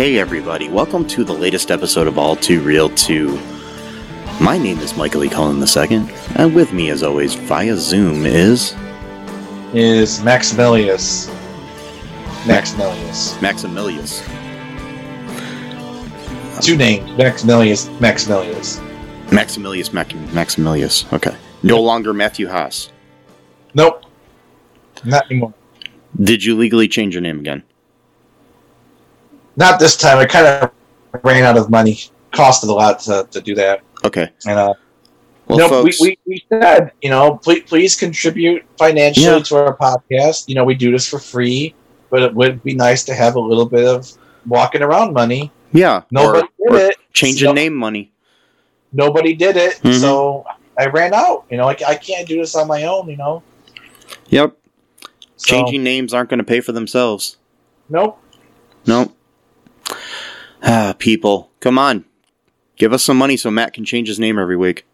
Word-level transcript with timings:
Okay, 0.00 0.18
everybody, 0.18 0.66
welcome 0.70 1.06
to 1.08 1.24
the 1.24 1.34
latest 1.34 1.70
episode 1.70 2.06
of 2.06 2.16
All 2.16 2.34
Too 2.34 2.62
Real 2.62 2.88
2. 2.88 3.38
My 4.40 4.56
name 4.56 4.78
is 4.78 4.96
Michael 4.96 5.24
E. 5.24 5.28
Cullen 5.28 5.58
II, 5.58 6.10
and 6.36 6.54
with 6.54 6.72
me, 6.72 6.88
as 6.88 7.02
always, 7.02 7.34
via 7.34 7.76
Zoom 7.76 8.24
is 8.24 8.74
is 9.74 10.20
Maximilius. 10.20 11.28
Maximilius. 12.46 13.38
Maximilius. 13.42 14.22
Two 16.62 16.78
names. 16.78 17.10
Maximilius. 17.18 17.90
Maximilius. 18.00 18.80
Maximilius 19.30 19.92
Mac- 19.92 20.32
Maximilius. 20.32 21.12
Okay. 21.12 21.36
No 21.62 21.78
longer 21.78 22.14
Matthew 22.14 22.48
Haas. 22.48 22.90
Nope. 23.74 24.04
Not 25.04 25.26
anymore. 25.26 25.52
Did 26.18 26.42
you 26.42 26.56
legally 26.56 26.88
change 26.88 27.14
your 27.14 27.20
name 27.20 27.38
again? 27.38 27.64
Not 29.60 29.78
this 29.78 29.96
time. 29.96 30.16
I 30.18 30.24
kind 30.24 30.46
of 30.46 30.70
ran 31.22 31.44
out 31.44 31.56
of 31.58 31.68
money. 31.70 31.98
Costed 32.32 32.68
a 32.68 32.72
lot 32.72 32.98
to, 33.00 33.28
to 33.30 33.40
do 33.42 33.54
that. 33.56 33.82
Okay. 34.04 34.30
And 34.46 34.58
uh, 34.58 34.74
Well, 35.48 35.84
we, 35.84 35.92
we, 36.00 36.18
we 36.26 36.44
said, 36.48 36.92
you 37.02 37.10
know, 37.10 37.36
please, 37.36 37.64
please 37.64 37.94
contribute 37.94 38.64
financially 38.78 39.26
Yeah. 39.26 39.38
to 39.40 39.56
our 39.56 39.76
podcast. 39.76 40.48
You 40.48 40.54
know, 40.54 40.64
we 40.64 40.74
do 40.74 40.90
this 40.90 41.06
for 41.06 41.18
free, 41.18 41.74
but 42.08 42.22
it 42.22 42.34
would 42.34 42.62
be 42.64 42.72
nice 42.74 43.04
to 43.04 43.14
have 43.14 43.34
a 43.36 43.40
little 43.40 43.66
bit 43.66 43.86
of 43.86 44.10
walking 44.46 44.80
around 44.82 45.12
money. 45.12 45.52
yeah. 45.72 46.02
Nobody 46.10 46.48
or, 46.58 46.70
did 46.70 46.72
or 46.86 46.88
it. 46.88 46.96
changing 47.12 47.48
So- 47.48 47.52
name 47.52 47.74
money. 47.74 48.12
Nobody 48.92 49.34
did 49.34 49.56
it, 49.56 49.74
Mhm. 49.84 50.00
so 50.00 50.44
I 50.78 50.86
ran 50.86 51.12
out. 51.14 51.44
You 51.50 51.58
know, 51.58 51.68
I, 51.68 51.76
I 51.86 51.94
can't 51.94 52.26
do 52.26 52.38
this 52.38 52.56
on 52.56 52.66
my 52.66 52.84
own. 52.84 53.08
You 53.10 53.16
know, 53.18 53.42
Yep. 54.30 54.56
So, 55.36 55.46
Changing 55.46 55.82
names 55.84 56.12
aren't 56.14 56.28
going 56.30 56.38
to 56.38 56.44
pay 56.44 56.60
for 56.60 56.72
themselves. 56.72 57.36
Nope. 57.88 58.18
Nope. 58.86 59.14
Ah, 60.62 60.94
people, 60.98 61.50
come 61.60 61.78
on. 61.78 62.04
Give 62.76 62.92
us 62.92 63.02
some 63.02 63.16
money 63.16 63.36
so 63.36 63.50
Matt 63.50 63.72
can 63.72 63.84
change 63.84 64.08
his 64.08 64.18
name 64.18 64.38
every 64.38 64.56
week. 64.56 64.86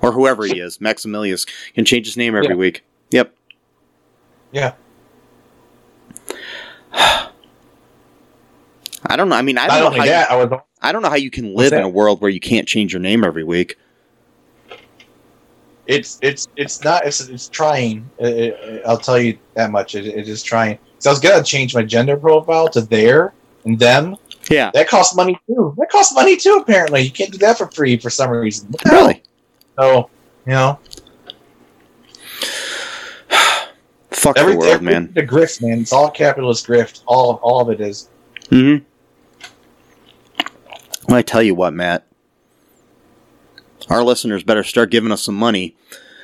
Or 0.00 0.12
whoever 0.12 0.44
he 0.44 0.58
is, 0.58 0.78
Maximilius, 0.78 1.46
can 1.74 1.84
change 1.84 2.06
his 2.06 2.16
name 2.16 2.34
every 2.34 2.50
Yeah. 2.50 2.56
week. 2.56 2.84
Yep. 3.10 3.34
Yeah. 4.50 4.72
I 6.92 7.30
don't 9.16 9.28
know. 9.28 9.36
I 9.36 9.42
mean, 9.42 9.58
I 9.58 9.68
don't 9.68 9.92
know 9.92 9.98
how 9.98 10.04
that, 10.04 10.30
you, 10.30 10.36
I 10.36 10.44
was 10.44 10.60
I 10.80 10.92
don't 10.92 11.02
know 11.02 11.10
how 11.10 11.16
you 11.16 11.30
can 11.30 11.54
live 11.54 11.72
in 11.72 11.82
a 11.82 11.88
world 11.88 12.20
where 12.20 12.30
you 12.30 12.40
can't 12.40 12.66
change 12.66 12.92
your 12.92 13.00
name 13.00 13.24
every 13.24 13.44
week. 13.44 13.76
it's 15.86 16.18
it's 16.22 16.46
it's 16.56 16.84
not 16.84 17.06
it's 17.06 17.20
it's 17.20 17.48
trying. 17.48 18.08
Uh, 18.20 18.24
uh, 18.24 18.78
I'll 18.86 18.98
tell 18.98 19.20
you 19.20 19.38
that 19.54 19.70
much. 19.70 19.94
It, 19.94 20.06
it 20.06 20.28
is 20.28 20.42
trying. 20.42 20.78
So 20.98 21.10
I 21.10 21.12
was 21.12 21.20
gonna 21.20 21.42
change 21.42 21.74
my 21.74 21.82
gender 21.82 22.16
profile 22.16 22.68
to 22.68 22.80
there 22.80 23.34
and 23.64 23.78
them. 23.78 24.16
Yeah. 24.50 24.70
That 24.74 24.88
costs 24.88 25.14
money 25.14 25.38
too. 25.46 25.74
That 25.78 25.88
costs 25.90 26.14
money 26.14 26.36
too. 26.36 26.58
Apparently, 26.62 27.02
you 27.02 27.10
can't 27.10 27.30
do 27.32 27.38
that 27.38 27.58
for 27.58 27.70
free 27.70 27.96
for 27.96 28.10
some 28.10 28.30
reason. 28.30 28.68
What 28.70 28.82
the 28.82 28.88
hell? 28.90 29.00
Really? 29.06 29.22
So 29.78 30.10
you 30.46 30.52
know, 30.52 30.78
Fuck 34.10 34.36
every 34.38 34.52
the 34.52 34.58
world, 34.58 34.82
man. 34.82 35.10
The 35.14 35.22
grift, 35.22 35.62
man. 35.62 35.80
It's 35.80 35.92
all 35.92 36.10
capitalist 36.10 36.66
grift. 36.66 37.02
All 37.06 37.38
all 37.42 37.60
of 37.60 37.70
it 37.70 37.80
is. 37.80 38.08
hmm 38.50 38.76
Well, 41.08 41.16
I 41.18 41.22
tell 41.22 41.42
you 41.42 41.54
what, 41.54 41.72
Matt. 41.72 42.06
Our 43.90 44.02
listeners 44.04 44.44
better 44.44 44.62
start 44.62 44.90
giving 44.90 45.10
us 45.12 45.22
some 45.22 45.34
money. 45.34 45.74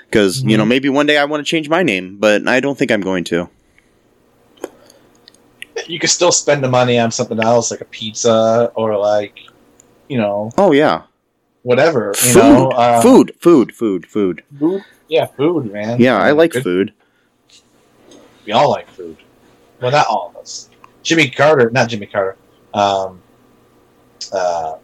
Because, 0.08 0.42
you 0.42 0.56
know, 0.56 0.64
Mhm. 0.64 0.68
maybe 0.68 0.88
one 0.88 1.04
day 1.06 1.18
I 1.18 1.24
want 1.26 1.44
to 1.44 1.50
change 1.50 1.68
my 1.68 1.82
name, 1.82 2.16
but 2.18 2.48
I 2.48 2.60
don't 2.60 2.78
think 2.78 2.90
I'm 2.90 3.02
going 3.02 3.24
to. 3.24 3.50
You 5.88 5.98
could 5.98 6.10
still 6.10 6.32
spend 6.32 6.62
the 6.62 6.68
money 6.68 6.98
on 6.98 7.10
something 7.10 7.40
else, 7.40 7.70
like 7.70 7.80
a 7.80 7.86
pizza 7.86 8.70
or 8.74 8.96
like, 8.98 9.38
you 10.08 10.18
know, 10.18 10.50
Oh, 10.58 10.72
yeah. 10.72 11.02
whatever. 11.62 12.12
You 12.22 12.32
Food. 12.32 12.42
know, 12.42 12.68
uh, 12.70 13.00
food. 13.00 13.32
Food. 13.40 13.74
Food. 13.74 14.06
Food. 14.06 14.42
food. 14.58 14.84
Yeah, 15.08 15.24
food, 15.26 15.72
man. 15.72 15.98
Yeah, 15.98 16.18
I 16.18 16.32
like 16.32 16.52
Good 16.52 16.62
food. 16.62 16.92
We 18.44 18.52
all 18.52 18.70
like 18.70 18.86
food. 18.88 19.16
Well, 19.80 19.90
not 19.90 20.06
all 20.06 20.28
of 20.34 20.36
us. 20.42 20.68
Jimmy 21.02 21.30
Carter, 21.30 21.70
not 21.70 21.88
Jimmy 21.88 22.06
Carter. 22.06 22.36
Um, 22.74 23.22
uh, 24.32 24.76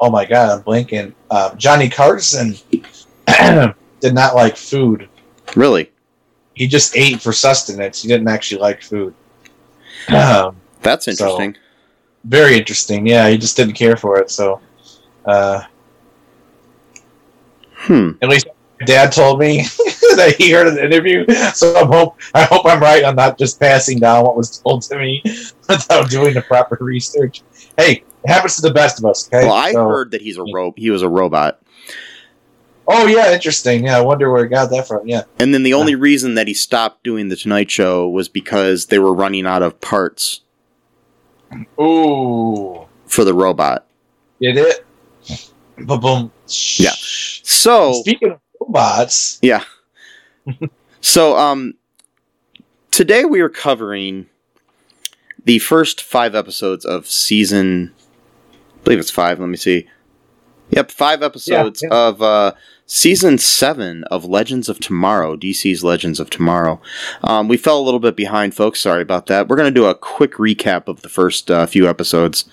oh 0.00 0.10
my 0.10 0.24
God, 0.24 0.50
I'm 0.58 0.62
blinking. 0.62 1.14
Um, 1.30 1.56
Johnny 1.56 1.88
Carson 1.88 2.56
did 4.00 4.14
not 4.14 4.34
like 4.34 4.56
food. 4.56 5.08
Really? 5.54 5.90
He 6.54 6.66
just 6.66 6.96
ate 6.96 7.20
for 7.20 7.32
sustenance. 7.32 8.02
He 8.02 8.08
didn't 8.08 8.28
actually 8.28 8.60
like 8.60 8.82
food. 8.82 9.14
Um, 10.08 10.56
That's 10.82 11.04
So- 11.06 11.10
interesting. 11.12 11.56
very 12.24 12.56
interesting. 12.58 13.06
Yeah, 13.06 13.28
he 13.28 13.36
just 13.38 13.56
didn't 13.56 13.74
care 13.74 13.96
for 13.96 14.18
it. 14.18 14.30
So, 14.30 14.60
uh, 15.26 15.62
hmm. 17.74 18.10
at 18.20 18.28
least 18.28 18.46
my 18.80 18.86
dad 18.86 19.12
told 19.12 19.38
me 19.38 19.58
that 20.16 20.34
he 20.38 20.50
heard 20.50 20.66
an 20.66 20.78
interview. 20.78 21.24
So 21.54 21.74
I 21.76 21.84
hope 21.84 22.16
I 22.34 22.42
hope 22.44 22.66
I'm 22.66 22.80
right. 22.80 23.04
I'm 23.04 23.16
not 23.16 23.38
just 23.38 23.60
passing 23.60 23.98
down 24.00 24.24
what 24.24 24.36
was 24.36 24.58
told 24.58 24.82
to 24.82 24.98
me 24.98 25.22
without 25.68 26.10
doing 26.10 26.34
the 26.34 26.42
proper 26.42 26.76
research. 26.80 27.42
Hey, 27.78 28.02
it 28.24 28.28
happens 28.28 28.56
to 28.56 28.62
the 28.62 28.72
best 28.74 28.98
of 28.98 29.04
us. 29.04 29.28
Okay. 29.28 29.46
Well, 29.46 29.54
I 29.54 29.72
So- 29.72 29.88
heard 29.88 30.10
that 30.12 30.20
he's 30.22 30.36
a 30.38 30.44
ro- 30.52 30.74
he 30.76 30.90
was 30.90 31.02
a 31.02 31.08
robot. 31.08 31.60
Oh 32.86 33.06
yeah, 33.06 33.32
interesting. 33.32 33.84
Yeah, 33.84 33.98
I 33.98 34.00
wonder 34.00 34.30
where 34.30 34.44
he 34.44 34.48
got 34.50 34.70
that 34.70 34.88
from. 34.88 35.06
Yeah. 35.06 35.22
And 35.38 35.54
then 35.54 35.62
the 35.62 35.74
only 35.74 35.94
reason 35.94 36.34
that 36.34 36.48
he 36.48 36.54
stopped 36.54 37.04
doing 37.04 37.28
the 37.28 37.36
Tonight 37.36 37.70
Show 37.70 38.08
was 38.08 38.28
because 38.28 38.86
they 38.86 38.98
were 38.98 39.14
running 39.14 39.46
out 39.46 39.62
of 39.62 39.80
parts 39.80 40.40
Ooh, 41.80 42.86
for 43.06 43.24
the 43.24 43.34
robot. 43.34 43.86
did 44.40 44.56
it? 44.56 44.84
Boom. 45.78 46.00
boom. 46.00 46.32
Yeah. 46.76 46.90
So, 47.44 47.92
Speaking 47.94 48.32
of 48.32 48.40
robots, 48.60 49.38
Yeah. 49.42 49.64
so, 51.00 51.36
um, 51.36 51.74
today 52.90 53.24
we 53.24 53.40
are 53.40 53.48
covering 53.48 54.26
the 55.44 55.58
first 55.60 56.02
five 56.02 56.34
episodes 56.34 56.84
of 56.84 57.06
season. 57.06 57.94
I 58.52 58.84
believe 58.84 58.98
it's 58.98 59.10
five. 59.10 59.38
Let 59.38 59.48
me 59.48 59.56
see. 59.56 59.88
Yep, 60.70 60.90
five 60.90 61.22
episodes 61.22 61.82
yeah. 61.82 61.90
of 61.92 62.22
uh, 62.22 62.52
season 62.86 63.38
seven 63.38 64.04
of 64.04 64.24
Legends 64.24 64.68
of 64.68 64.78
Tomorrow, 64.78 65.36
DC's 65.36 65.82
Legends 65.84 66.20
of 66.20 66.30
Tomorrow. 66.30 66.80
Um, 67.22 67.48
we 67.48 67.56
fell 67.56 67.80
a 67.80 67.82
little 67.82 68.00
bit 68.00 68.16
behind, 68.16 68.54
folks. 68.54 68.80
Sorry 68.80 69.02
about 69.02 69.26
that. 69.26 69.48
We're 69.48 69.56
going 69.56 69.72
to 69.72 69.80
do 69.80 69.86
a 69.86 69.94
quick 69.94 70.34
recap 70.34 70.88
of 70.88 71.02
the 71.02 71.08
first 71.08 71.50
uh, 71.50 71.66
few 71.66 71.88
episodes, 71.88 72.44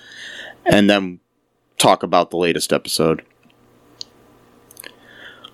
and 0.66 0.90
then 0.90 1.20
talk 1.78 2.04
about 2.04 2.30
the 2.30 2.38
latest 2.38 2.72
episode. 2.72 3.24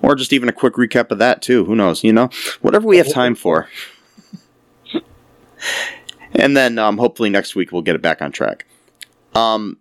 Or 0.01 0.15
just 0.15 0.33
even 0.33 0.49
a 0.49 0.53
quick 0.53 0.75
recap 0.75 1.09
of 1.11 1.19
that, 1.19 1.41
too. 1.41 1.65
Who 1.65 1.75
knows? 1.75 2.03
You 2.03 2.13
know? 2.13 2.29
Whatever 2.61 2.87
we 2.87 2.97
have 2.97 3.11
time 3.11 3.33
for. 3.33 3.69
and 6.33 6.55
then 6.55 6.77
um, 6.77 6.97
hopefully 6.97 7.29
next 7.29 7.55
week 7.55 7.71
we'll 7.71 7.81
get 7.81 7.95
it 7.95 8.01
back 8.01 8.21
on 8.21 8.31
track. 8.31 8.65
Um, 9.33 9.77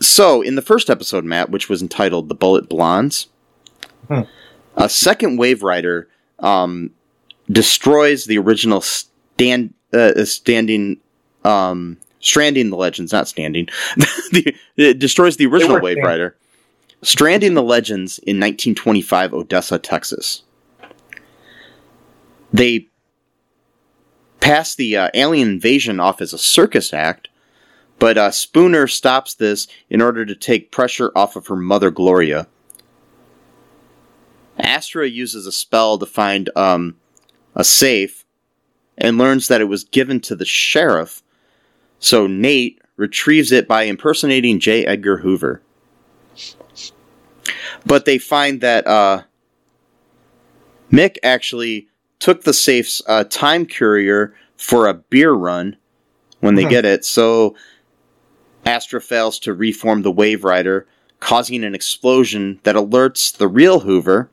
so 0.00 0.42
in 0.42 0.54
the 0.54 0.62
first 0.62 0.90
episode, 0.90 1.24
Matt, 1.24 1.50
which 1.50 1.68
was 1.68 1.80
entitled 1.80 2.28
"The 2.28 2.34
Bullet 2.34 2.68
Blondes," 2.68 3.28
Hmm. 4.08 4.20
a 4.76 4.88
second 4.88 5.36
Wave 5.36 5.62
Rider 5.62 6.08
um, 6.40 6.90
destroys 7.50 8.24
the 8.24 8.38
original 8.38 8.80
stand 8.80 9.74
uh, 9.92 10.24
standing 10.24 10.98
um, 11.44 11.98
stranding 12.20 12.70
the 12.70 12.76
legends, 12.76 13.12
not 13.12 13.28
standing. 13.28 13.68
the, 14.32 14.54
it 14.76 14.98
destroys 14.98 15.36
the 15.36 15.46
original 15.46 15.80
Wave. 15.80 15.98
Rider, 16.02 16.36
stranding 17.02 17.54
the 17.54 17.62
legends 17.62 18.18
in 18.18 18.40
1925 18.40 19.34
Odessa, 19.34 19.78
Texas. 19.78 20.42
They 22.52 22.88
pass 24.40 24.74
the 24.74 24.96
uh, 24.96 25.08
alien 25.14 25.48
invasion 25.48 26.00
off 26.00 26.20
as 26.20 26.32
a 26.32 26.38
circus 26.38 26.92
act, 26.92 27.28
but 27.98 28.16
uh, 28.16 28.30
Spooner 28.30 28.86
stops 28.86 29.34
this 29.34 29.66
in 29.90 30.00
order 30.00 30.24
to 30.24 30.34
take 30.34 30.70
pressure 30.70 31.10
off 31.14 31.36
of 31.36 31.46
her 31.48 31.56
mother 31.56 31.90
Gloria. 31.90 32.46
Astra 34.58 35.08
uses 35.08 35.46
a 35.46 35.52
spell 35.52 35.98
to 35.98 36.06
find 36.06 36.50
um, 36.56 36.96
a 37.54 37.64
safe 37.64 38.24
and 38.96 39.18
learns 39.18 39.48
that 39.48 39.60
it 39.60 39.64
was 39.64 39.84
given 39.84 40.20
to 40.20 40.36
the 40.36 40.44
sheriff. 40.44 41.22
So 41.98 42.26
Nate 42.26 42.80
retrieves 42.96 43.50
it 43.50 43.66
by 43.66 43.82
impersonating 43.84 44.60
J. 44.60 44.86
Edgar 44.86 45.18
Hoover. 45.18 45.60
But 47.84 48.04
they 48.04 48.18
find 48.18 48.60
that 48.60 48.86
uh, 48.86 49.22
Mick 50.90 51.16
actually 51.22 51.88
took 52.18 52.44
the 52.44 52.52
safe's 52.54 53.02
uh, 53.06 53.24
time 53.24 53.66
courier 53.66 54.34
for 54.56 54.86
a 54.86 54.94
beer 54.94 55.32
run 55.32 55.76
when 56.40 56.54
they 56.54 56.62
Hmm. 56.62 56.70
get 56.70 56.84
it. 56.84 57.04
So 57.04 57.56
Astra 58.64 59.00
fails 59.00 59.38
to 59.40 59.52
reform 59.52 60.02
the 60.02 60.12
Wave 60.12 60.44
Rider, 60.44 60.86
causing 61.20 61.64
an 61.64 61.74
explosion 61.74 62.60
that 62.62 62.76
alerts 62.76 63.36
the 63.36 63.48
real 63.48 63.80
Hoover. 63.80 64.30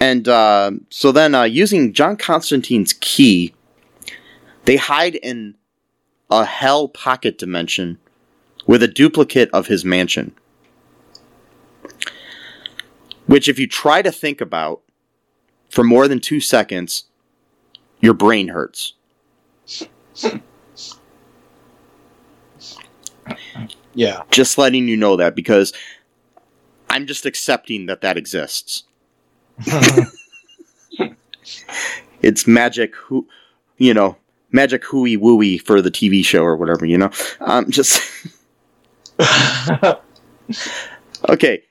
And 0.00 0.26
uh, 0.26 0.72
so 0.88 1.12
then, 1.12 1.34
uh, 1.34 1.42
using 1.44 1.92
John 1.92 2.16
Constantine's 2.16 2.94
key, 2.94 3.54
they 4.64 4.76
hide 4.76 5.16
in 5.16 5.56
a 6.30 6.46
hell 6.46 6.88
pocket 6.88 7.36
dimension 7.36 7.98
with 8.66 8.82
a 8.82 8.88
duplicate 8.88 9.50
of 9.52 9.66
his 9.66 9.84
mansion. 9.84 10.34
Which, 13.26 13.46
if 13.46 13.58
you 13.58 13.66
try 13.66 14.00
to 14.00 14.10
think 14.10 14.40
about 14.40 14.80
for 15.68 15.84
more 15.84 16.08
than 16.08 16.18
two 16.18 16.40
seconds, 16.40 17.04
your 18.00 18.14
brain 18.14 18.48
hurts. 18.48 18.94
Yeah. 23.94 24.22
Just 24.30 24.56
letting 24.56 24.88
you 24.88 24.96
know 24.96 25.16
that 25.16 25.34
because 25.34 25.72
I'm 26.88 27.06
just 27.06 27.26
accepting 27.26 27.86
that 27.86 28.00
that 28.00 28.16
exists. 28.16 28.84
It's 32.22 32.46
magic, 32.46 32.94
who, 32.96 33.26
you 33.78 33.94
know, 33.94 34.16
magic 34.52 34.84
hooey 34.84 35.16
wooey 35.16 35.60
for 35.60 35.80
the 35.80 35.90
TV 35.90 36.24
show 36.24 36.42
or 36.42 36.56
whatever, 36.56 36.84
you 36.84 36.98
know. 36.98 37.10
Um, 37.40 37.70
just 37.70 38.00
okay. 41.28 41.62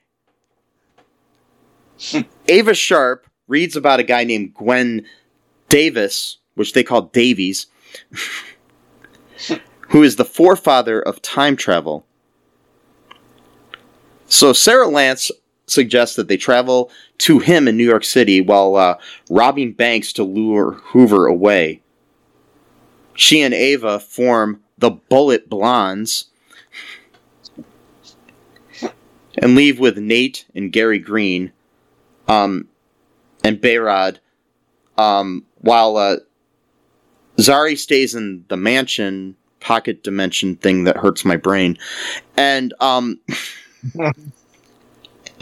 Ava 2.47 2.73
Sharp 2.73 3.27
reads 3.47 3.75
about 3.75 3.99
a 3.99 4.03
guy 4.03 4.23
named 4.23 4.53
Gwyn 4.53 5.05
Davis, 5.67 6.37
which 6.55 6.73
they 6.73 6.83
call 6.83 7.03
Davies, 7.03 7.67
who 9.89 10.03
is 10.03 10.15
the 10.15 10.25
forefather 10.25 11.01
of 11.01 11.21
time 11.21 11.55
travel. 11.55 12.05
So 14.27 14.53
Sarah 14.53 14.87
Lance 14.87 15.31
suggests 15.71 16.15
that 16.15 16.27
they 16.27 16.37
travel 16.37 16.91
to 17.19 17.39
him 17.39 17.67
in 17.67 17.77
New 17.77 17.83
York 17.83 18.03
City 18.03 18.41
while 18.41 18.75
uh, 18.75 18.97
robbing 19.29 19.73
banks 19.73 20.13
to 20.13 20.23
lure 20.23 20.73
Hoover 20.73 21.25
away. 21.25 21.81
She 23.13 23.41
and 23.41 23.53
Ava 23.53 23.99
form 23.99 24.61
the 24.77 24.91
Bullet 24.91 25.49
Blondes 25.49 26.25
and 29.37 29.55
leave 29.55 29.79
with 29.79 29.97
Nate 29.97 30.45
and 30.55 30.71
Gary 30.71 30.99
Green 30.99 31.51
um, 32.27 32.67
and 33.43 33.59
Behrad 33.59 34.19
um, 34.97 35.45
while 35.59 35.97
uh, 35.97 36.17
Zari 37.37 37.77
stays 37.77 38.15
in 38.15 38.45
the 38.47 38.57
mansion 38.57 39.35
pocket 39.59 40.03
dimension 40.03 40.55
thing 40.55 40.85
that 40.85 40.97
hurts 40.97 41.25
my 41.25 41.37
brain. 41.37 41.77
And 42.37 42.73
um, 42.79 43.19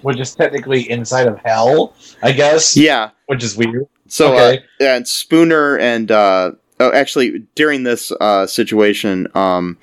Which 0.04 0.20
is 0.20 0.36
technically 0.36 0.90
inside 0.90 1.28
of 1.28 1.40
hell, 1.44 1.94
I 2.22 2.32
guess. 2.32 2.78
yeah, 2.78 3.12
Which 3.26 3.44
is 3.44 3.58
weird. 3.58 3.88
So, 4.08 4.34
Okay. 4.34 4.64
uh, 4.80 4.84
and 4.84 5.08
Spooner 5.08 5.78
and 5.78 6.12
uh, 6.12 6.52
oh, 6.80 6.92
actually, 6.92 7.46
during 7.56 7.84
this 7.84 8.12
uh, 8.22 8.46
situation, 8.48 9.28
um, 9.36 9.78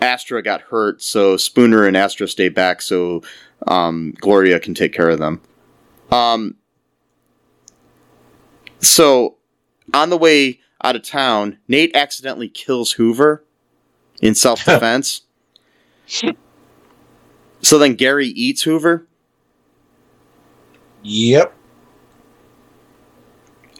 Astra 0.00 0.42
got 0.42 0.60
hurt, 0.62 1.02
so 1.02 1.36
Spooner 1.36 1.86
and 1.86 1.96
Astra 1.96 2.28
stay 2.28 2.48
back 2.48 2.82
so 2.82 3.22
um, 3.66 4.14
Gloria 4.20 4.60
can 4.60 4.74
take 4.74 4.92
care 4.92 5.08
of 5.10 5.18
them. 5.18 5.40
Um, 6.10 6.56
so, 8.80 9.36
on 9.92 10.10
the 10.10 10.18
way 10.18 10.60
out 10.82 10.94
of 10.96 11.02
town, 11.02 11.58
Nate 11.68 11.94
accidentally 11.96 12.48
kills 12.48 12.92
Hoover 12.92 13.44
in 14.20 14.34
self 14.34 14.64
defense. 14.64 15.22
so 17.64 17.78
then 17.78 17.94
Gary 17.94 18.28
eats 18.28 18.62
Hoover. 18.62 19.06
Yep. 21.02 21.54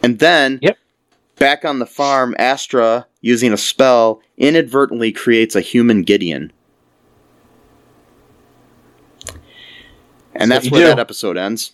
And 0.03 0.19
then, 0.19 0.59
Yep. 0.61 0.77
back 1.37 1.65
on 1.65 1.79
the 1.79 1.85
farm, 1.85 2.35
Astra, 2.37 3.07
using 3.21 3.51
a 3.51 3.57
spell, 3.57 4.21
inadvertently 4.37 5.11
creates 5.11 5.55
a 5.55 5.61
human 5.61 6.03
Gideon. 6.03 6.51
And 10.35 10.51
That's 10.51 10.65
that's 10.65 10.71
where 10.71 10.81
you 10.81 10.87
that 10.87 10.99
episode 10.99 11.37
ends. 11.37 11.71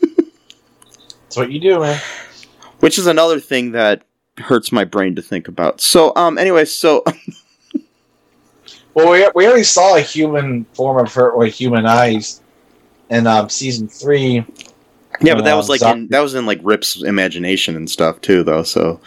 That's 0.00 1.36
what 1.36 1.50
you 1.52 1.60
do, 1.60 1.78
man. 1.80 2.00
Which 2.80 2.98
is 2.98 3.06
another 3.06 3.38
thing 3.40 3.72
that 3.72 4.02
hurts 4.38 4.72
my 4.72 4.84
brain 4.84 5.14
to 5.14 5.22
think 5.22 5.46
about. 5.48 5.80
So, 5.80 6.12
um, 6.16 6.36
anyway, 6.36 6.64
so 6.64 7.04
Well, 8.94 9.10
we, 9.10 9.26
we 9.34 9.46
already 9.46 9.62
saw 9.64 9.96
a 9.96 10.00
human 10.00 10.64
form 10.74 11.04
of 11.04 11.12
her, 11.14 11.30
or 11.30 11.46
human 11.46 11.86
eyes, 11.86 12.40
in 13.10 13.26
um, 13.26 13.48
season 13.48 13.88
three. 13.88 14.44
yeah, 15.20 15.34
but 15.34 15.44
that 15.44 15.52
Um, 15.52 15.56
was 15.58 15.68
like 15.68 15.82
in, 15.82 16.08
that 16.08 16.20
was 16.20 16.34
in 16.34 16.44
like 16.46 16.60
Rip's 16.62 17.02
imagination 17.02 17.76
and 17.76 17.90
stuff 17.90 18.20
too, 18.20 18.42
though. 18.42 18.62
So, 18.62 19.00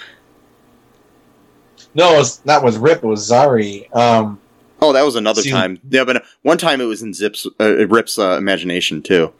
No, 1.93 2.13
it 2.15 2.17
was 2.17 2.43
not 2.45 2.63
with 2.63 2.77
Rip. 2.77 3.03
It 3.03 3.07
was 3.07 3.29
Zari. 3.29 3.93
Um, 3.95 4.39
oh, 4.81 4.91
that 4.93 5.03
was 5.03 5.15
another 5.15 5.41
Season- 5.41 5.57
time. 5.59 5.79
Yeah, 5.89 6.03
but 6.03 6.23
one 6.41 6.57
time 6.57 6.81
it 6.81 6.85
was 6.85 7.01
in 7.01 7.13
Zip's 7.13 7.45
uh, 7.59 7.87
Rip's 7.87 8.17
uh, 8.19 8.37
imagination 8.37 9.01
too. 9.01 9.31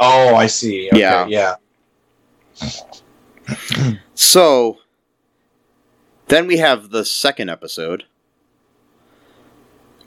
oh, 0.00 0.34
I 0.34 0.46
see. 0.48 0.88
Okay, 0.88 0.98
Yeah. 1.00 1.26
yeah. 1.26 1.54
So 4.14 4.78
then 6.28 6.46
we 6.46 6.56
have 6.58 6.90
the 6.90 7.04
second 7.04 7.50
episode, 7.50 8.04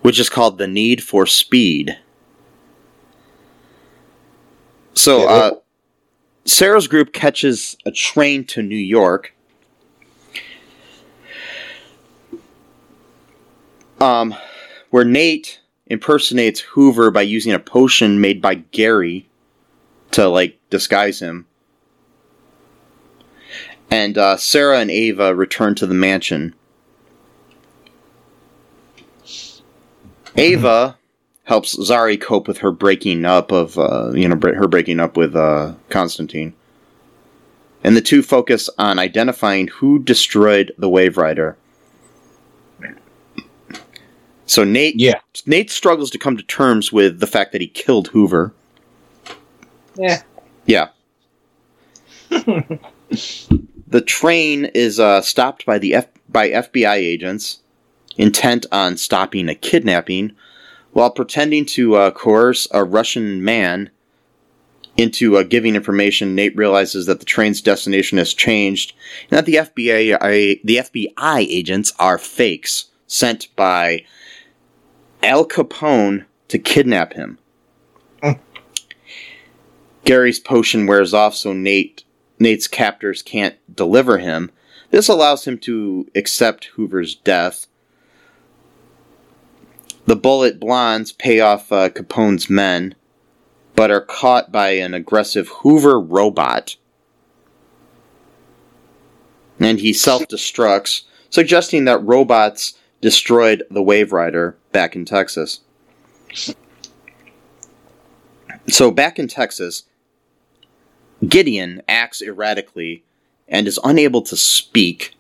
which 0.02 0.20
is 0.20 0.30
called 0.30 0.58
The 0.58 0.68
Need 0.68 1.04
for 1.04 1.26
Speed. 1.26 1.98
So 4.94 5.28
uh, 5.28 5.52
Sarah's 6.46 6.88
group 6.88 7.14
catches 7.14 7.78
a 7.86 7.92
train 7.92 8.46
to 8.46 8.64
New 8.64 8.76
York. 8.76 9.34
Um, 14.00 14.36
where 14.92 15.06
Nate 15.06 15.60
impersonates 15.88 16.60
Hoover 16.60 17.10
by 17.10 17.24
using 17.24 17.54
a 17.54 17.60
potion 17.60 18.22
made 18.22 18.42
by 18.42 18.56
Gary 18.56 19.28
to 20.12 20.28
like 20.28 20.60
disguise 20.70 21.20
him 21.20 21.48
and 23.90 24.18
uh, 24.18 24.38
Sarah 24.38 24.80
and 24.80 24.92
Ava 24.92 25.34
return 25.34 25.76
to 25.76 25.88
the 25.88 25.94
mansion. 25.94 26.54
Ava 30.38 30.98
helps 31.44 31.76
Zari 31.78 32.20
cope 32.20 32.48
with 32.48 32.60
her 32.60 32.72
breaking 32.72 33.26
up 33.26 33.52
of 33.52 33.78
uh, 33.78 34.12
you 34.14 34.28
know 34.28 34.38
her 34.40 34.68
breaking 34.68 35.00
up 35.00 35.18
with 35.18 35.36
uh, 35.36 35.74
Constantine, 35.90 36.54
and 37.84 37.96
the 37.96 38.02
two 38.02 38.22
focus 38.22 38.70
on 38.78 39.00
identifying 39.00 39.68
who 39.68 40.00
destroyed 40.00 40.74
the 40.78 40.90
Wave 40.90 41.18
Rider. 41.18 41.58
So 44.46 44.64
Nate, 44.64 44.96
Yeah. 44.98 45.20
Nate 45.46 45.70
struggles 45.70 46.10
to 46.12 46.18
come 46.18 46.38
to 46.38 46.44
terms 46.44 46.90
with 46.90 47.20
the 47.20 47.28
fact 47.28 47.52
that 47.52 47.60
he 47.60 47.68
killed 47.68 48.08
Hoover. 48.10 48.54
Yeah. 49.98 50.22
Yeah. 50.66 50.88
the 52.30 54.02
train 54.06 54.66
is 54.74 55.02
uh, 55.02 55.22
stopped 55.22 55.66
by 55.66 55.78
the 55.80 55.96
F- 55.96 56.08
by 56.30 56.50
FBI 56.50 56.96
agents, 56.96 57.60
intent 58.18 58.66
on 58.72 58.98
stopping 58.98 59.50
a 59.50 59.56
kidnapping, 59.56 60.36
while 60.92 61.10
pretending 61.10 61.66
to 61.66 61.96
uh, 61.96 62.12
coerce 62.12 62.68
a 62.72 62.84
Russian 62.84 63.44
man 63.44 63.90
into 64.98 65.38
uh, 65.38 65.44
giving 65.44 65.76
information. 65.76 66.36
Nate 66.36 66.56
realizes 66.56 67.06
that 67.06 67.20
the 67.20 67.26
train's 67.26 67.62
destination 67.62 68.18
has 68.18 68.34
changed, 68.34 68.94
and 69.30 69.38
that 69.38 69.46
the 69.46 69.56
FBI 69.56 70.18
I, 70.20 70.60
the 70.64 70.78
FBI 70.78 71.40
agents 71.40 71.94
are 72.00 72.18
fakes 72.18 72.86
sent 73.06 73.56
by 73.56 74.06
Al 75.24 75.46
Capone 75.48 76.26
to 76.48 76.58
kidnap 76.58 77.14
him. 77.14 77.38
Gary's 80.04 80.40
potion 80.40 80.88
wears 80.88 81.14
off, 81.14 81.36
so 81.36 81.52
Nate 81.52 82.06
Nate's 82.40 82.68
captors 82.68 83.22
can't 83.22 83.56
deliver 83.74 84.20
him. 84.20 84.52
This 84.90 85.10
allows 85.10 85.46
him 85.46 85.58
to 85.60 86.08
accept 86.16 86.66
Hoover's 86.76 87.16
death. 87.16 87.68
The 90.08 90.16
bullet 90.16 90.58
blondes 90.58 91.12
pay 91.12 91.42
off 91.42 91.70
uh, 91.70 91.90
Capone's 91.90 92.50
men, 92.50 92.96
but 93.76 93.92
are 93.92 94.02
caught 94.02 94.54
by 94.54 94.70
an 94.70 94.94
aggressive 94.94 95.50
Hoover 95.50 96.00
robot. 96.00 96.78
And 99.60 99.82
he 99.82 99.92
self 99.92 100.24
destructs, 100.30 101.02
suggesting 101.30 101.84
that 101.86 102.02
robots 102.02 102.80
destroyed 103.02 103.64
the 103.70 103.84
Wave 103.84 104.14
Rider 104.14 104.56
back 104.72 104.96
in 104.96 105.04
Texas. 105.04 105.60
So, 108.70 108.92
back 108.92 109.20
in 109.20 109.28
Texas, 109.28 109.84
Gideon 111.28 111.82
acts 111.90 112.22
erratically 112.22 113.04
and 113.50 113.68
is 113.68 113.80
unable 113.84 114.22
to 114.22 114.38
speak. 114.38 115.16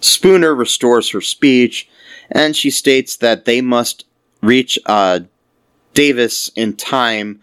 Spooner 0.00 0.54
restores 0.54 1.10
her 1.10 1.20
speech, 1.20 1.88
and 2.30 2.56
she 2.56 2.70
states 2.70 3.16
that 3.16 3.44
they 3.44 3.60
must 3.60 4.04
reach 4.42 4.78
uh, 4.86 5.20
Davis 5.94 6.50
in 6.56 6.74
time, 6.76 7.40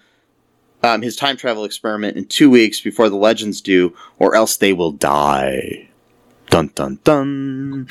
um, 0.84 1.02
his 1.02 1.16
time 1.16 1.38
travel 1.38 1.64
experiment, 1.64 2.18
in 2.18 2.26
two 2.26 2.50
weeks 2.50 2.80
before 2.82 3.10
the 3.10 3.16
legends 3.16 3.62
do, 3.62 3.96
or 4.20 4.36
else 4.36 4.58
they 4.58 4.74
will 4.74 4.92
die. 4.92 5.88
Dun 6.50 6.72
dun 6.76 7.00
dun. 7.04 7.88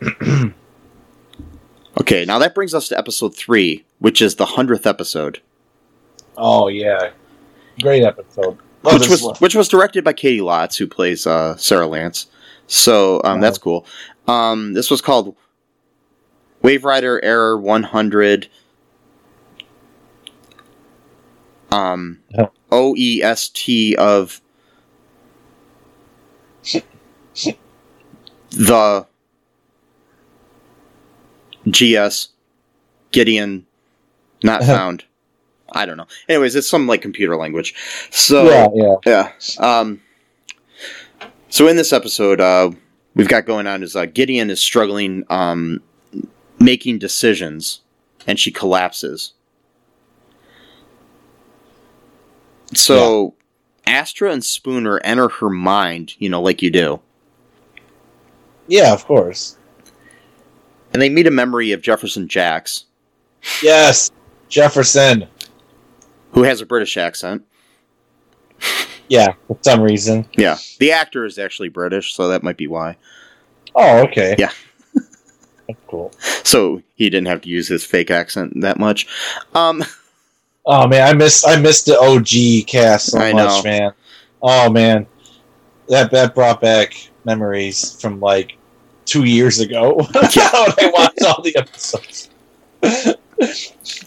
okay, 2.00 2.24
now 2.24 2.38
that 2.38 2.54
brings 2.54 2.74
us 2.74 2.88
to 2.88 2.98
episode 2.98 3.34
three, 3.34 3.84
which 3.98 4.20
is 4.20 4.36
the 4.36 4.46
hundredth 4.46 4.86
episode. 4.86 5.40
Oh 6.36 6.68
yeah, 6.68 7.10
great 7.80 8.02
episode. 8.02 8.58
Love 8.82 9.00
which 9.00 9.08
was 9.08 9.22
one. 9.22 9.34
which 9.36 9.54
was 9.54 9.68
directed 9.68 10.04
by 10.04 10.12
Caity 10.12 10.40
Lotz, 10.40 10.76
who 10.76 10.86
plays 10.86 11.26
uh, 11.26 11.56
Sarah 11.56 11.86
Lance. 11.86 12.26
So 12.66 13.20
um, 13.24 13.36
Wow. 13.36 13.40
that's 13.42 13.58
cool. 13.58 13.86
Um, 14.26 14.72
this 14.74 14.90
was 14.90 15.00
called 15.00 15.36
Wave 16.62 16.84
Rider 16.84 17.22
Error 17.24 17.58
100. 17.58 18.48
Um, 21.70 22.20
Oh. 22.38 22.50
OEST 22.70 23.94
of 23.94 24.40
the 28.50 29.06
GS 31.70 32.28
Gideon 33.12 33.66
not 34.42 34.62
Uh-huh. 34.62 34.74
found. 34.74 35.04
I 35.72 35.84
don't 35.84 35.96
know. 35.96 36.06
Anyways, 36.28 36.54
it's 36.54 36.68
some 36.68 36.86
like 36.86 37.02
computer 37.02 37.36
language. 37.36 37.74
So 38.10 38.44
yeah, 38.48 38.68
yeah. 38.74 39.30
yeah. 39.58 39.78
Um, 39.78 40.00
so 41.48 41.66
in 41.68 41.76
this 41.76 41.92
episode, 41.92 42.40
uh, 42.40 42.70
we've 43.16 43.26
got 43.28 43.44
going 43.46 43.66
on 43.66 43.82
is 43.82 43.96
uh, 43.96 44.06
Gideon 44.06 44.48
is 44.50 44.60
struggling 44.60 45.24
um, 45.28 45.82
making 46.60 46.98
decisions, 47.00 47.80
and 48.28 48.38
she 48.38 48.52
collapses. 48.52 49.32
So 52.74 53.34
Astra 53.86 54.32
and 54.32 54.44
Spooner 54.44 55.00
enter 55.04 55.28
her 55.28 55.50
mind, 55.50 56.14
you 56.18 56.28
know, 56.28 56.42
like 56.42 56.62
you 56.62 56.70
do, 56.70 57.00
Yeah, 58.66 58.92
of 58.92 59.04
course. 59.04 59.56
and 60.92 61.00
they 61.00 61.08
meet 61.08 61.26
a 61.26 61.30
memory 61.30 61.72
of 61.72 61.82
Jefferson 61.82 62.28
Jax, 62.28 62.84
Yes, 63.62 64.10
Jefferson. 64.48 65.28
who 66.32 66.42
has 66.42 66.60
a 66.60 66.66
British 66.66 66.96
accent. 66.96 67.44
Yeah, 69.08 69.34
for 69.46 69.58
some 69.62 69.80
reason. 69.80 70.26
Yeah, 70.36 70.58
the 70.78 70.92
actor 70.92 71.24
is 71.24 71.38
actually 71.38 71.68
British, 71.68 72.14
so 72.14 72.28
that 72.28 72.42
might 72.42 72.56
be 72.56 72.66
why. 72.66 72.96
Oh, 73.74 73.98
okay. 74.04 74.34
Yeah. 74.38 74.50
That's 74.94 75.80
cool. 75.86 76.12
So 76.44 76.82
he 76.94 77.10
didn't 77.10 77.26
have 77.28 77.42
to 77.42 77.48
use 77.48 77.68
his 77.68 77.84
fake 77.84 78.10
accent 78.10 78.60
that 78.60 78.78
much. 78.78 79.06
Um, 79.54 79.84
Oh 80.68 80.88
man, 80.88 81.06
I 81.08 81.12
missed 81.12 81.46
I 81.46 81.60
missed 81.60 81.86
the 81.86 81.98
OG 81.98 82.66
cast 82.66 83.12
so 83.12 83.18
I 83.18 83.32
much, 83.32 83.64
know. 83.64 83.70
man. 83.70 83.92
Oh 84.42 84.68
man, 84.68 85.06
that 85.88 86.10
that 86.10 86.34
brought 86.34 86.60
back 86.60 86.94
memories 87.24 88.00
from 88.00 88.18
like 88.18 88.56
two 89.04 89.22
years 89.24 89.60
ago 89.60 89.96
I 90.14 90.90
watched 90.92 91.22
all 91.22 91.40
the 91.42 91.54
episodes. 91.56 92.30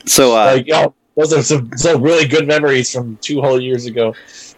so 0.06 0.32
uh, 0.34 0.56
like, 0.58 0.68
oh, 0.74 0.94
those 1.16 1.32
are 1.32 1.42
some 1.42 1.72
some 1.78 2.02
really 2.02 2.28
good 2.28 2.46
memories 2.46 2.92
from 2.92 3.16
two 3.22 3.40
whole 3.40 3.62
years 3.62 3.86
ago. 3.86 4.14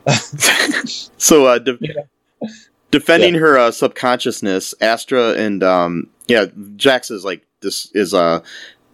so 1.17 1.45
uh, 1.45 1.59
de- 1.59 1.77
Yeah. 1.81 2.47
defending 2.91 3.35
her 3.35 3.57
uh, 3.57 3.71
subconsciousness 3.71 4.73
astra 4.81 5.33
and 5.33 5.63
um 5.63 6.07
yeah 6.27 6.45
jax 6.75 7.11
is 7.11 7.23
like 7.23 7.45
this 7.61 7.91
is 7.93 8.13
uh 8.13 8.41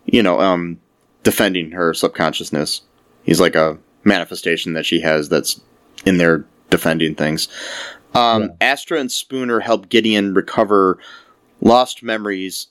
you 0.06 0.22
know 0.22 0.40
um 0.40 0.80
defending 1.24 1.72
her 1.72 1.94
subconsciousness 1.94 2.82
he's 3.24 3.40
like 3.42 3.56
a 3.56 3.78
manifestation 4.04 4.74
that 4.74 4.86
she 4.86 5.00
has 5.02 5.30
that's 5.30 5.60
in 6.06 6.18
there 6.18 6.46
defending 6.70 7.16
things 7.16 7.48
um 8.14 8.44
Yeah. 8.44 8.48
astra 8.62 9.00
and 9.00 9.12
spooner 9.12 9.60
help 9.62 9.90
gideon 9.90 10.34
recover 10.34 10.98
lost 11.62 12.04
memories 12.04 12.68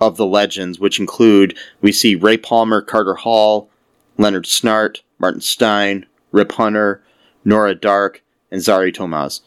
of 0.00 0.16
the 0.16 0.26
legends 0.26 0.78
which 0.78 0.98
include 1.00 1.56
we 1.80 1.90
see 1.92 2.14
ray 2.14 2.36
palmer 2.36 2.80
carter 2.82 3.14
hall 3.14 3.70
leonard 4.18 4.44
snart 4.44 5.00
martin 5.18 5.40
stein 5.40 6.04
rip 6.32 6.52
hunter 6.52 7.02
nora 7.48 7.74
darhk 7.74 8.16
and 8.50 8.60
zari 8.60 8.94
Tomaz. 8.94 9.40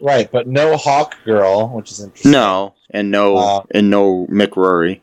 Right, 0.00 0.30
but 0.30 0.46
no 0.48 0.76
Hawk 0.76 1.16
Girl, 1.24 1.68
which 1.68 1.90
is 1.92 2.00
interesting. 2.00 2.32
No, 2.32 2.74
and 2.90 3.10
no, 3.10 3.36
Uh, 3.36 3.62
and 3.70 3.90
no 3.90 4.26
Mick 4.30 4.56
Rory. 4.56 5.00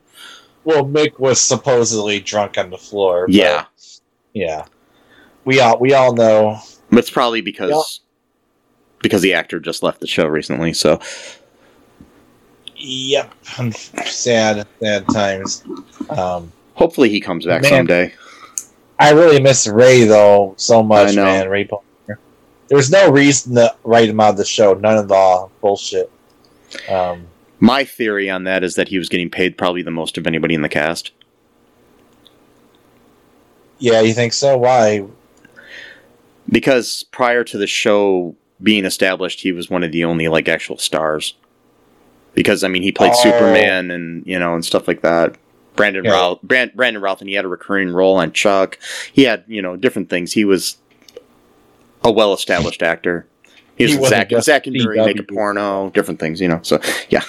Well, 0.64 0.84
Mick 0.86 1.18
was 1.20 1.40
supposedly 1.42 2.20
drunk 2.20 2.58
on 2.58 2.70
the 2.70 2.78
floor. 2.78 3.26
but- 3.28 3.34
Yeah, 3.36 3.66
yeah. 4.34 4.66
We 5.44 5.60
all 5.60 5.80
we 5.80 5.94
all 5.94 6.14
know. 6.14 6.60
but 6.90 7.00
it's 7.00 7.10
probably 7.10 7.42
because 7.42 8.02
because 9.02 9.22
the 9.24 9.34
actor 9.34 9.60
just 9.60 9.82
left 9.82 10.00
the 10.02 10.08
show 10.08 10.28
recently. 10.28 10.74
So 10.74 11.00
Yep. 12.84 13.34
Sad, 14.06 14.68
sad 14.82 15.06
times. 15.10 15.64
Um, 16.10 16.52
hopefully 16.74 17.10
he 17.10 17.20
comes 17.20 17.46
back 17.46 17.62
Man. 17.64 17.72
someday. 17.72 18.14
I 19.02 19.12
really 19.12 19.42
miss 19.42 19.68
Ray 19.68 20.06
though 20.06 20.54
so 20.58 20.84
much, 20.84 21.16
man. 21.16 21.50
Ray 21.50 21.66
Palmer. 21.66 21.84
There's 22.68 22.90
no 22.92 23.12
reason 23.12 23.56
to 23.56 23.76
write 23.84 24.10
him 24.10 24.20
out 24.20 24.30
of 24.30 24.38
the 24.38 24.46
show. 24.46 24.74
None 24.74 24.98
of 24.98 25.08
the 25.10 25.48
bullshit. 25.60 26.10
Um, 26.90 27.26
My 27.60 27.84
theory 27.84 28.30
on 28.30 28.46
that 28.46 28.64
is 28.64 28.76
that 28.76 28.88
he 28.88 28.98
was 28.98 29.10
getting 29.10 29.30
paid 29.30 29.58
probably 29.58 29.82
the 29.82 29.92
most 29.92 30.18
of 30.18 30.26
anybody 30.26 30.54
in 30.56 30.62
the 30.62 30.70
cast. 30.70 31.12
yeah, 33.80 34.00
you 34.02 34.14
think 34.14 34.32
so? 34.34 34.58
Why? 34.58 35.04
Because 36.50 37.04
prior 37.12 37.44
to 37.46 37.58
the 37.58 37.68
show 37.68 38.36
being 38.62 38.86
established, 38.86 39.42
he 39.42 39.52
was 39.52 39.70
one 39.70 39.84
of 39.84 39.92
the 39.92 40.04
only 40.04 40.28
like 40.28 40.48
actual 40.48 40.78
stars. 40.78 41.34
Because 42.34 42.64
I 42.64 42.68
mean, 42.68 42.84
he 42.84 42.92
played 42.92 43.12
Oh. 43.16 43.24
Superman 43.24 43.92
and 43.92 44.26
you 44.26 44.38
know 44.40 44.54
and 44.56 44.64
stuff 44.64 44.88
like 44.88 45.02
that. 45.02 45.36
Brandon 45.82 46.06
Yeah. 46.06 46.12
Routh, 46.12 46.42
Brand, 46.44 46.72
Brandon 46.76 47.02
Routh, 47.02 47.22
and 47.22 47.30
he 47.30 47.36
had 47.36 47.46
a 47.46 47.48
recurring 47.48 47.90
role 47.92 48.18
on 48.18 48.32
Chuck. 48.32 48.78
He 49.12 49.24
had 49.24 49.44
you 49.48 49.62
know 49.62 49.76
different 49.76 50.10
things. 50.10 50.32
He 50.34 50.46
was 50.46 50.78
a 52.04 52.12
well-established 52.12 52.82
actor. 52.84 53.26
He 53.76 53.86
was 53.86 53.94
He 53.94 54.00
wasn't 54.00 54.30
Zach, 54.32 54.44
Zach 54.44 54.68
and 54.68 54.76
Dury, 54.76 55.06
make 55.06 55.20
a 55.20 55.24
porno, 55.24 55.90
different 55.90 56.20
things, 56.20 56.40
you 56.40 56.48
know. 56.48 56.60
So 56.64 56.80
yeah, 57.10 57.24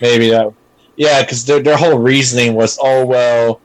Maybe 0.00 0.30
that. 0.30 0.52
Yeah, 0.96 1.22
because 1.22 1.44
their 1.44 1.62
their 1.62 1.76
whole 1.76 1.98
reasoning 1.98 2.54
was, 2.54 2.78
oh 2.82 3.04
well, 3.06 3.60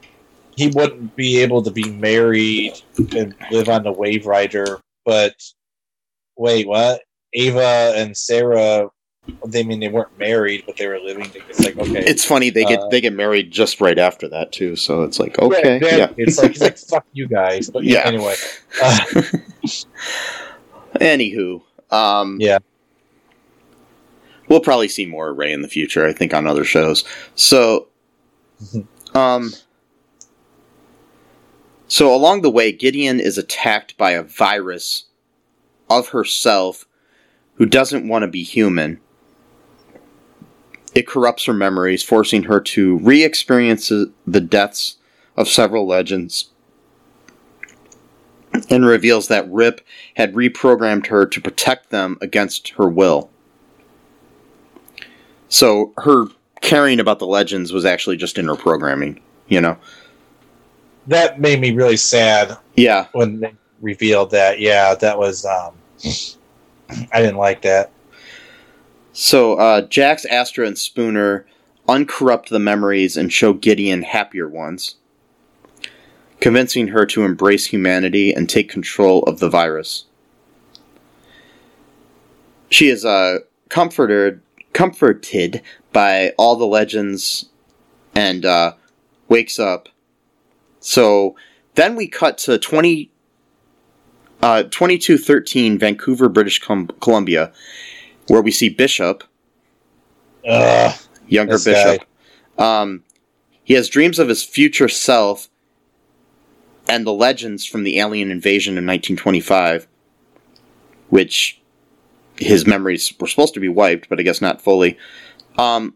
he 0.55 0.67
wouldn't 0.67 1.15
be 1.15 1.39
able 1.39 1.63
to 1.63 1.71
be 1.71 1.89
married 1.89 2.73
and 3.15 3.33
live 3.51 3.69
on 3.69 3.83
the 3.83 3.91
Wave 3.91 4.25
Rider. 4.25 4.79
But 5.05 5.35
wait, 6.37 6.67
what? 6.67 7.01
Ava 7.33 7.93
and 7.95 8.15
Sarah. 8.15 8.89
They 9.45 9.63
mean 9.63 9.79
they 9.79 9.87
weren't 9.87 10.17
married, 10.19 10.63
but 10.65 10.75
they 10.77 10.85
were 10.87 10.99
living. 10.99 11.23
together. 11.25 11.45
It's 11.49 11.63
like 11.63 11.77
okay, 11.77 12.03
it's 12.05 12.25
funny 12.25 12.49
they 12.49 12.65
get 12.65 12.79
Uh, 12.79 12.87
they 12.89 12.99
get 12.99 13.13
married 13.13 13.51
just 13.51 13.79
right 13.79 13.97
after 13.97 14.27
that 14.27 14.51
too. 14.51 14.75
So 14.75 15.03
it's 15.03 15.17
like 15.19 15.39
okay, 15.39 15.79
Right, 15.79 15.81
yeah. 15.81 16.11
It's 16.17 16.37
like 16.37 16.51
he's 16.51 16.61
like 16.61 16.77
fuck 16.77 17.05
you 17.13 17.27
guys. 17.27 17.69
But 17.69 17.83
yeah, 17.83 17.99
Yeah. 17.99 18.07
anyway. 18.07 18.35
Uh, 18.81 18.99
Anywho, 20.99 21.61
um, 21.91 22.37
Yeah. 22.39 22.59
we'll 24.47 24.59
probably 24.59 24.87
see 24.87 25.05
more 25.05 25.29
of 25.29 25.37
Ray 25.37 25.51
in 25.51 25.61
the 25.61 25.67
future. 25.67 26.05
I 26.05 26.13
think 26.13 26.33
on 26.33 26.45
other 26.45 26.63
shows. 26.63 27.03
So, 27.35 27.87
um, 29.15 29.53
so 31.87 32.13
along 32.13 32.41
the 32.41 32.51
way, 32.51 32.71
Gideon 32.71 33.19
is 33.19 33.37
attacked 33.37 33.97
by 33.97 34.11
a 34.11 34.21
virus 34.23 35.05
of 35.89 36.09
herself 36.09 36.85
who 37.55 37.65
doesn't 37.65 38.07
want 38.07 38.23
to 38.23 38.27
be 38.27 38.43
human. 38.43 38.99
It 40.95 41.07
corrupts 41.07 41.45
her 41.45 41.53
memories, 41.53 42.03
forcing 42.03 42.43
her 42.43 42.59
to 42.61 42.97
re 42.99 43.23
experience 43.23 43.89
the 43.89 44.41
deaths 44.41 44.97
of 45.35 45.47
several 45.47 45.87
legends, 45.87 46.49
and 48.69 48.85
reveals 48.85 49.27
that 49.29 49.49
Rip 49.51 49.81
had 50.15 50.33
reprogrammed 50.33 51.07
her 51.07 51.25
to 51.25 51.41
protect 51.41 51.89
them 51.89 52.17
against 52.21 52.69
her 52.69 52.87
will. 52.87 53.29
So 55.49 55.93
her 55.97 56.25
caring 56.61 56.99
about 56.99 57.19
the 57.19 57.27
legends 57.27 57.73
was 57.73 57.85
actually 57.85 58.17
just 58.17 58.37
in 58.37 58.47
her 58.47 58.55
programming, 58.55 59.19
you 59.47 59.61
know? 59.61 59.77
That 61.07 61.39
made 61.39 61.59
me 61.59 61.71
really 61.71 61.97
sad 61.97 62.57
Yeah. 62.75 63.07
when 63.11 63.39
they 63.39 63.53
revealed 63.81 64.31
that. 64.31 64.59
Yeah, 64.59 64.95
that 64.95 65.17
was. 65.17 65.45
um 65.45 65.73
I 67.11 67.21
didn't 67.21 67.37
like 67.37 67.61
that. 67.63 67.91
So 69.13 69.53
uh, 69.55 69.81
Jax, 69.81 70.25
Astra, 70.25 70.65
and 70.65 70.77
Spooner 70.77 71.45
uncorrupt 71.87 72.49
the 72.49 72.59
memories 72.59 73.15
and 73.15 73.31
show 73.31 73.53
Gideon 73.53 74.01
happier 74.01 74.49
ones, 74.49 74.95
convincing 76.39 76.89
her 76.89 77.05
to 77.05 77.23
embrace 77.23 77.67
humanity 77.67 78.33
and 78.33 78.49
take 78.49 78.69
control 78.69 79.21
of 79.23 79.39
the 79.39 79.49
virus. 79.49 80.05
She 82.69 82.89
is 82.89 83.05
uh, 83.05 83.39
comforted 83.69 84.41
comforted 84.73 85.61
by 85.91 86.33
all 86.39 86.55
the 86.55 86.65
legends 86.65 87.49
and 88.15 88.43
uh, 88.43 88.73
wakes 89.27 89.59
up. 89.59 89.89
So 90.79 91.35
then 91.75 91.95
we 91.95 92.07
cut 92.07 92.39
to 92.39 92.57
20, 92.57 93.11
uh, 94.41 94.63
2213 94.63 95.77
Vancouver, 95.77 96.29
British 96.29 96.59
Columbia, 96.59 97.53
where 98.27 98.41
we 98.41 98.51
see 98.51 98.69
Bishop, 98.69 99.23
Ugh, 100.47 100.95
younger 101.27 101.57
Bishop. 101.59 102.07
Um, 102.57 103.03
he 103.63 103.73
has 103.73 103.89
dreams 103.89 104.19
of 104.19 104.27
his 104.27 104.43
future 104.43 104.89
self 104.89 105.49
and 106.87 107.07
the 107.07 107.13
legends 107.13 107.65
from 107.65 107.83
the 107.83 107.99
alien 107.99 108.29
invasion 108.29 108.73
in 108.73 108.85
1925, 108.85 109.87
which 111.09 111.61
his 112.37 112.67
memories 112.67 113.13
were 113.19 113.27
supposed 113.27 113.53
to 113.53 113.59
be 113.59 113.69
wiped, 113.69 114.09
but 114.09 114.19
I 114.19 114.23
guess 114.23 114.41
not 114.41 114.61
fully. 114.61 114.97
Um, 115.57 115.95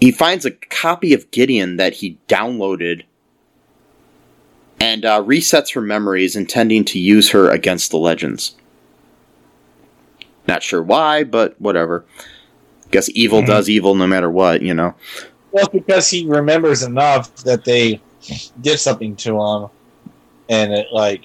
he 0.00 0.12
finds 0.12 0.44
a 0.44 0.52
copy 0.52 1.12
of 1.12 1.30
Gideon 1.30 1.76
that 1.76 1.94
he 1.94 2.18
downloaded 2.28 3.04
and 4.80 5.04
uh, 5.04 5.22
resets 5.22 5.74
her 5.74 5.82
memories, 5.82 6.36
intending 6.36 6.84
to 6.86 6.98
use 6.98 7.30
her 7.30 7.50
against 7.50 7.90
the 7.90 7.98
legends. 7.98 8.54
Not 10.50 10.64
sure 10.64 10.82
why, 10.82 11.22
but 11.22 11.54
whatever. 11.60 12.04
Guess 12.90 13.08
evil 13.14 13.40
Mhm. 13.40 13.46
does 13.46 13.70
evil 13.70 13.94
no 13.94 14.08
matter 14.08 14.28
what, 14.28 14.62
you 14.62 14.74
know. 14.74 14.94
well, 15.52 15.68
because 15.72 16.08
he 16.10 16.26
remembers 16.26 16.82
enough 16.82 17.34
that 17.44 17.64
they 17.64 18.00
did 18.60 18.78
something 18.80 19.14
to 19.16 19.40
him, 19.40 19.68
and 20.48 20.72
it 20.72 20.88
like 20.92 21.22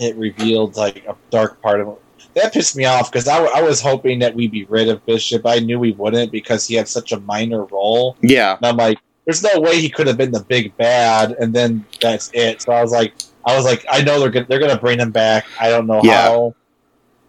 it 0.00 0.16
revealed 0.16 0.76
like 0.76 1.04
a 1.06 1.14
dark 1.30 1.60
part 1.60 1.80
of 1.82 1.88
him. 1.88 1.94
That 2.34 2.52
pissed 2.54 2.74
me 2.74 2.84
off 2.86 3.12
because 3.12 3.28
I, 3.28 3.34
w- 3.38 3.52
I 3.54 3.62
was 3.62 3.80
hoping 3.82 4.18
that 4.20 4.34
we'd 4.34 4.50
be 4.50 4.64
rid 4.64 4.88
of 4.88 5.04
Bishop. 5.06 5.44
I 5.46 5.58
knew 5.60 5.78
we 5.78 5.92
wouldn't 5.92 6.32
because 6.32 6.66
he 6.66 6.74
had 6.74 6.88
such 6.88 7.12
a 7.12 7.20
minor 7.20 7.64
role. 7.66 8.16
Yeah, 8.22 8.56
And 8.56 8.66
I'm 8.66 8.76
like, 8.76 8.98
there's 9.26 9.42
no 9.42 9.60
way 9.60 9.78
he 9.80 9.88
could 9.90 10.06
have 10.06 10.16
been 10.16 10.30
the 10.32 10.42
big 10.42 10.74
bad, 10.78 11.32
and 11.38 11.52
then 11.54 11.84
that's 12.00 12.30
it. 12.32 12.62
So 12.62 12.72
I 12.72 12.80
was 12.82 12.92
like, 12.92 13.12
I 13.44 13.54
was 13.56 13.64
like, 13.66 13.84
I 13.90 14.02
know 14.02 14.20
they're 14.20 14.30
gonna, 14.30 14.46
they're 14.48 14.58
gonna 14.58 14.78
bring 14.80 14.98
him 15.00 15.10
back. 15.10 15.44
I 15.60 15.68
don't 15.70 15.86
know 15.86 16.00
Yeah. 16.02 16.22
how. 16.28 16.54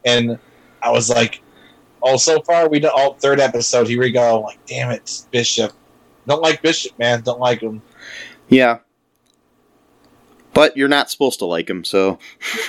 And 0.05 0.39
I 0.81 0.91
was 0.91 1.09
like, 1.09 1.41
oh, 2.01 2.17
so 2.17 2.41
far 2.41 2.69
we 2.69 2.79
don't. 2.79 2.93
Oh, 2.95 3.13
third 3.13 3.39
episode, 3.39 3.87
here 3.87 3.99
we 3.99 4.11
go. 4.11 4.37
I'm 4.37 4.43
like, 4.43 4.65
damn 4.65 4.91
it, 4.91 5.23
Bishop. 5.31 5.73
Don't 6.27 6.41
like 6.41 6.61
Bishop, 6.61 6.97
man. 6.99 7.21
Don't 7.21 7.39
like 7.39 7.61
him. 7.61 7.81
yeah. 8.47 8.79
But 10.53 10.75
you're 10.75 10.89
not 10.89 11.11
supposed 11.11 11.39
to 11.39 11.45
like 11.45 11.69
him, 11.69 11.83
so 11.83 12.17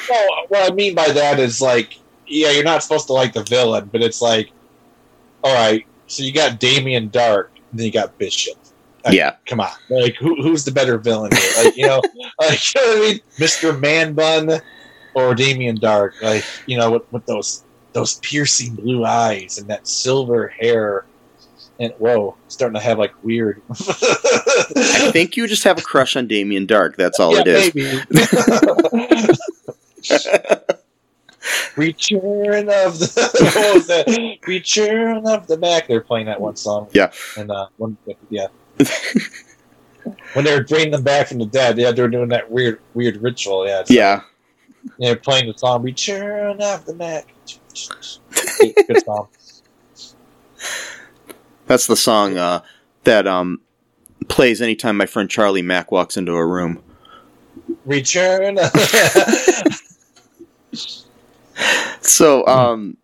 No, 0.09 0.27
what 0.49 0.71
I 0.71 0.75
mean 0.75 0.95
by 0.95 1.09
that 1.09 1.41
is 1.41 1.61
like, 1.61 1.99
yeah, 2.27 2.51
you're 2.51 2.63
not 2.65 2.83
supposed 2.83 3.07
to 3.09 3.15
like 3.15 3.33
the 3.33 3.43
villain, 3.43 3.89
but 3.91 4.03
it's 4.03 4.21
like, 4.21 4.53
all 5.43 5.55
right, 5.55 5.87
so 6.07 6.23
you 6.23 6.33
got 6.33 6.61
Damien 6.61 7.09
Darhk, 7.09 7.49
and 7.71 7.81
then 7.81 7.87
you 7.87 7.93
got 7.93 8.17
Bishop. 8.19 8.57
Like, 9.05 9.15
yeah. 9.15 9.37
come 9.47 9.61
on, 9.61 9.71
like 9.89 10.15
who, 10.17 10.43
who's 10.43 10.65
the 10.65 10.71
better 10.71 10.99
villain 10.99 11.33
here? 11.35 11.65
Like 11.65 11.77
you 11.77 11.87
know, 11.87 12.03
like 12.41 12.75
you 12.75 12.81
know 12.81 12.89
what 12.89 12.97
I 12.97 13.13
mean, 13.13 13.21
Mister 13.39 13.73
Man 13.73 14.13
Bun 14.13 14.61
or 15.15 15.35
Damien 15.35 15.79
Darhk? 15.79 16.21
Like 16.21 16.45
you 16.67 16.77
know, 16.77 16.91
with, 16.91 17.11
with 17.11 17.25
those 17.25 17.65
those 17.93 18.15
piercing 18.17 18.75
blue 18.75 19.05
eyes 19.05 19.59
and 19.59 19.69
that 19.69 19.87
silver 19.87 20.49
hair, 20.49 21.07
and 21.79 21.93
whoa, 21.99 22.37
starting 22.49 22.75
to 22.75 22.81
have 22.81 22.99
like 22.99 23.13
weird. 23.23 23.63
I 23.71 25.11
think 25.13 25.37
you 25.37 25.47
just 25.47 25.65
have 25.65 25.79
a 25.79 25.83
crush 25.83 26.17
on 26.17 26.27
Damien 26.27 26.67
Darhk. 26.67 26.97
That's 26.97 27.19
all 27.19 27.35
yeah, 27.35 27.43
it 27.47 27.49
is. 27.49 27.73
Return 31.77 32.69
of 32.69 32.99
the 32.99 33.41
what 33.55 33.75
was 33.75 33.87
that? 33.87 34.39
Return 34.47 35.27
of 35.27 35.47
the 35.47 35.59
Mack. 35.59 35.89
They're 35.89 36.01
playing 36.01 36.27
that 36.27 36.41
one 36.41 36.57
song. 36.57 36.89
Yeah. 36.93 37.13
And 37.37 37.51
uh, 37.51 37.69
one 37.79 37.97
yeah. 38.29 38.49
when 40.35 40.45
they 40.45 40.55
were 40.55 40.65
bringing 40.65 40.91
them 40.91 41.03
back 41.03 41.29
from 41.29 41.39
the 41.39 41.47
dead, 41.47 41.79
yeah, 41.79 41.93
they 41.93 42.03
were 42.03 42.09
doing 42.09 42.29
that 42.29 42.51
weird 42.51 42.81
weird 42.95 43.23
ritual. 43.23 43.67
Yeah. 43.67 43.85
Yeah, 43.89 44.23
They're 44.99 45.17
playing 45.17 45.51
the 45.51 45.57
song 45.57 45.83
Return 45.83 46.61
of 46.61 46.85
the 46.85 46.95
Mack. 46.95 47.33
Good 48.87 49.05
song. 49.05 49.29
that's 51.67 51.87
the 51.87 51.97
song 51.97 52.37
uh, 52.37 52.63
that 53.05 53.27
um, 53.27 53.61
plays 54.29 54.61
anytime 54.61 54.97
my 54.97 55.07
friend 55.07 55.31
Charlie 55.31 55.63
Mack 55.63 55.91
walks 55.91 56.17
into 56.17 56.33
a 56.33 56.47
room. 56.47 56.83
Return. 57.85 58.59
So, 62.01 62.47
um, 62.47 62.97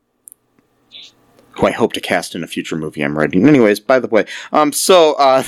who 1.53 1.67
I 1.67 1.71
hope 1.71 1.93
to 1.95 2.01
cast 2.01 2.35
in 2.35 2.43
a 2.43 2.47
future 2.47 2.77
movie 2.77 3.03
I'm 3.03 3.17
writing. 3.17 3.49
Anyways, 3.49 3.81
by 3.81 3.99
the 3.99 4.09
way, 4.09 4.27
um, 4.53 4.73
so, 4.73 5.15
uh, 5.15 5.43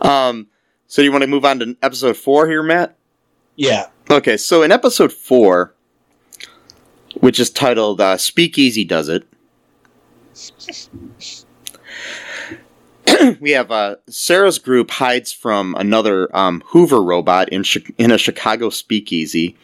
um, 0.00 0.48
so 0.86 1.02
do 1.02 1.04
you 1.04 1.12
want 1.12 1.22
to 1.22 1.28
move 1.28 1.44
on 1.44 1.58
to 1.60 1.76
episode 1.82 2.16
four 2.16 2.48
here, 2.48 2.62
Matt? 2.62 2.96
yeah. 3.56 3.86
Okay, 4.10 4.36
so 4.36 4.62
in 4.62 4.70
episode 4.70 5.12
four, 5.12 5.74
which 7.20 7.40
is 7.40 7.50
titled 7.50 8.00
uh, 8.00 8.16
"Speakeasy 8.16 8.84
Does 8.84 9.08
It," 9.08 9.26
we 13.40 13.50
have 13.52 13.70
uh, 13.70 13.96
Sarah's 14.08 14.58
group 14.58 14.90
hides 14.90 15.32
from 15.32 15.74
another 15.76 16.34
um, 16.36 16.62
Hoover 16.66 17.02
robot 17.02 17.48
in 17.50 17.64
Chi- 17.64 17.92
in 17.98 18.10
a 18.10 18.18
Chicago 18.18 18.70
speakeasy. 18.70 19.56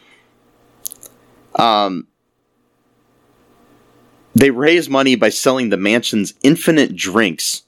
Um, 1.55 2.07
they 4.33 4.49
raise 4.49 4.89
money 4.89 5.15
by 5.15 5.29
selling 5.29 5.69
the 5.69 5.77
mansion's 5.77 6.33
infinite 6.43 6.95
drinks. 6.95 7.63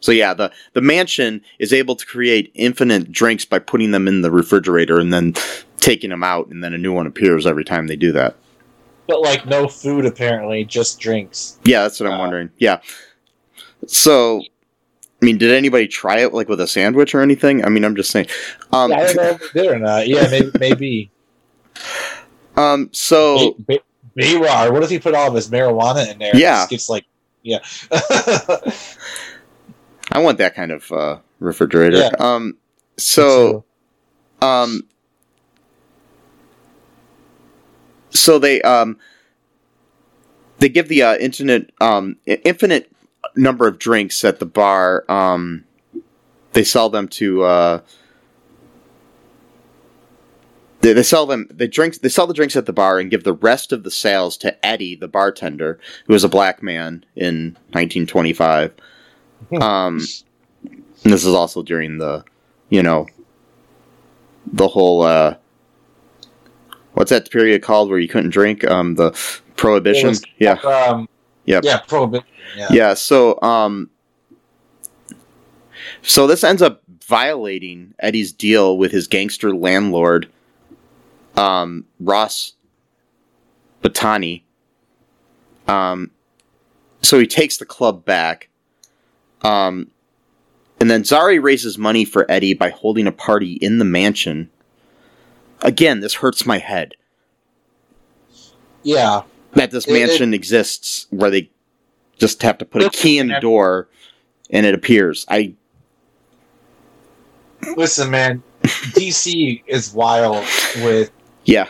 So 0.00 0.12
yeah, 0.12 0.34
the 0.34 0.50
the 0.72 0.80
mansion 0.80 1.42
is 1.58 1.72
able 1.72 1.96
to 1.96 2.06
create 2.06 2.50
infinite 2.54 3.12
drinks 3.12 3.44
by 3.44 3.58
putting 3.58 3.90
them 3.90 4.08
in 4.08 4.22
the 4.22 4.30
refrigerator 4.30 4.98
and 4.98 5.12
then 5.12 5.34
taking 5.78 6.10
them 6.10 6.24
out, 6.24 6.48
and 6.48 6.64
then 6.64 6.74
a 6.74 6.78
new 6.78 6.92
one 6.92 7.06
appears 7.06 7.46
every 7.46 7.64
time 7.64 7.86
they 7.86 7.96
do 7.96 8.12
that. 8.12 8.36
But 9.10 9.22
like 9.22 9.44
no 9.44 9.66
food 9.66 10.06
apparently, 10.06 10.64
just 10.64 11.00
drinks. 11.00 11.58
Yeah, 11.64 11.82
that's 11.82 11.98
what 11.98 12.06
I'm 12.08 12.14
Uh, 12.14 12.18
wondering. 12.22 12.50
Yeah. 12.58 12.80
So, 13.88 14.40
I 15.20 15.24
mean, 15.24 15.36
did 15.36 15.50
anybody 15.50 15.88
try 15.88 16.20
it 16.20 16.32
like 16.32 16.48
with 16.48 16.60
a 16.60 16.68
sandwich 16.68 17.12
or 17.12 17.20
anything? 17.20 17.64
I 17.64 17.70
mean, 17.70 17.84
I'm 17.84 17.96
just 17.96 18.12
saying. 18.12 18.28
Um, 18.72 18.92
yeah, 18.92 18.98
I 18.98 19.06
don't 19.06 19.16
know 19.16 19.22
if 19.30 19.52
they 19.52 19.62
did 19.62 19.70
or 19.72 19.78
not. 19.80 20.06
Yeah, 20.06 20.28
maybe. 20.30 20.50
maybe. 20.60 21.10
um. 22.56 22.88
So 22.92 23.56
ba- 23.58 23.80
Behrad. 24.16 24.72
What 24.72 24.84
if 24.84 24.90
he 24.90 25.00
put 25.00 25.14
all 25.16 25.26
of 25.26 25.34
his 25.34 25.48
marijuana 25.50 26.08
in 26.08 26.18
there? 26.20 26.36
Yeah. 26.36 26.68
it's 26.70 26.88
like, 26.88 27.04
yeah. 27.42 27.58
I 30.12 30.18
want 30.20 30.38
that 30.38 30.54
kind 30.54 30.70
of 30.70 30.90
uh, 30.92 31.18
refrigerator. 31.40 31.96
Yeah. 31.98 32.10
Um. 32.20 32.56
So. 32.96 33.64
Um. 34.40 34.86
So 38.10 38.38
they 38.38 38.60
um. 38.62 38.98
They 40.58 40.68
give 40.68 40.88
the 40.88 41.02
uh, 41.02 41.16
internet 41.16 41.70
um 41.80 42.16
infinite 42.26 42.92
number 43.34 43.66
of 43.66 43.78
drinks 43.78 44.24
at 44.24 44.38
the 44.38 44.46
bar. 44.46 45.04
Um. 45.08 45.64
They 46.52 46.64
sell 46.64 46.90
them 46.90 47.08
to 47.08 47.42
uh. 47.44 47.80
They, 50.80 50.94
they 50.94 51.02
sell 51.02 51.26
them. 51.26 51.46
They 51.50 51.66
drink. 51.66 52.00
They 52.00 52.08
sell 52.08 52.26
the 52.26 52.34
drinks 52.34 52.56
at 52.56 52.66
the 52.66 52.72
bar 52.72 52.98
and 52.98 53.10
give 53.10 53.24
the 53.24 53.34
rest 53.34 53.72
of 53.72 53.84
the 53.84 53.90
sales 53.90 54.36
to 54.38 54.64
Eddie, 54.64 54.96
the 54.96 55.08
bartender, 55.08 55.78
who 56.06 56.12
was 56.12 56.24
a 56.24 56.28
black 56.28 56.62
man 56.62 57.04
in 57.14 57.56
1925. 57.72 58.72
um, 59.60 60.00
and 61.04 61.12
this 61.12 61.24
is 61.24 61.34
also 61.34 61.62
during 61.62 61.98
the, 61.98 62.24
you 62.68 62.82
know, 62.82 63.06
the 64.46 64.68
whole. 64.68 65.02
Uh, 65.02 65.36
what's 67.00 67.08
that 67.10 67.30
period 67.30 67.62
called 67.62 67.88
where 67.88 67.98
you 67.98 68.08
couldn't 68.08 68.28
drink? 68.28 68.62
Um, 68.70 68.94
the 68.94 69.12
prohibition. 69.56 70.14
yeah. 70.38 70.52
Um, 70.52 71.08
Yep. 71.46 71.64
Yeah, 71.64 71.78
prohibition. 71.78 72.26
Yeah. 72.54 72.68
Yeah, 72.70 72.94
so 72.94 73.40
um 73.40 73.88
so 76.02 76.26
this 76.26 76.44
ends 76.44 76.60
up 76.60 76.82
violating 77.06 77.94
Eddie's 77.98 78.30
deal 78.30 78.76
with 78.76 78.92
his 78.92 79.08
gangster 79.08 79.56
landlord 79.56 80.28
um 81.36 81.86
Ross 81.98 82.52
Batani. 83.82 84.42
Um 85.66 86.10
so 87.02 87.18
he 87.18 87.26
takes 87.26 87.56
the 87.56 87.64
club 87.64 88.04
back. 88.04 88.48
Um 89.42 89.90
and 90.78 90.90
then 90.90 91.02
Zari 91.02 91.42
raises 91.42 91.78
money 91.78 92.04
for 92.04 92.30
Eddie 92.30 92.54
by 92.54 92.68
holding 92.68 93.06
a 93.06 93.12
party 93.12 93.54
in 93.54 93.78
the 93.78 93.84
mansion. 93.84 94.50
Again, 95.62 96.00
this 96.00 96.14
hurts 96.14 96.46
my 96.46 96.58
head 96.58 96.94
Yeah. 98.82 99.22
that 99.54 99.70
this 99.70 99.86
It- 99.86 99.90
it- 99.90 99.94
mansion 100.06 100.34
exists 100.34 101.06
where 101.10 101.30
they 101.30 101.50
just 102.18 102.42
have 102.42 102.58
to 102.58 102.64
put 102.64 102.82
a 102.82 102.90
key 102.90 103.18
in 103.18 103.28
the 103.28 103.40
door 103.40 103.88
and 104.50 104.64
it 104.66 104.74
appears. 104.74 105.24
I 105.28 105.54
Listen, 107.76 108.10
man. 108.10 108.42
DC 108.94 109.62
is 109.66 109.92
wild 109.92 110.44
with 110.82 111.10
yeah. 111.44 111.68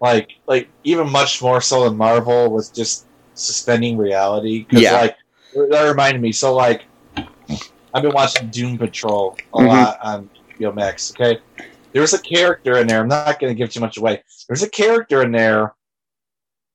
like 0.00 0.32
like 0.46 0.68
even 0.84 1.10
much 1.10 1.40
more 1.42 1.60
so 1.60 1.84
than 1.84 1.96
Marvel 1.96 2.50
with 2.50 2.72
just 2.74 3.06
suspending 3.34 3.96
reality. 3.96 4.66
Yeah. 4.70 4.92
like 5.00 5.16
that 5.70 5.82
reminded 5.88 6.20
me. 6.20 6.32
So 6.32 6.54
like 6.54 6.82
I've 7.94 8.02
been 8.02 8.12
watching 8.12 8.48
Doom 8.50 8.76
Patrol 8.78 9.36
a 9.54 9.58
Mhm. 9.58 9.68
lot 9.68 9.98
on 10.02 10.30
HBO 10.58 10.72
Max. 10.74 11.12
Okay, 11.12 11.38
there's 11.96 12.12
a 12.12 12.20
character 12.20 12.76
in 12.76 12.86
there. 12.86 13.00
I'm 13.00 13.08
not 13.08 13.40
going 13.40 13.50
to 13.50 13.56
give 13.56 13.70
too 13.70 13.80
much 13.80 13.96
away. 13.96 14.22
There's 14.48 14.62
a 14.62 14.68
character 14.68 15.22
in 15.22 15.32
there 15.32 15.74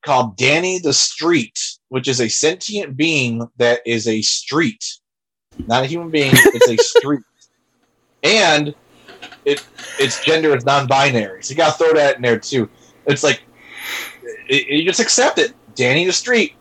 called 0.04 0.36
Danny 0.36 0.80
the 0.80 0.94
Street, 0.94 1.60
which 1.90 2.08
is 2.08 2.20
a 2.20 2.28
sentient 2.28 2.98
being 2.98 3.48
that 3.58 3.82
is 3.86 4.08
a 4.08 4.24
street, 4.24 4.84
not 5.68 5.84
a 5.84 5.86
human 5.86 6.10
being. 6.10 6.32
It's 6.34 6.70
a 6.70 6.78
street, 6.78 7.22
and 8.24 8.74
it 9.46 9.64
its 10.00 10.26
gender 10.26 10.56
is 10.56 10.66
non-binary. 10.66 11.44
So 11.44 11.52
you 11.52 11.58
got 11.58 11.78
to 11.78 11.78
throw 11.78 11.94
that 11.94 12.16
in 12.16 12.24
there 12.24 12.40
too. 12.40 12.68
It's 13.06 13.24
like 13.24 13.44
it, 14.50 14.70
you 14.70 14.86
just 14.86 15.00
accept 15.00 15.38
it. 15.38 15.54
Danny 15.76 16.04
the 16.04 16.14
Street. 16.14 16.56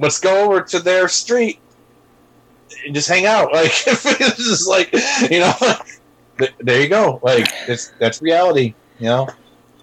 Let's 0.00 0.18
go 0.18 0.44
over 0.44 0.60
to 0.60 0.80
their 0.80 1.06
street 1.06 1.60
and 2.84 2.96
just 2.96 3.08
hang 3.08 3.26
out. 3.26 3.52
Like 3.52 3.70
it's 3.86 4.36
just 4.38 4.66
like 4.66 4.92
you 5.30 5.38
know, 5.38 5.54
th- 6.38 6.54
there 6.60 6.80
you 6.80 6.88
go. 6.88 7.20
Like 7.22 7.46
it's 7.68 7.92
that's 7.98 8.20
reality. 8.22 8.74
You 8.98 9.06
know. 9.06 9.28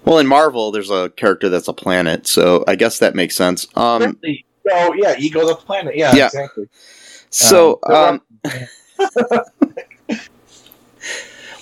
Well, 0.05 0.17
in 0.19 0.27
Marvel, 0.27 0.71
there's 0.71 0.89
a 0.89 1.09
character 1.12 1.49
that's 1.49 1.67
a 1.67 1.73
planet, 1.73 2.25
so 2.25 2.63
I 2.67 2.75
guess 2.75 2.99
that 2.99 3.15
makes 3.15 3.35
sense. 3.35 3.67
Um, 3.75 4.17
oh 4.71 4.93
yeah, 4.93 5.15
ego 5.19 5.45
the 5.45 5.55
planet. 5.55 5.95
Yeah, 5.97 6.15
Yeah. 6.15 6.25
exactly. 6.27 6.69
so, 7.29 7.79
Um, 7.83 8.21
um, 8.45 8.51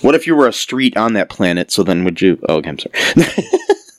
what 0.02 0.14
if 0.14 0.26
you 0.26 0.36
were 0.36 0.46
a 0.46 0.52
street 0.52 0.96
on 0.96 1.14
that 1.14 1.28
planet? 1.28 1.70
So 1.72 1.82
then, 1.82 2.04
would 2.04 2.20
you? 2.20 2.38
Oh, 2.48 2.56
okay, 2.56 2.70
I'm 2.70 2.78
sorry. 2.78 2.94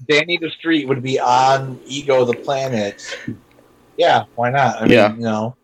Danny 0.07 0.37
the 0.37 0.49
Street 0.57 0.87
would 0.87 1.03
be 1.03 1.19
on 1.19 1.79
Ego 1.85 2.25
the 2.25 2.33
Planet. 2.33 3.15
Yeah, 3.97 4.23
why 4.35 4.49
not? 4.49 4.77
I 4.77 4.81
mean, 4.83 4.91
Yeah. 4.91 5.13
you 5.13 5.19
know. 5.21 5.55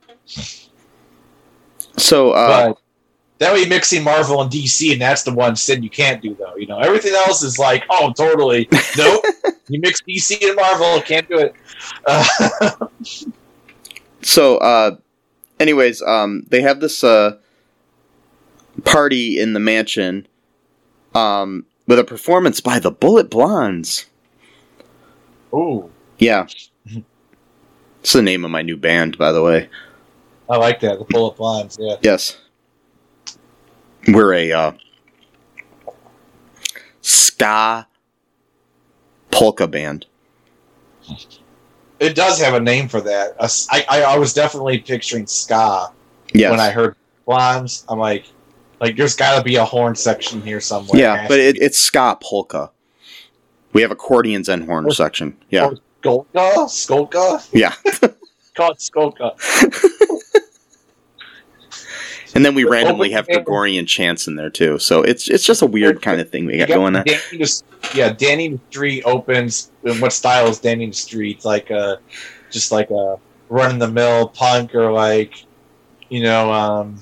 so, 1.97 2.31
uh, 2.31 2.73
that 3.39 3.53
way, 3.53 3.59
you're 3.59 3.69
mixing 3.69 4.03
Marvel 4.03 4.41
and 4.41 4.49
DC, 4.49 4.93
and 4.93 5.01
that's 5.01 5.23
the 5.23 5.33
one 5.33 5.55
sin 5.55 5.83
you 5.83 5.89
can't 5.89 6.21
do, 6.21 6.35
though. 6.35 6.55
You 6.55 6.67
know, 6.67 6.79
everything 6.79 7.13
else 7.13 7.43
is 7.43 7.59
like, 7.59 7.83
oh, 7.89 8.13
totally. 8.13 8.69
Nope. 8.97 9.25
you 9.67 9.79
mix 9.81 10.01
DC 10.01 10.41
and 10.41 10.55
Marvel, 10.55 11.01
can't 11.01 11.27
do 11.27 11.39
it. 11.39 11.53
Uh, 12.05 12.87
so, 14.21 14.57
uh, 14.57 14.95
anyways, 15.59 16.01
um, 16.01 16.45
they 16.49 16.61
have 16.61 16.79
this 16.79 17.03
uh 17.03 17.37
party 18.85 19.39
in 19.39 19.53
the 19.53 19.59
mansion, 19.59 20.27
um, 21.13 21.65
with 21.87 21.99
a 21.99 22.03
performance 22.03 22.61
by 22.61 22.79
the 22.79 22.91
Bullet 22.91 23.29
Blondes. 23.29 24.05
Oh. 25.51 25.89
Yeah. 26.19 26.47
It's 28.01 28.13
the 28.13 28.21
name 28.21 28.45
of 28.45 28.51
my 28.51 28.61
new 28.61 28.77
band, 28.77 29.17
by 29.17 29.31
the 29.31 29.41
way. 29.41 29.69
I 30.49 30.57
like 30.57 30.79
that. 30.81 30.99
The 30.99 31.05
Bullet 31.05 31.37
Blondes. 31.37 31.77
Yeah. 31.79 31.95
Yes. 32.01 32.37
We're 34.07 34.33
a 34.33 34.51
uh, 34.51 34.71
ska 37.01 37.85
polka 39.31 39.67
band. 39.67 40.05
It 41.99 42.15
does 42.15 42.39
have 42.41 42.53
a 42.53 42.59
name 42.59 42.87
for 42.87 43.01
that. 43.01 43.35
I 43.39 43.83
I 43.89 44.17
was 44.17 44.33
definitely 44.33 44.79
picturing 44.79 45.27
ska 45.27 45.91
Yes. 46.33 46.51
when 46.51 46.59
I 46.59 46.69
heard 46.71 46.95
Blondes. 47.25 47.85
I'm 47.87 47.99
like, 47.99 48.25
like 48.81 48.97
there's 48.97 49.15
got 49.15 49.37
to 49.37 49.43
be 49.43 49.55
a 49.55 49.65
horn 49.65 49.95
section 49.95 50.41
here 50.41 50.59
somewhere. 50.59 50.99
yeah, 50.99 51.27
but 51.27 51.39
it, 51.39 51.57
it's 51.61 51.77
ska 51.79 52.17
polka. 52.21 52.71
We 53.73 53.81
have 53.81 53.91
accordions 53.91 54.49
and 54.49 54.65
horn 54.65 54.85
Oh. 54.87 54.91
section. 54.93 55.37
Yeah. 55.49 55.71
Skolka? 56.03 56.25
Skolka? 56.69 57.47
Yeah. 57.53 57.73
Call 58.55 58.71
it 58.71 58.77
Skolka. 58.77 59.31
And 62.35 62.43
then 62.43 62.53
we 62.53 62.65
randomly 62.65 63.11
have. 63.11 63.27
Gregorian 63.27 63.85
chants 63.85 64.27
in 64.27 64.35
there 64.35 64.49
too. 64.49 64.77
So 64.77 65.01
it's 65.01 65.29
it's 65.29 65.45
just 65.45 65.61
a 65.61 65.65
weird 65.65 66.01
kind 66.01 66.19
of 66.19 66.29
thing 66.29 66.45
we 66.45 66.57
got 66.57 66.69
You 66.69 66.75
going 66.75 66.95
on. 66.95 67.05
Danny 67.05 67.45
yeah, 67.95 68.11
Danny 68.11 68.59
Street 68.69 69.03
opens. 69.03 69.71
And 69.83 70.01
what 70.01 70.13
style 70.13 70.47
is 70.47 70.59
Danny 70.59 70.91
Street? 70.91 71.45
Like 71.45 71.69
a, 71.69 71.99
just 72.51 72.71
like 72.71 72.91
a 72.91 73.17
run 73.49 73.71
in 73.71 73.79
the 73.79 73.87
mill 73.87 74.27
punk 74.27 74.75
or 74.75 74.91
like, 74.91 75.45
you 76.09 76.21
know, 76.21 76.51
um, 76.51 76.99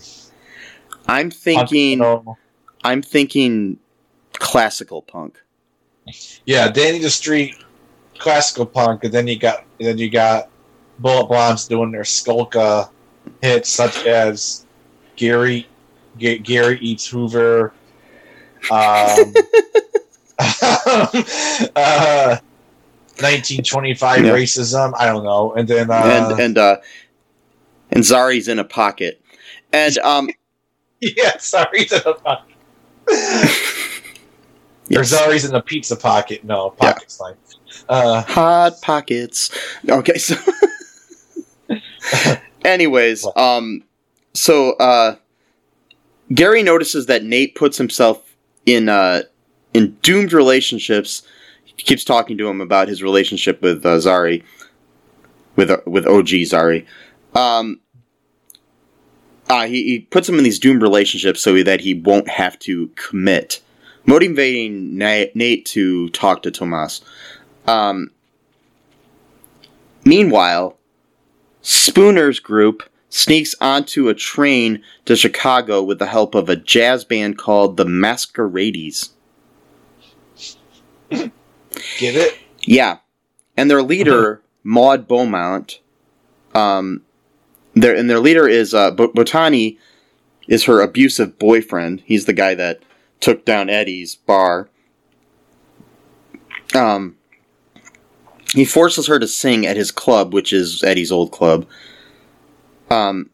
I'm 1.08 1.32
thinking. 1.32 2.02
I'm 2.86 3.02
thinking 3.02 3.80
classical 4.34 5.02
punk. 5.02 5.42
yeah, 6.46 6.70
Danny 6.70 7.00
the 7.00 7.10
Street, 7.10 7.56
classical 8.20 8.66
punk, 8.66 9.04
and 9.04 9.14
then 9.14 9.26
you 9.26 9.40
got 9.40 9.66
then 9.80 9.98
you 9.98 10.10
got 10.10 10.50
Bullet 11.00 11.28
Blondes 11.28 11.68
doing 11.68 11.92
their 11.92 12.04
Skolka 12.04 12.90
hits 13.42 13.70
such 13.70 14.06
as 14.06 14.66
Gary 15.16 15.68
G- 16.18 16.38
Gary 16.40 16.78
eats 16.82 17.08
Hoover. 17.08 17.74
Um, 18.72 19.34
uh, 20.40 22.38
1925 23.20 24.26
Yeah. 24.26 24.32
racism. 24.32 24.94
I 24.98 25.06
don't 25.06 25.24
know, 25.24 25.54
and 25.54 25.68
then 25.68 25.90
uh, 25.92 25.94
and 25.94 26.40
and 26.42 26.58
uh 26.58 26.78
and 27.92 28.04
Zari's 28.04 28.48
in 28.48 28.60
a 28.60 28.64
pocket. 28.64 29.22
And 29.72 29.98
um 30.00 30.30
yeah, 31.02 31.38
sorry 31.38 31.86
to 31.86 32.00
the 32.00 32.14
pocket. 32.14 32.56
Or. 34.96 35.04
Zari's 35.04 35.46
in 35.46 35.52
the 35.52 35.62
pizza 35.66 35.96
pocket. 35.96 36.44
No, 36.44 36.72
pocket's 36.72 37.18
fine. 37.18 37.36
Uh, 37.90 38.22
hot 38.22 38.82
pockets. 38.82 39.50
Okay, 39.88 40.18
so 40.18 40.36
anyways, 42.64 43.26
um 43.36 43.84
so 44.34 44.74
uh 44.74 45.16
Gary 46.34 46.64
notices 46.64 47.06
that 47.08 47.24
Nate 47.24 47.56
puts 47.56 47.78
himself 47.78 48.36
in 48.66 48.90
uh 48.90 49.24
in 49.74 49.98
doomed 50.02 50.34
relationships. 50.34 51.24
He 51.64 51.74
keeps 51.74 52.04
talking 52.04 52.38
to 52.38 52.48
him 52.48 52.62
about 52.62 52.88
his 52.88 53.02
relationship 53.02 53.62
with 53.62 53.86
uh, 53.86 53.98
Zari 53.98 54.44
with 55.56 55.72
uh, 55.72 55.78
with 55.86 56.06
OG 56.06 56.28
Zari. 56.28 56.86
Um 57.36 57.80
uh, 59.50 59.68
he, 59.68 59.84
he 59.84 60.00
puts 60.00 60.28
him 60.28 60.38
in 60.38 60.44
these 60.44 60.60
doomed 60.60 60.82
relationships 60.82 61.42
so 61.42 61.62
that 61.64 61.82
he 61.82 61.94
won't 61.94 62.30
have 62.30 62.58
to 62.60 62.88
commit, 62.96 63.62
motivating 64.06 64.98
Nate 64.98 65.66
to 65.66 66.10
talk 66.10 66.44
to 66.44 66.52
Tomaz. 66.52 67.02
Um, 67.68 68.10
meanwhile, 70.06 70.78
Spooner's 71.62 72.40
group 72.40 72.84
sneaks 73.14 73.54
onto 73.62 74.10
a 74.10 74.14
train 74.16 74.82
to 75.06 75.16
Chicago 75.16 75.84
with 75.84 76.00
the 76.00 76.08
help 76.08 76.34
of 76.34 76.50
a 76.50 76.56
jazz 76.56 77.06
band 77.06 77.38
called 77.38 77.78
the 77.78 77.86
Masquerades. 77.86 79.12
get 81.10 81.32
it? 82.00 82.38
Yeah, 82.62 82.98
and 83.56 83.70
their 83.70 83.84
leader 83.84 84.42
Maud 84.64 85.08
Beaumont, 85.08 85.80
um, 86.56 87.04
their 87.76 87.96
and 87.96 88.10
their 88.10 88.20
leader 88.20 88.48
is 88.48 88.74
uh, 88.74 88.90
Bo- 88.90 89.12
Botani, 89.12 89.78
is 90.48 90.64
her 90.64 90.82
abusive 90.82 91.38
boyfriend. 91.38 92.02
He's 92.06 92.26
the 92.26 92.34
guy 92.34 92.56
that 92.56 92.82
took 93.20 93.46
down 93.46 93.70
Eddie's 93.70 94.16
bar. 94.16 94.70
Um, 96.74 97.18
he 98.54 98.66
forces 98.66 99.06
her 99.06 99.20
to 99.20 99.28
sing 99.28 99.68
at 99.68 99.78
his 99.78 99.92
club, 99.92 100.34
which 100.34 100.52
is 100.52 100.84
Eddie's 100.84 101.12
old 101.12 101.32
club. 101.32 101.68
Um, 102.94 103.30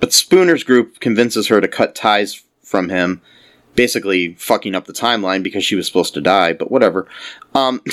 but 0.00 0.10
Spooner's 0.10 0.64
group 0.64 1.00
convinces 1.00 1.48
her 1.48 1.60
to 1.60 1.68
cut 1.68 1.94
ties 1.94 2.42
from 2.62 2.88
him, 2.88 3.20
basically 3.74 4.34
fucking 4.34 4.74
up 4.74 4.86
the 4.86 4.92
timeline 4.92 5.42
because 5.42 5.64
she 5.64 5.74
was 5.74 5.86
supposed 5.86 6.14
to 6.14 6.20
die. 6.20 6.52
But 6.52 6.70
whatever. 6.70 7.06
Um, 7.54 7.82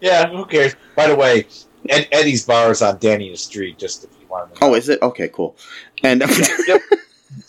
Yeah, 0.00 0.28
who 0.30 0.46
cares? 0.46 0.74
By 0.96 1.08
the 1.08 1.14
way, 1.16 1.46
Ed, 1.88 2.08
Eddie's 2.10 2.44
bar 2.46 2.70
is 2.70 2.82
on 2.82 2.98
Danny 2.98 3.30
the 3.30 3.36
Street, 3.36 3.78
just 3.78 4.04
if 4.04 4.10
you 4.20 4.26
want 4.28 4.54
to 4.54 4.60
know. 4.60 4.70
oh, 4.70 4.74
is 4.74 4.88
it 4.88 5.00
okay? 5.02 5.28
Cool. 5.28 5.56
And 6.02 6.22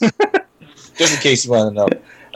just 0.97 1.13
in 1.15 1.19
case 1.21 1.45
you 1.45 1.51
want 1.51 1.69
to 1.69 1.75
know. 1.75 1.87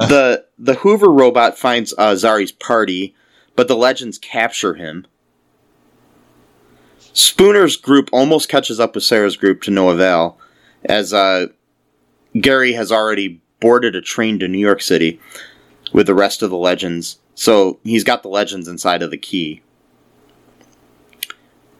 the 0.07 0.45
the 0.57 0.75
Hoover 0.75 1.11
robot 1.11 1.57
finds 1.57 1.93
uh, 1.97 2.15
Zari's 2.15 2.53
party, 2.53 3.13
but 3.55 3.67
the 3.67 3.75
legends 3.75 4.17
capture 4.17 4.75
him. 4.75 5.05
Spooner's 7.15 7.77
group 7.77 8.09
almost 8.11 8.49
catches 8.49 8.77
up 8.79 8.93
with 8.93 9.03
Sarah's 9.05 9.37
group 9.37 9.61
to 9.63 9.71
no 9.71 9.89
avail, 9.89 10.37
as 10.83 11.13
uh, 11.13 11.47
Gary 12.39 12.73
has 12.73 12.91
already 12.91 13.41
boarded 13.61 13.95
a 13.95 14.01
train 14.01 14.37
to 14.39 14.49
New 14.49 14.59
York 14.59 14.81
City 14.81 15.19
with 15.93 16.07
the 16.07 16.13
rest 16.13 16.43
of 16.43 16.49
the 16.49 16.57
legends. 16.57 17.17
So 17.33 17.79
he's 17.85 18.03
got 18.03 18.21
the 18.21 18.27
legends 18.27 18.67
inside 18.67 19.01
of 19.01 19.11
the 19.11 19.17
key. 19.17 19.61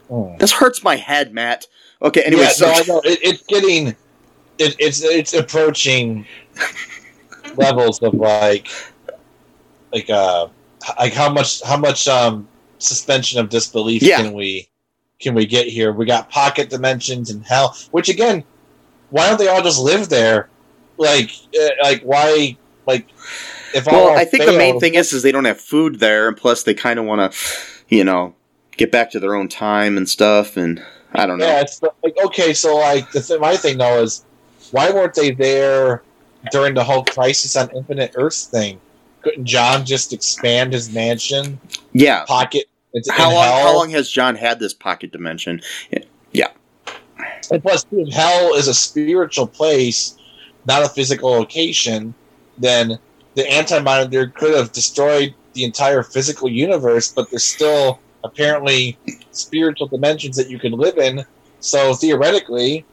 Hmm. 0.08 0.38
This 0.38 0.52
hurts 0.52 0.82
my 0.82 0.96
head, 0.96 1.34
Matt. 1.34 1.66
Okay, 2.00 2.22
anyway, 2.22 2.42
yeah, 2.44 2.48
so 2.48 2.66
no, 2.66 2.72
I 2.72 2.82
know. 2.88 3.00
It, 3.04 3.18
it's 3.22 3.42
getting, 3.42 3.88
it, 4.58 4.74
it's 4.78 5.02
it's 5.02 5.34
approaching 5.34 6.26
levels 7.56 8.02
of 8.02 8.14
like, 8.14 8.68
like 9.92 10.08
uh, 10.08 10.48
like 10.98 11.12
how 11.12 11.30
much 11.30 11.62
how 11.62 11.76
much 11.76 12.08
um 12.08 12.48
suspension 12.78 13.38
of 13.38 13.50
disbelief 13.50 14.02
Yeah. 14.02 14.22
can 14.22 14.32
we 14.32 14.68
can 15.20 15.34
we 15.34 15.46
get 15.46 15.66
here? 15.66 15.92
We 15.92 16.06
got 16.06 16.30
pocket 16.30 16.70
dimensions 16.70 17.30
and 17.30 17.44
hell, 17.44 17.76
which 17.90 18.08
again, 18.08 18.44
why 19.10 19.28
don't 19.28 19.38
they 19.38 19.48
all 19.48 19.62
just 19.62 19.80
live 19.80 20.08
there? 20.08 20.48
Like, 20.98 21.30
uh, 21.58 21.68
like 21.82 22.02
why? 22.02 22.56
Like, 22.86 23.08
if 23.74 23.88
all 23.88 24.06
Well, 24.06 24.18
I 24.18 24.24
think 24.24 24.44
the 24.44 24.56
main 24.56 24.78
thing 24.80 24.94
is 24.94 25.12
is 25.12 25.22
they 25.22 25.32
don't 25.32 25.44
have 25.44 25.60
food 25.60 26.00
there, 26.00 26.28
and 26.28 26.36
plus 26.36 26.62
they 26.62 26.74
kind 26.74 26.98
of 26.98 27.04
want 27.04 27.32
to, 27.32 27.38
you 27.88 28.04
know, 28.04 28.34
get 28.76 28.92
back 28.92 29.10
to 29.12 29.20
their 29.20 29.34
own 29.34 29.48
time 29.48 29.96
and 29.96 30.08
stuff. 30.08 30.56
And 30.56 30.82
I 31.12 31.26
don't 31.26 31.38
know. 31.38 31.46
Yeah, 31.46 31.60
it's 31.60 31.82
like 31.82 32.16
okay, 32.26 32.54
so 32.54 32.76
like 32.76 33.10
the 33.12 33.20
th- 33.20 33.40
my 33.40 33.56
thing 33.56 33.78
though 33.78 34.02
is 34.02 34.24
why 34.70 34.90
weren't 34.90 35.14
they 35.14 35.30
there 35.32 36.02
during 36.52 36.74
the 36.74 36.84
whole 36.84 37.04
Crisis 37.04 37.56
on 37.56 37.70
Infinite 37.70 38.12
Earths 38.16 38.46
thing? 38.46 38.80
Couldn't 39.22 39.44
John 39.44 39.84
just 39.84 40.12
expand 40.12 40.72
his 40.72 40.92
mansion 40.92 41.58
Yeah. 41.92 42.24
pocket? 42.26 42.66
Into, 42.96 43.12
How 43.12 43.32
long? 43.32 43.44
Hell? 43.44 43.66
How 43.66 43.76
long 43.76 43.90
has 43.90 44.10
John 44.10 44.34
had 44.34 44.58
this 44.58 44.74
pocket 44.74 45.12
dimension? 45.12 45.60
Yeah. 46.32 46.48
And 47.50 47.62
plus, 47.62 47.86
if 47.92 48.12
Hell 48.12 48.54
is 48.54 48.68
a 48.68 48.74
spiritual 48.74 49.46
place, 49.46 50.16
not 50.66 50.84
a 50.84 50.88
physical 50.88 51.30
location. 51.30 52.14
Then 52.58 52.98
the 53.34 53.48
Anti-Monitor 53.50 54.28
could 54.28 54.54
have 54.54 54.72
destroyed 54.72 55.34
the 55.52 55.64
entire 55.64 56.02
physical 56.02 56.48
universe, 56.48 57.12
but 57.12 57.30
there's 57.30 57.44
still 57.44 58.00
apparently 58.24 58.98
spiritual 59.30 59.86
dimensions 59.86 60.36
that 60.36 60.50
you 60.50 60.58
can 60.58 60.72
live 60.72 60.98
in. 60.98 61.24
So 61.60 61.94
theoretically, 61.94 62.84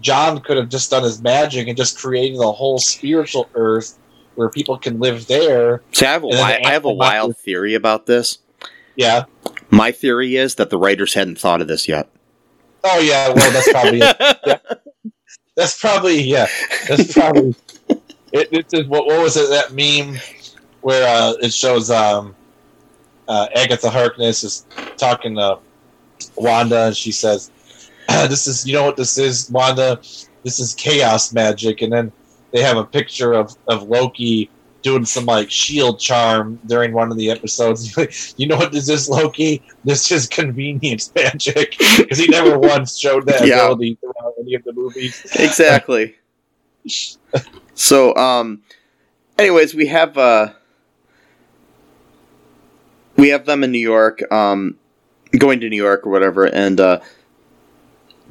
John 0.00 0.40
could 0.40 0.56
have 0.56 0.68
just 0.68 0.90
done 0.90 1.02
his 1.02 1.20
magic 1.20 1.68
and 1.68 1.76
just 1.76 1.98
created 1.98 2.38
a 2.38 2.52
whole 2.52 2.78
spiritual 2.78 3.48
Earth 3.54 3.98
where 4.36 4.48
people 4.48 4.78
can 4.78 5.00
live 5.00 5.26
there. 5.26 5.82
See, 5.92 6.06
I 6.06 6.12
have 6.12 6.22
a 6.22 6.28
wi- 6.28 6.58
the 6.58 6.66
I 6.66 6.70
have 6.70 6.84
a 6.84 6.92
wild 6.92 7.36
theory 7.36 7.74
about 7.74 8.06
this. 8.06 8.38
Yeah. 8.98 9.24
My 9.70 9.92
theory 9.92 10.36
is 10.36 10.56
that 10.56 10.70
the 10.70 10.76
writers 10.76 11.14
hadn't 11.14 11.38
thought 11.38 11.62
of 11.62 11.68
this 11.68 11.86
yet. 11.86 12.10
Oh 12.82 12.98
yeah. 12.98 13.28
Well, 13.28 13.50
that's 13.52 13.72
probably 13.72 14.00
it. 14.02 14.62
That's 15.56 15.76
probably 15.80 16.20
yeah. 16.22 16.46
That's 16.88 17.12
probably 17.12 17.52
it. 18.32 18.48
It 18.52 18.66
is 18.72 18.86
what, 18.86 19.06
what 19.06 19.20
was 19.20 19.36
it 19.36 19.50
that 19.50 19.72
meme 19.72 20.20
where 20.82 21.08
uh, 21.08 21.32
it 21.42 21.52
shows 21.52 21.90
um, 21.90 22.36
uh, 23.26 23.48
Agatha 23.56 23.90
Harkness 23.90 24.44
is 24.44 24.66
talking 24.96 25.34
to 25.34 25.58
Wanda 26.36 26.86
and 26.86 26.96
she 26.96 27.10
says, 27.10 27.50
"This 28.08 28.46
is 28.46 28.68
you 28.68 28.74
know 28.74 28.84
what 28.84 28.96
this 28.96 29.18
is, 29.18 29.50
Wanda. 29.50 30.00
This 30.44 30.60
is 30.60 30.74
chaos 30.74 31.32
magic." 31.32 31.82
And 31.82 31.92
then 31.92 32.12
they 32.52 32.62
have 32.62 32.76
a 32.76 32.84
picture 32.84 33.32
of 33.32 33.56
of 33.66 33.82
Loki 33.82 34.48
doing 34.82 35.04
some 35.04 35.26
like 35.26 35.50
shield 35.50 35.98
charm 36.00 36.60
during 36.66 36.92
one 36.92 37.10
of 37.10 37.18
the 37.18 37.30
episodes. 37.30 37.94
you 38.36 38.46
know 38.46 38.56
what 38.56 38.72
this 38.72 38.88
is, 38.88 39.08
Loki? 39.08 39.62
This 39.84 40.10
is 40.12 40.26
convenience 40.28 41.12
magic 41.16 41.76
because 41.78 42.18
he 42.18 42.28
never 42.28 42.58
once 42.74 42.98
showed 42.98 43.26
that 43.26 43.46
Yeah. 43.46 43.64
ability 43.64 43.98
throughout 44.00 44.34
any 44.40 44.54
of 44.54 44.64
the 44.64 44.72
movies. 44.72 45.20
exactly. 45.38 46.16
so, 47.74 48.14
um, 48.16 48.62
anyways, 49.38 49.74
we 49.74 49.86
have 49.86 50.16
uh, 50.16 50.52
we 53.16 53.28
have 53.30 53.46
them 53.46 53.64
in 53.64 53.72
New 53.72 53.78
York, 53.78 54.20
um, 54.32 54.76
going 55.36 55.60
to 55.60 55.68
New 55.68 55.76
York 55.76 56.06
or 56.06 56.10
whatever, 56.10 56.44
and 56.46 56.80
uh, 56.80 57.00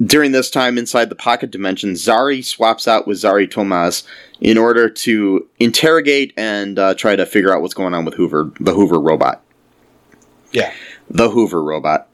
during 0.06 0.32
this 0.32 0.50
time 0.50 0.78
inside 0.78 1.10
the 1.10 1.16
pocket 1.16 1.52
dimension, 1.52 1.94
Zari 1.94 2.44
swaps 2.44 2.88
out 2.88 3.08
with 3.08 3.18
Zari 3.18 3.48
Tomaz 3.50 4.04
in 4.40 4.58
order 4.58 4.90
to 4.90 5.48
interrogate 5.60 6.34
and 6.38 6.78
uh, 6.78 6.94
try 6.94 7.16
to 7.16 7.26
figure 7.26 7.54
out 7.54 7.62
what's 7.62 7.74
going 7.74 7.94
on 7.94 8.06
with 8.06 8.14
Hoover, 8.14 8.52
the 8.60 8.74
Hoover 8.74 9.00
robot. 9.00 9.44
Yeah. 10.52 10.72
the 11.10 11.30
Hoover 11.30 11.62
robot. 11.64 12.08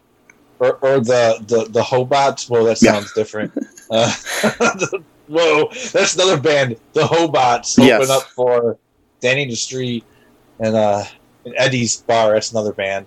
or, 0.60 0.76
or 0.78 1.00
the 1.00 1.38
the 1.48 1.65
the 1.69 1.82
Hobots. 1.82 2.50
Well, 2.50 2.63
that 2.65 2.82
Yeah. 2.82 2.93
sounds 2.93 3.12
different. 3.13 3.52
Uh, 3.91 4.12
whoa, 5.28 5.69
that's 5.91 6.15
another 6.15 6.39
band. 6.39 6.78
The 6.93 7.02
Hobots 7.04 7.78
open 7.78 7.88
Yes. 7.88 8.10
up 8.10 8.24
for 8.24 8.78
Danny 9.22 9.46
the 9.46 9.56
Street 9.56 10.04
and 10.60 10.76
uh 10.76 11.04
and 11.46 11.54
Eddie's 11.58 11.98
Bar. 11.98 12.34
That's 12.34 12.52
another 12.52 12.72
band. 12.74 13.06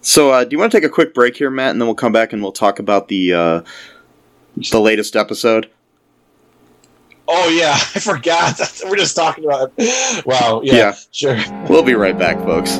So, 0.00 0.30
uh, 0.30 0.44
do 0.44 0.50
you 0.52 0.58
want 0.58 0.70
to 0.72 0.78
take 0.78 0.84
a 0.84 0.92
quick 0.92 1.12
break 1.12 1.36
here, 1.36 1.50
Matt, 1.50 1.72
and 1.72 1.80
then 1.80 1.86
we'll 1.88 1.94
come 1.94 2.12
back 2.12 2.32
and 2.32 2.42
we'll 2.42 2.52
talk 2.52 2.78
about 2.78 3.08
the 3.08 3.32
uh, 3.32 3.62
the 4.70 4.80
latest 4.80 5.16
episode? 5.16 5.68
Oh 7.26 7.48
yeah, 7.48 7.72
I 7.94 8.00
forgot. 8.00 8.58
We're 8.88 8.96
just 8.96 9.16
talking 9.16 9.44
about. 9.44 9.72
It. 9.76 10.24
Wow. 10.24 10.62
Yeah, 10.64 10.74
Yeah. 10.74 10.94
Sure. 11.12 11.38
We'll 11.68 11.82
be 11.82 11.94
right 11.94 12.18
back, 12.18 12.38
folks. 12.38 12.78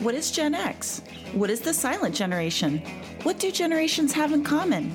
What 0.00 0.14
is 0.14 0.30
Gen 0.30 0.54
X? 0.54 1.02
What 1.32 1.50
is 1.50 1.60
the 1.60 1.74
silent 1.74 2.14
generation? 2.14 2.78
What 3.24 3.38
do 3.38 3.50
generations 3.50 4.12
have 4.12 4.32
in 4.32 4.44
common? 4.44 4.94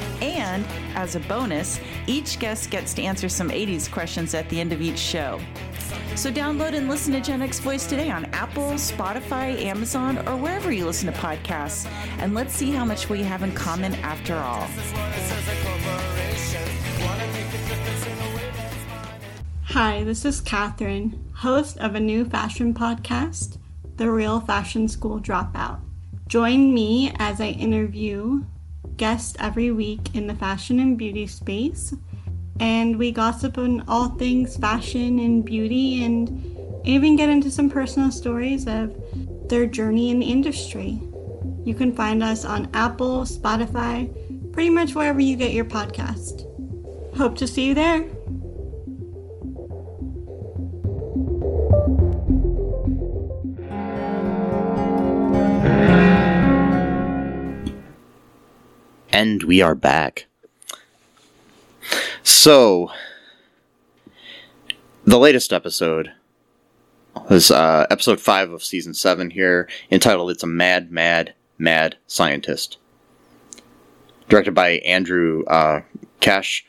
And 0.21 0.65
as 0.95 1.15
a 1.15 1.19
bonus, 1.21 1.79
each 2.07 2.39
guest 2.39 2.69
gets 2.69 2.93
to 2.93 3.01
answer 3.01 3.27
some 3.27 3.49
80s 3.49 3.91
questions 3.91 4.33
at 4.33 4.47
the 4.49 4.59
end 4.59 4.71
of 4.71 4.81
each 4.81 4.99
show. 4.99 5.39
So 6.15 6.31
download 6.31 6.73
and 6.73 6.87
listen 6.89 7.13
to 7.13 7.21
Gen 7.21 7.41
X 7.41 7.59
Voice 7.59 7.87
today 7.87 8.11
on 8.11 8.25
Apple, 8.25 8.71
Spotify, 8.73 9.59
Amazon, 9.63 10.17
or 10.27 10.35
wherever 10.37 10.71
you 10.71 10.85
listen 10.85 11.11
to 11.11 11.17
podcasts. 11.17 11.87
And 12.19 12.33
let's 12.33 12.53
see 12.53 12.71
how 12.71 12.85
much 12.85 13.09
we 13.09 13.23
have 13.23 13.43
in 13.43 13.51
common 13.53 13.95
after 13.95 14.35
all. 14.35 14.67
Hi, 19.63 20.03
this 20.03 20.25
is 20.25 20.41
Catherine, 20.41 21.31
host 21.33 21.77
of 21.77 21.95
a 21.95 21.99
new 21.99 22.25
fashion 22.25 22.73
podcast, 22.73 23.57
The 23.95 24.11
Real 24.11 24.41
Fashion 24.41 24.87
School 24.89 25.19
Dropout. 25.19 25.79
Join 26.27 26.73
me 26.73 27.13
as 27.19 27.39
I 27.39 27.47
interview 27.47 28.43
guests 28.97 29.35
every 29.39 29.71
week 29.71 30.15
in 30.15 30.27
the 30.27 30.35
fashion 30.35 30.79
and 30.79 30.97
beauty 30.97 31.27
space, 31.27 31.93
and 32.59 32.97
we 32.97 33.11
gossip 33.11 33.57
on 33.57 33.83
all 33.87 34.09
things 34.09 34.57
fashion 34.57 35.19
and 35.19 35.43
beauty 35.43 36.03
and 36.03 36.85
even 36.85 37.15
get 37.15 37.29
into 37.29 37.51
some 37.51 37.69
personal 37.69 38.11
stories 38.11 38.67
of 38.67 38.95
their 39.49 39.65
journey 39.65 40.09
in 40.09 40.19
the 40.19 40.31
industry. 40.31 41.01
You 41.63 41.75
can 41.75 41.95
find 41.95 42.23
us 42.23 42.45
on 42.45 42.69
Apple, 42.73 43.21
Spotify, 43.21 44.11
pretty 44.53 44.69
much 44.69 44.95
wherever 44.95 45.19
you 45.19 45.35
get 45.35 45.53
your 45.53 45.65
podcast. 45.65 46.47
Hope 47.15 47.37
to 47.37 47.47
see 47.47 47.67
you 47.67 47.73
there. 47.73 48.05
And 59.13 59.43
we 59.43 59.61
are 59.61 59.75
back. 59.75 60.27
So, 62.23 62.91
the 65.03 65.19
latest 65.19 65.51
episode 65.51 66.13
was 67.29 67.51
uh, 67.51 67.87
episode 67.89 68.21
5 68.21 68.51
of 68.51 68.63
season 68.63 68.93
7 68.93 69.31
here, 69.31 69.67
entitled 69.91 70.31
It's 70.31 70.43
a 70.43 70.47
Mad, 70.47 70.91
Mad, 70.91 71.33
Mad 71.57 71.97
Scientist. 72.07 72.77
Directed 74.29 74.53
by 74.53 74.75
Andrew 74.85 75.43
uh, 75.45 75.81
Kasch. 76.21 76.63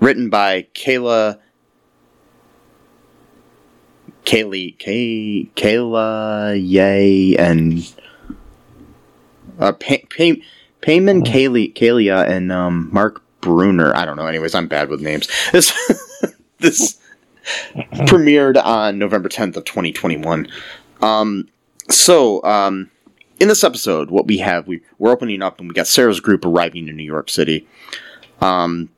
Written 0.00 0.30
by 0.30 0.68
Kayla. 0.74 1.38
Kaylee. 4.24 4.78
Kay, 4.78 5.50
Kayla 5.54 6.58
Yay 6.58 7.36
and. 7.36 7.94
Uh, 9.58 9.72
Pay, 9.72 10.06
Pay, 10.08 10.42
Payman 10.82 11.24
Kaylee, 11.24 11.74
Kalia 11.74 12.28
and 12.28 12.50
um, 12.50 12.88
Mark 12.92 13.22
Bruner. 13.40 13.94
I 13.94 14.04
don't 14.04 14.16
know. 14.16 14.26
Anyways, 14.26 14.54
I'm 14.54 14.66
bad 14.66 14.88
with 14.88 15.00
names. 15.00 15.28
This 15.52 15.72
this 16.58 17.00
premiered 17.74 18.62
on 18.62 18.98
November 18.98 19.28
10th 19.28 19.56
of 19.56 19.64
2021. 19.64 20.46
Um, 21.00 21.48
so 21.88 22.42
um, 22.44 22.90
in 23.40 23.48
this 23.48 23.64
episode, 23.64 24.10
what 24.10 24.26
we 24.26 24.38
have, 24.38 24.66
we 24.66 24.82
we're 24.98 25.10
opening 25.10 25.42
up 25.42 25.58
and 25.58 25.68
we 25.68 25.74
got 25.74 25.86
Sarah's 25.86 26.20
group 26.20 26.44
arriving 26.44 26.88
in 26.88 26.96
New 26.96 27.02
York 27.02 27.30
City. 27.30 27.66
Um, 28.40 28.90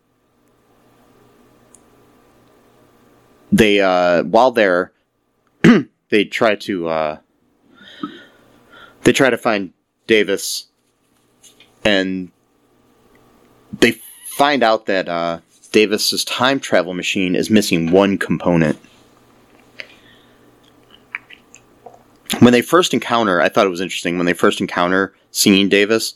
they 3.50 3.80
uh, 3.80 4.24
while 4.24 4.50
there, 4.50 4.92
they 6.10 6.24
try 6.24 6.56
to 6.56 6.88
uh, 6.88 7.18
they 9.04 9.12
try 9.12 9.30
to 9.30 9.38
find 9.38 9.72
Davis, 10.06 10.66
and 11.84 12.30
they 13.80 13.92
find 14.26 14.62
out 14.62 14.86
that 14.86 15.08
uh, 15.08 15.40
Davis's 15.72 16.24
time 16.24 16.60
travel 16.60 16.94
machine 16.94 17.34
is 17.34 17.50
missing 17.50 17.90
one 17.90 18.18
component. 18.18 18.78
When 22.40 22.52
they 22.52 22.62
first 22.62 22.94
encounter, 22.94 23.40
I 23.40 23.48
thought 23.48 23.66
it 23.66 23.70
was 23.70 23.80
interesting. 23.80 24.16
When 24.16 24.26
they 24.26 24.32
first 24.32 24.60
encounter 24.60 25.14
seeing 25.30 25.68
Davis, 25.68 26.14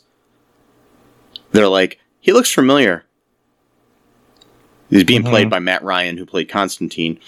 they're 1.51 1.67
like, 1.67 1.99
"He 2.19 2.33
looks 2.33 2.51
familiar." 2.51 3.03
He's 4.89 5.03
being 5.03 5.23
Mhm. 5.23 5.29
played 5.29 5.49
by 5.49 5.59
Matt 5.59 5.83
Ryan, 5.83 6.17
who 6.17 6.25
played 6.25 6.49
Constantine, 6.49 7.19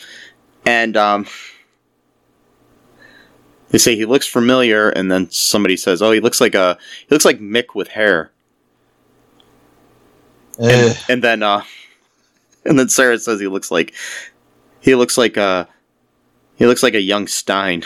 and 0.66 0.96
um, 0.98 1.28
they 3.70 3.78
say 3.78 3.96
he 3.96 4.06
looks 4.06 4.26
familiar, 4.28 4.90
and 4.90 5.12
then 5.12 5.30
somebody 5.32 5.78
says, 5.78 6.02
"Oh, 6.02 6.12
he 6.12 6.20
looks 6.20 6.42
like 6.42 6.56
a 6.56 6.78
he 7.02 7.08
looks 7.16 7.26
like 7.26 7.40
Mick 7.40 7.76
with 7.76 7.88
hair." 7.90 8.32
And, 10.58 11.00
and 11.08 11.24
then 11.24 11.42
uh 11.44 11.64
and 12.66 12.78
then 12.78 12.90
Sarah 12.90 13.18
says 13.18 13.40
he 13.40 13.48
looks 13.48 13.72
like 13.72 13.94
he 14.82 14.96
looks 14.96 15.18
like 15.18 15.38
a 15.38 15.68
he 16.56 16.66
looks 16.66 16.84
like 16.84 16.94
a 16.96 17.02
young 17.02 17.28
Stein. 17.28 17.84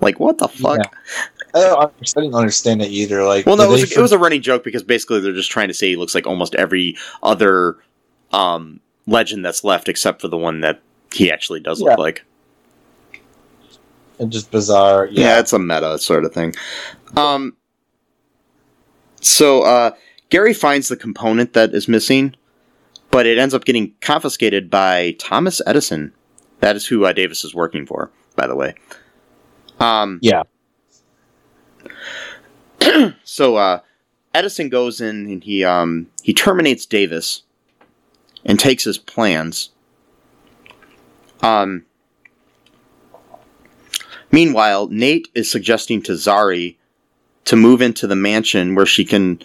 Like 0.00 0.18
what 0.18 0.38
the 0.38 0.48
fuck? 0.48 0.80
I, 1.54 1.60
don't, 1.60 1.78
understand- 1.78 2.14
I 2.16 2.20
didn't 2.26 2.34
understand 2.36 2.82
it 2.82 2.88
either. 2.90 3.24
Like, 3.24 3.44
Well, 3.44 3.56
no, 3.56 3.64
it 3.64 3.70
was, 3.70 3.92
a, 3.92 3.98
it 3.98 4.00
was 4.02 4.12
a 4.12 4.18
running 4.18 4.40
joke 4.40 4.62
because 4.64 4.82
basically 4.84 5.18
they're 5.20 5.32
just 5.32 5.50
trying 5.50 5.68
to 5.68 5.74
say 5.74 5.88
he 5.88 5.96
looks 5.96 6.14
like 6.14 6.26
almost 6.26 6.54
every 6.54 6.96
other 7.22 7.76
um 8.32 8.80
legend 9.06 9.44
that's 9.44 9.62
left 9.64 9.88
except 9.88 10.20
for 10.20 10.28
the 10.28 10.36
one 10.38 10.60
that 10.60 10.80
he 11.12 11.30
actually 11.30 11.60
does 11.60 11.80
Yeah. 11.80 11.90
look 11.90 11.98
like. 11.98 12.24
For- 14.24 14.30
just 14.30 14.50
bizarre. 14.50 15.06
Yeah. 15.06 15.20
Yeah, 15.26 15.40
it's 15.40 15.52
a 15.52 15.58
meta 15.58 15.98
sort 15.98 16.24
of 16.24 16.32
thing. 16.32 16.54
Um 17.16 17.56
so 19.20 19.62
uh 19.62 19.92
Gary 20.30 20.54
finds 20.54 20.88
the 20.88 20.96
component 20.96 21.52
that 21.54 21.74
is 21.74 21.88
missing, 21.88 22.34
but 23.10 23.26
it 23.26 23.36
ends 23.38 23.52
up 23.54 23.64
getting 23.64 23.92
confiscated 24.00 24.70
by 24.70 25.16
Thomas 25.18 25.60
Edison. 25.66 26.12
That 26.60 26.76
is 26.76 26.86
who 26.86 27.04
uh, 27.04 27.12
Davis 27.12 27.42
is 27.44 27.54
working 27.54 27.84
for, 27.86 28.10
by 28.36 28.46
the 28.46 28.54
way. 28.54 28.74
Um 29.80 30.18
Yeah. 30.22 30.42
so 33.24 33.56
uh 33.56 33.80
Edison 34.32 34.68
goes 34.68 35.00
in 35.00 35.26
and 35.26 35.42
he 35.44 35.64
um 35.64 36.06
he 36.22 36.32
terminates 36.32 36.86
Davis 36.86 37.42
and 38.44 38.58
takes 38.58 38.84
his 38.84 38.96
plans. 38.98 39.70
Um 41.42 41.84
Meanwhile, 44.32 44.88
Nate 44.88 45.28
is 45.34 45.50
suggesting 45.50 46.02
to 46.02 46.12
Zari 46.12 46.76
to 47.46 47.56
move 47.56 47.82
into 47.82 48.06
the 48.06 48.16
mansion 48.16 48.74
where 48.74 48.86
she 48.86 49.04
can 49.04 49.40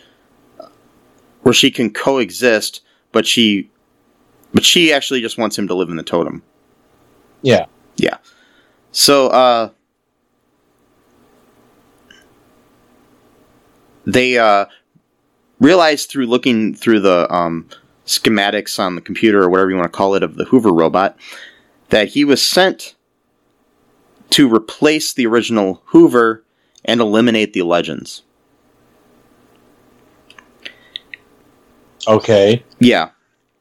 where 1.41 1.54
she 1.54 1.71
can 1.71 1.91
coexist, 1.91 2.82
but 3.12 3.26
she 3.26 3.69
but 4.54 4.63
she 4.63 4.93
actually 4.93 5.21
just 5.21 5.38
wants 5.38 5.58
him 5.58 5.67
to 5.67 5.74
live 5.74 5.89
in 5.89 5.95
the 5.95 6.04
totem. 6.04 6.43
yeah. 7.41 7.65
Yeah. 7.98 8.17
So 8.91 9.28
uh 9.28 9.69
they 14.06 14.38
uh 14.38 14.65
realized 15.60 16.10
through 16.10 16.28
looking 16.28 16.76
through 16.76 17.00
the 17.02 17.32
um 17.34 17.67
schematics 18.06 18.80
on 18.80 18.95
the 18.95 19.02
computer 19.02 19.43
or 19.43 19.50
whatever 19.50 19.69
you 19.69 19.76
want 19.76 19.91
to 19.91 19.98
call 19.98 20.15
it 20.15 20.24
of 20.24 20.36
the 20.36 20.45
Hoover 20.45 20.71
robot 20.71 21.17
that 21.89 22.10
he 22.10 22.26
was 22.26 22.43
sent 22.43 22.94
to 24.31 24.53
replace 24.53 25.13
the 25.13 25.25
original 25.27 25.81
Hoover 25.85 26.43
and 26.83 27.01
eliminate 27.01 27.53
the 27.53 27.63
legends. 27.63 28.23
Okay. 32.07 32.63
Yeah. 32.79 33.09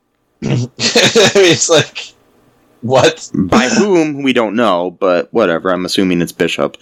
it's 0.43 1.71
like, 1.71 2.13
what? 2.83 3.31
By 3.35 3.69
whom 3.69 4.23
we 4.23 4.33
don't 4.33 4.55
know, 4.55 4.91
but 4.91 5.33
whatever. 5.33 5.71
I'm 5.71 5.87
assuming 5.87 6.21
it's 6.21 6.33
Bishop. 6.33 6.77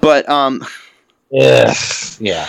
But 0.00 0.28
um 0.28 0.62
Ugh. 1.38 1.76
Yeah. 2.20 2.48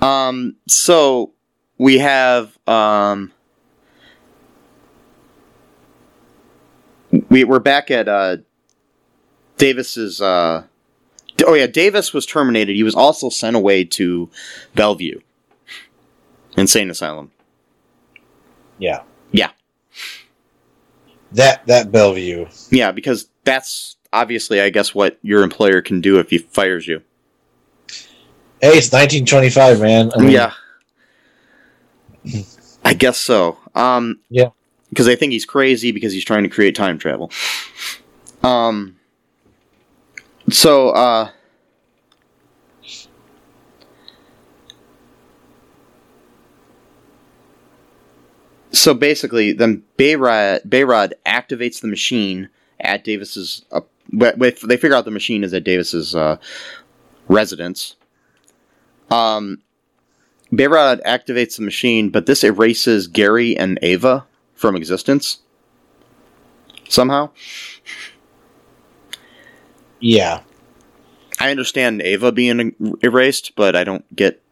Um, 0.00 0.56
so 0.66 1.32
we 1.78 1.98
have 1.98 2.58
um, 2.66 3.32
we 7.28 7.44
we're 7.44 7.60
back 7.60 7.90
at 7.90 8.08
uh, 8.08 8.38
Davis's. 9.62 10.20
Uh, 10.20 10.64
oh 11.46 11.54
yeah, 11.54 11.66
Davis 11.66 12.12
was 12.12 12.26
terminated. 12.26 12.74
He 12.74 12.82
was 12.82 12.94
also 12.94 13.28
sent 13.28 13.56
away 13.56 13.84
to 13.84 14.28
Bellevue 14.74 15.20
insane 16.56 16.90
asylum. 16.90 17.30
Yeah. 18.78 19.02
Yeah. 19.30 19.50
That 21.32 21.66
that 21.66 21.90
Bellevue. 21.90 22.46
Yeah, 22.70 22.92
because 22.92 23.28
that's 23.44 23.96
obviously, 24.12 24.60
I 24.60 24.70
guess, 24.70 24.94
what 24.94 25.18
your 25.22 25.42
employer 25.42 25.80
can 25.80 26.00
do 26.00 26.18
if 26.18 26.30
he 26.30 26.38
fires 26.38 26.86
you. 26.86 27.02
Hey, 28.60 28.76
it's 28.78 28.92
1925, 28.92 29.80
man. 29.80 30.10
I 30.14 30.18
mean, 30.20 30.30
yeah. 30.30 30.52
I 32.84 32.94
guess 32.94 33.18
so. 33.18 33.58
Um, 33.74 34.20
Yeah. 34.28 34.50
Because 34.90 35.08
I 35.08 35.16
think 35.16 35.32
he's 35.32 35.46
crazy 35.46 35.90
because 35.90 36.12
he's 36.12 36.24
trying 36.24 36.42
to 36.42 36.50
create 36.50 36.74
time 36.74 36.98
travel. 36.98 37.30
Um. 38.42 38.96
So, 40.52 40.90
uh. 40.90 41.30
So 48.70 48.94
basically, 48.94 49.52
then 49.52 49.82
Behrad, 49.98 50.66
Behrad 50.66 51.12
activates 51.26 51.80
the 51.80 51.88
machine 51.88 52.48
at 52.80 53.04
Davis's. 53.04 53.64
Uh, 53.70 53.80
they 54.10 54.76
figure 54.76 54.94
out 54.94 55.04
the 55.04 55.10
machine 55.10 55.44
is 55.44 55.54
at 55.54 55.64
Davis's 55.64 56.14
uh, 56.14 56.36
residence. 57.28 57.96
Um, 59.10 59.62
Behrad 60.52 61.02
activates 61.04 61.56
the 61.56 61.62
machine, 61.62 62.10
but 62.10 62.26
this 62.26 62.44
erases 62.44 63.06
Gary 63.06 63.56
and 63.56 63.78
Ava 63.82 64.26
from 64.54 64.76
existence. 64.76 65.38
Somehow. 66.88 67.30
Yeah. 70.02 70.40
I 71.40 71.50
understand 71.50 72.02
Ava 72.02 72.30
being 72.32 72.74
erased, 73.02 73.54
but 73.56 73.74
I 73.74 73.84
don't 73.84 74.04
get 74.14 74.42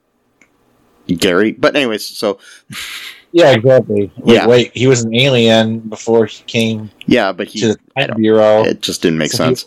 Gary. 1.07 1.53
But 1.53 1.77
anyways, 1.77 2.05
so 2.07 2.39
Yeah, 3.33 3.53
exactly. 3.53 4.11
Wait, 4.17 4.35
Yeah. 4.35 4.47
wait. 4.47 4.73
He 4.77 4.87
was 4.89 5.05
an 5.05 5.15
alien 5.15 5.81
before 5.81 6.27
he 6.27 6.43
came 6.45 6.91
yeah, 7.07 7.31
but 7.33 7.47
he 7.49 7.61
to 7.61 7.69
the 7.75 7.79
Time 7.97 8.17
Bureau. 8.17 8.65
it 8.65 8.81
just 8.81 9.03
didn't 9.03 9.19
make 9.19 9.31
So 9.31 9.37
sense. 9.45 9.67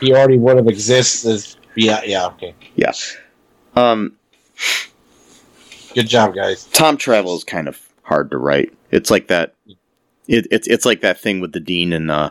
he 0.00 0.12
already 0.12 0.38
would 0.38 0.56
have 0.56 0.68
existed. 0.68 1.42
Yeah, 1.74 2.00
yeah, 2.04 2.26
okay. 2.26 2.54
Yes. 2.76 3.16
Um, 3.74 4.16
Good 5.94 6.08
job, 6.08 6.34
guys. 6.34 6.64
Tom 6.72 6.96
Travel 6.96 7.34
is 7.36 7.44
kind 7.44 7.68
of 7.68 7.78
hard 8.02 8.30
to 8.30 8.38
write. 8.38 8.72
It's 8.90 9.10
like 9.10 9.28
that. 9.28 9.54
It, 10.28 10.46
it's 10.50 10.66
it's 10.68 10.84
like 10.86 11.00
that 11.00 11.20
thing 11.20 11.40
with 11.40 11.52
the 11.52 11.60
dean 11.60 11.92
in 11.92 12.08
uh 12.08 12.30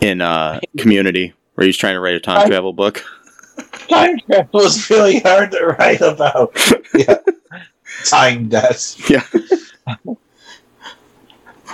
in 0.00 0.20
uh 0.20 0.60
Community 0.78 1.34
where 1.54 1.66
he's 1.66 1.76
trying 1.76 1.94
to 1.94 2.00
write 2.00 2.14
a 2.14 2.20
time 2.20 2.38
I- 2.38 2.48
travel 2.48 2.72
book. 2.72 3.04
time 3.88 4.18
travel 4.30 4.60
is 4.62 4.88
really 4.90 5.20
hard 5.20 5.50
to 5.52 5.66
write 5.78 6.00
about. 6.00 6.56
Yeah. 6.94 7.16
Time 8.04 8.48
deaths. 8.48 8.98
Yeah. 9.08 9.24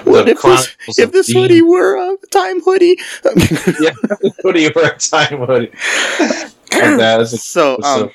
What 0.05 0.29
if 0.29 0.41
this, 0.43 0.76
if 0.99 1.12
this 1.12 1.26
Dean. 1.26 1.37
hoodie 1.37 1.62
were 1.62 1.97
a 1.97 2.16
time 2.31 2.61
hoodie? 2.61 2.99
Yeah. 3.81 3.91
Do 4.43 4.59
you 4.61 4.68
a 4.76 4.91
time 4.99 5.39
hoodie? 5.47 5.72
And 6.72 6.99
that 7.01 7.20
is 7.20 7.33
a- 7.33 7.39
so, 7.39 7.79
um, 7.83 8.11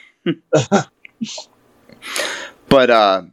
but 2.69 2.89
uh, 2.89 3.23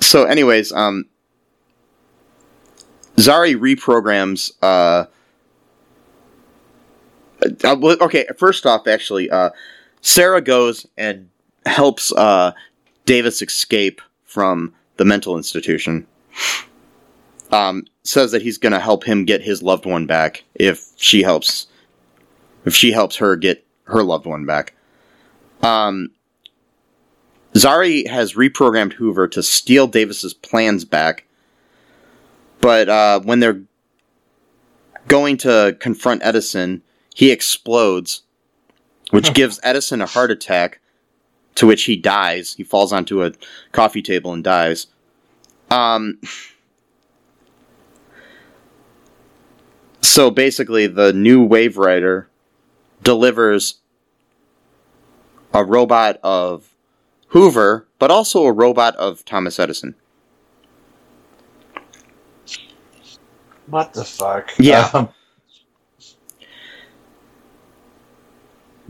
so 0.00 0.24
anyways, 0.24 0.72
um, 0.72 1.06
Zari 3.20 3.54
reprograms. 3.54 4.50
Uh, 4.62 5.06
uh, 7.64 7.96
okay, 8.02 8.26
first 8.36 8.66
off, 8.66 8.86
actually, 8.86 9.30
uh, 9.30 9.50
Sarah 10.00 10.40
goes 10.40 10.86
and 10.96 11.28
helps 11.66 12.12
uh, 12.12 12.52
Davis 13.04 13.42
escape 13.42 14.00
from 14.24 14.74
the 14.96 15.04
mental 15.04 15.36
institution. 15.36 16.06
Um, 17.50 17.84
says 18.04 18.30
that 18.32 18.42
he's 18.42 18.58
going 18.58 18.72
to 18.72 18.78
help 18.78 19.04
him 19.04 19.24
get 19.24 19.42
his 19.42 19.62
loved 19.62 19.84
one 19.84 20.06
back 20.06 20.44
if 20.54 20.86
she 20.96 21.22
helps. 21.22 21.66
If 22.64 22.74
she 22.74 22.92
helps 22.92 23.16
her 23.16 23.36
get 23.36 23.66
her 23.84 24.02
loved 24.02 24.26
one 24.26 24.46
back. 24.46 24.74
Um, 25.62 26.10
Zari 27.54 28.06
has 28.06 28.34
reprogrammed 28.34 28.92
Hoover 28.92 29.26
to 29.28 29.42
steal 29.42 29.86
Davis's 29.86 30.34
plans 30.34 30.84
back, 30.84 31.26
but 32.60 32.88
uh, 32.88 33.20
when 33.20 33.40
they're 33.40 33.62
going 35.08 35.36
to 35.38 35.76
confront 35.80 36.22
Edison, 36.24 36.82
he 37.14 37.30
explodes, 37.30 38.22
which 39.10 39.34
gives 39.34 39.58
Edison 39.62 40.00
a 40.00 40.06
heart 40.06 40.30
attack, 40.30 40.80
to 41.56 41.66
which 41.66 41.84
he 41.84 41.96
dies. 41.96 42.54
He 42.54 42.62
falls 42.62 42.92
onto 42.92 43.24
a 43.24 43.32
coffee 43.72 44.02
table 44.02 44.32
and 44.32 44.44
dies. 44.44 44.86
Um, 45.70 46.20
so 50.00 50.30
basically, 50.30 50.86
the 50.86 51.12
new 51.12 51.46
Waverider 51.46 52.26
delivers 53.02 53.80
a 55.52 55.64
robot 55.64 56.18
of 56.22 56.74
Hoover, 57.28 57.86
but 57.98 58.10
also 58.10 58.44
a 58.44 58.52
robot 58.52 58.96
of 58.96 59.24
Thomas 59.24 59.58
Edison. 59.58 59.94
What 63.70 63.92
the 63.94 64.04
fuck? 64.04 64.50
Yeah. 64.58 64.90
Um, 64.92 65.08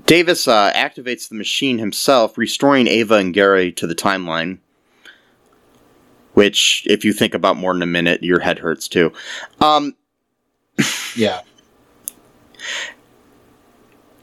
Davis 0.06 0.48
uh, 0.48 0.72
activates 0.72 1.28
the 1.28 1.34
machine 1.34 1.78
himself, 1.78 2.36
restoring 2.36 2.86
Ava 2.88 3.16
and 3.16 3.34
Gary 3.34 3.70
to 3.72 3.86
the 3.86 3.94
timeline. 3.94 4.58
Which, 6.32 6.86
if 6.88 7.04
you 7.04 7.12
think 7.12 7.34
about 7.34 7.56
more 7.56 7.74
than 7.74 7.82
a 7.82 7.86
minute, 7.86 8.22
your 8.22 8.40
head 8.40 8.60
hurts 8.60 8.88
too. 8.88 9.12
Um, 9.60 9.94
yeah. 11.16 11.42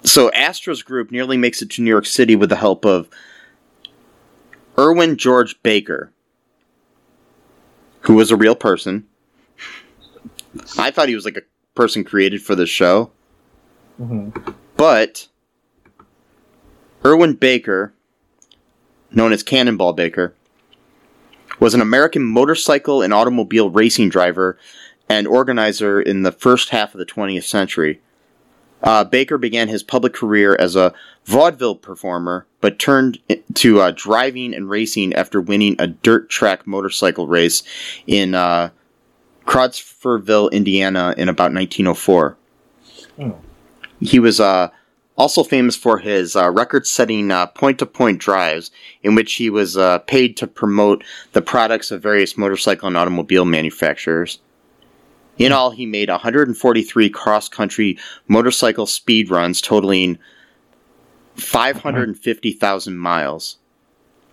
so 0.04 0.32
Astra's 0.32 0.82
group 0.82 1.12
nearly 1.12 1.38
makes 1.38 1.62
it 1.62 1.70
to 1.72 1.82
New 1.84 1.90
York 1.90 2.06
City 2.06 2.36
with 2.36 2.50
the 2.50 2.56
help 2.56 2.86
of 2.86 3.10
Erwin 4.80 5.18
George 5.18 5.62
Baker, 5.62 6.12
who 8.02 8.16
was 8.16 8.32
a 8.32 8.36
real 8.38 8.56
person. 8.56 9.06
I 10.78 10.92
thought 10.92 11.10
he 11.10 11.16
was 11.16 11.26
like 11.26 11.38
a 11.38 11.42
person 11.76 12.04
created 12.04 12.42
for 12.42 12.56
the 12.56 12.66
show. 12.66 13.12
hmm 13.98 14.30
But 14.76 15.28
Erwin 17.06 17.34
Baker, 17.34 17.94
known 19.12 19.34
as 19.34 19.44
Cannonball 19.44 19.94
Baker, 19.94 20.34
was 21.60 21.74
an 21.74 21.82
American 21.82 22.24
motorcycle 22.24 23.02
and 23.02 23.14
automobile 23.14 23.70
racing 23.70 24.10
driver 24.10 24.58
and 25.10 25.28
organizer 25.28 26.02
in 26.02 26.24
the 26.24 26.32
first 26.32 26.70
half 26.70 26.94
of 26.94 27.00
the 27.00 27.06
20th 27.06 27.44
century. 27.44 28.02
Uh, 28.84 29.04
Baker 29.04 29.38
began 29.38 29.70
his 29.70 29.82
public 29.82 30.14
career 30.14 30.56
as 30.60 30.76
a 30.76 30.94
vaudeville 31.26 31.76
performer, 31.76 32.46
but 32.62 32.78
turned 32.78 33.18
to 33.56 33.82
uh, 33.82 33.92
driving 33.96 34.54
and 34.54 34.70
racing 34.70 35.14
after 35.16 35.42
winning 35.42 35.76
a 35.80 35.88
dirt 35.88 36.30
track 36.30 36.68
motorcycle 36.68 37.28
race 37.28 37.64
in 38.06 38.36
uh, 38.36 38.70
Crawfordsville, 39.48 40.50
Indiana, 40.50 41.16
in 41.18 41.30
about 41.30 41.54
1904. 41.54 42.38
Hmm. 43.16 43.32
He 44.00 44.20
was 44.20 44.40
uh, 44.40 44.70
also 45.18 45.44
famous 45.44 45.76
for 45.76 45.98
his 45.98 46.36
uh, 46.36 46.52
record-setting 46.52 47.32
uh, 47.32 47.48
point-to-point 47.48 48.20
drives, 48.20 48.70
in 49.02 49.16
which 49.16 49.34
he 49.36 49.50
was 49.50 49.76
uh, 49.76 50.00
paid 50.00 50.38
to 50.38 50.48
promote 50.48 51.04
the 51.32 51.42
products 51.42 51.90
of 51.90 52.04
various 52.04 52.38
motorcycle 52.38 52.88
and 52.88 52.98
automobile 52.98 53.46
manufacturers. 53.46 54.40
In 55.38 55.52
all, 55.52 55.72
he 55.72 55.86
made 55.86 56.10
143 56.10 57.10
cross-country 57.10 57.98
motorcycle 58.28 58.86
speed 58.86 59.30
runs, 59.30 59.62
totaling 59.62 60.20
550,000 61.36 62.98
miles. 62.98 63.58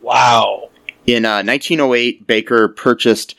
Wow. 0.01 0.71
In 1.07 1.25
uh, 1.25 1.43
1908, 1.43 2.27
Baker 2.27 2.69
purchased 2.69 3.37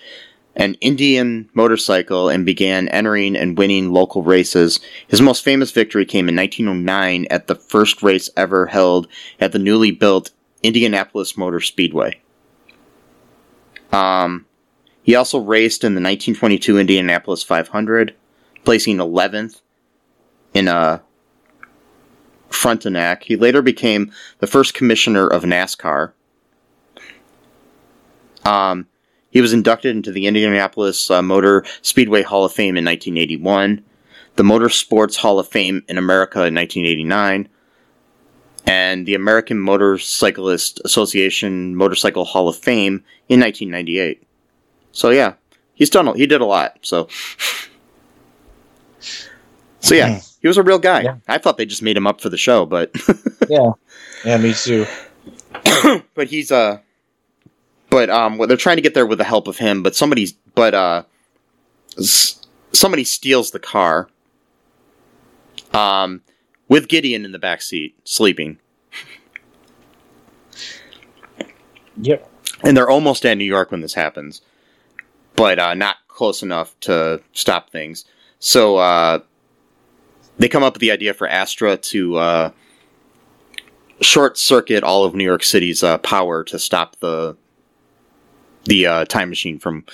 an 0.55 0.75
Indian 0.75 1.49
motorcycle 1.53 2.29
and 2.29 2.45
began 2.45 2.87
entering 2.89 3.35
and 3.35 3.57
winning 3.57 3.91
local 3.91 4.23
races. 4.23 4.79
His 5.07 5.21
most 5.21 5.43
famous 5.43 5.71
victory 5.71 6.05
came 6.05 6.29
in 6.29 6.35
1909 6.35 7.27
at 7.29 7.47
the 7.47 7.55
first 7.55 8.01
race 8.01 8.29
ever 8.37 8.67
held 8.67 9.07
at 9.39 9.51
the 9.51 9.59
newly 9.59 9.91
built 9.91 10.31
Indianapolis 10.63 11.37
Motor 11.37 11.59
Speedway. 11.59 12.21
Um, 13.91 14.45
he 15.03 15.15
also 15.15 15.39
raced 15.39 15.83
in 15.83 15.93
the 15.93 16.01
1922 16.01 16.79
Indianapolis 16.79 17.43
500, 17.43 18.15
placing 18.63 18.97
11th 18.97 19.61
in 20.53 20.67
a 20.67 21.03
Frontenac. 22.49 23.23
He 23.23 23.35
later 23.35 23.61
became 23.61 24.11
the 24.39 24.47
first 24.47 24.73
commissioner 24.73 25.27
of 25.27 25.43
NASCAR. 25.43 26.13
Um, 28.43 28.87
he 29.35 29.41
was 29.41 29.51
inducted 29.51 29.93
into 29.93 30.13
the 30.13 30.27
Indianapolis 30.27 31.11
uh, 31.11 31.21
Motor 31.21 31.65
Speedway 31.81 32.21
Hall 32.21 32.45
of 32.45 32.53
Fame 32.53 32.77
in 32.77 32.85
1981, 32.85 33.83
the 34.37 34.43
Motorsports 34.43 35.17
Hall 35.17 35.39
of 35.39 35.47
Fame 35.49 35.83
in 35.89 35.97
America 35.97 36.39
in 36.45 36.55
1989, 36.55 37.49
and 38.65 39.05
the 39.05 39.13
American 39.13 39.59
Motorcyclist 39.59 40.79
Association 40.85 41.75
Motorcycle 41.75 42.23
Hall 42.23 42.47
of 42.47 42.55
Fame 42.55 43.03
in 43.27 43.41
1998. 43.41 44.23
So 44.93 45.09
yeah, 45.09 45.33
he's 45.73 45.89
done. 45.89 46.07
a- 46.07 46.15
He 46.15 46.27
did 46.27 46.39
a 46.39 46.45
lot. 46.45 46.77
So, 46.81 47.09
so 49.81 49.95
yeah, 49.95 50.21
he 50.41 50.47
was 50.47 50.55
a 50.57 50.63
real 50.63 50.79
guy. 50.79 51.01
Yeah. 51.01 51.17
I 51.27 51.39
thought 51.39 51.57
they 51.57 51.65
just 51.65 51.81
made 51.83 51.97
him 51.97 52.07
up 52.07 52.21
for 52.21 52.29
the 52.29 52.37
show, 52.37 52.65
but 52.65 52.91
Yeah. 53.49 53.71
Yeah, 54.23 54.37
me 54.37 54.53
too. 54.53 54.85
but 56.15 56.27
he's 56.27 56.53
uh 56.53 56.79
but 57.95 58.09
um 58.09 58.37
they're 58.49 58.57
trying 58.57 58.75
to 58.75 58.81
get 58.81 58.93
there 58.93 59.05
with 59.05 59.17
the 59.19 59.23
help 59.23 59.47
of 59.47 59.57
him 59.57 59.81
but 59.81 59.95
somebody's 59.95 60.33
but 60.53 60.73
uh 60.73 61.01
s- 61.97 62.45
somebody 62.73 63.05
steals 63.05 63.51
the 63.51 63.59
car 63.59 64.09
um 65.73 66.21
with 66.67 66.89
Gideon 66.89 67.23
in 67.23 67.31
the 67.31 67.39
back 67.39 67.61
seat 67.61 67.95
sleeping 68.03 68.57
Yep. 72.01 72.29
and 72.65 72.75
they're 72.75 72.89
almost 72.89 73.25
at 73.25 73.37
New 73.37 73.45
York 73.45 73.71
when 73.71 73.79
this 73.79 73.93
happens 73.93 74.41
but 75.37 75.57
uh 75.57 75.73
not 75.73 75.95
close 76.09 76.43
enough 76.43 76.77
to 76.81 77.21
stop 77.31 77.69
things 77.69 78.03
so 78.39 78.75
uh 78.75 79.19
they 80.37 80.49
come 80.49 80.63
up 80.63 80.73
with 80.73 80.81
the 80.81 80.91
idea 80.91 81.13
for 81.13 81.29
Astra 81.29 81.77
to 81.77 82.17
uh 82.17 82.51
short 84.01 84.37
circuit 84.37 84.83
all 84.83 85.05
of 85.05 85.15
New 85.15 85.23
York 85.23 85.45
City's 85.45 85.81
uh, 85.81 85.97
power 85.99 86.43
to 86.43 86.59
stop 86.59 86.97
the 86.99 87.37
the 88.65 88.85
uh, 88.87 89.05
time 89.05 89.29
machine 89.29 89.57
from 89.59 89.85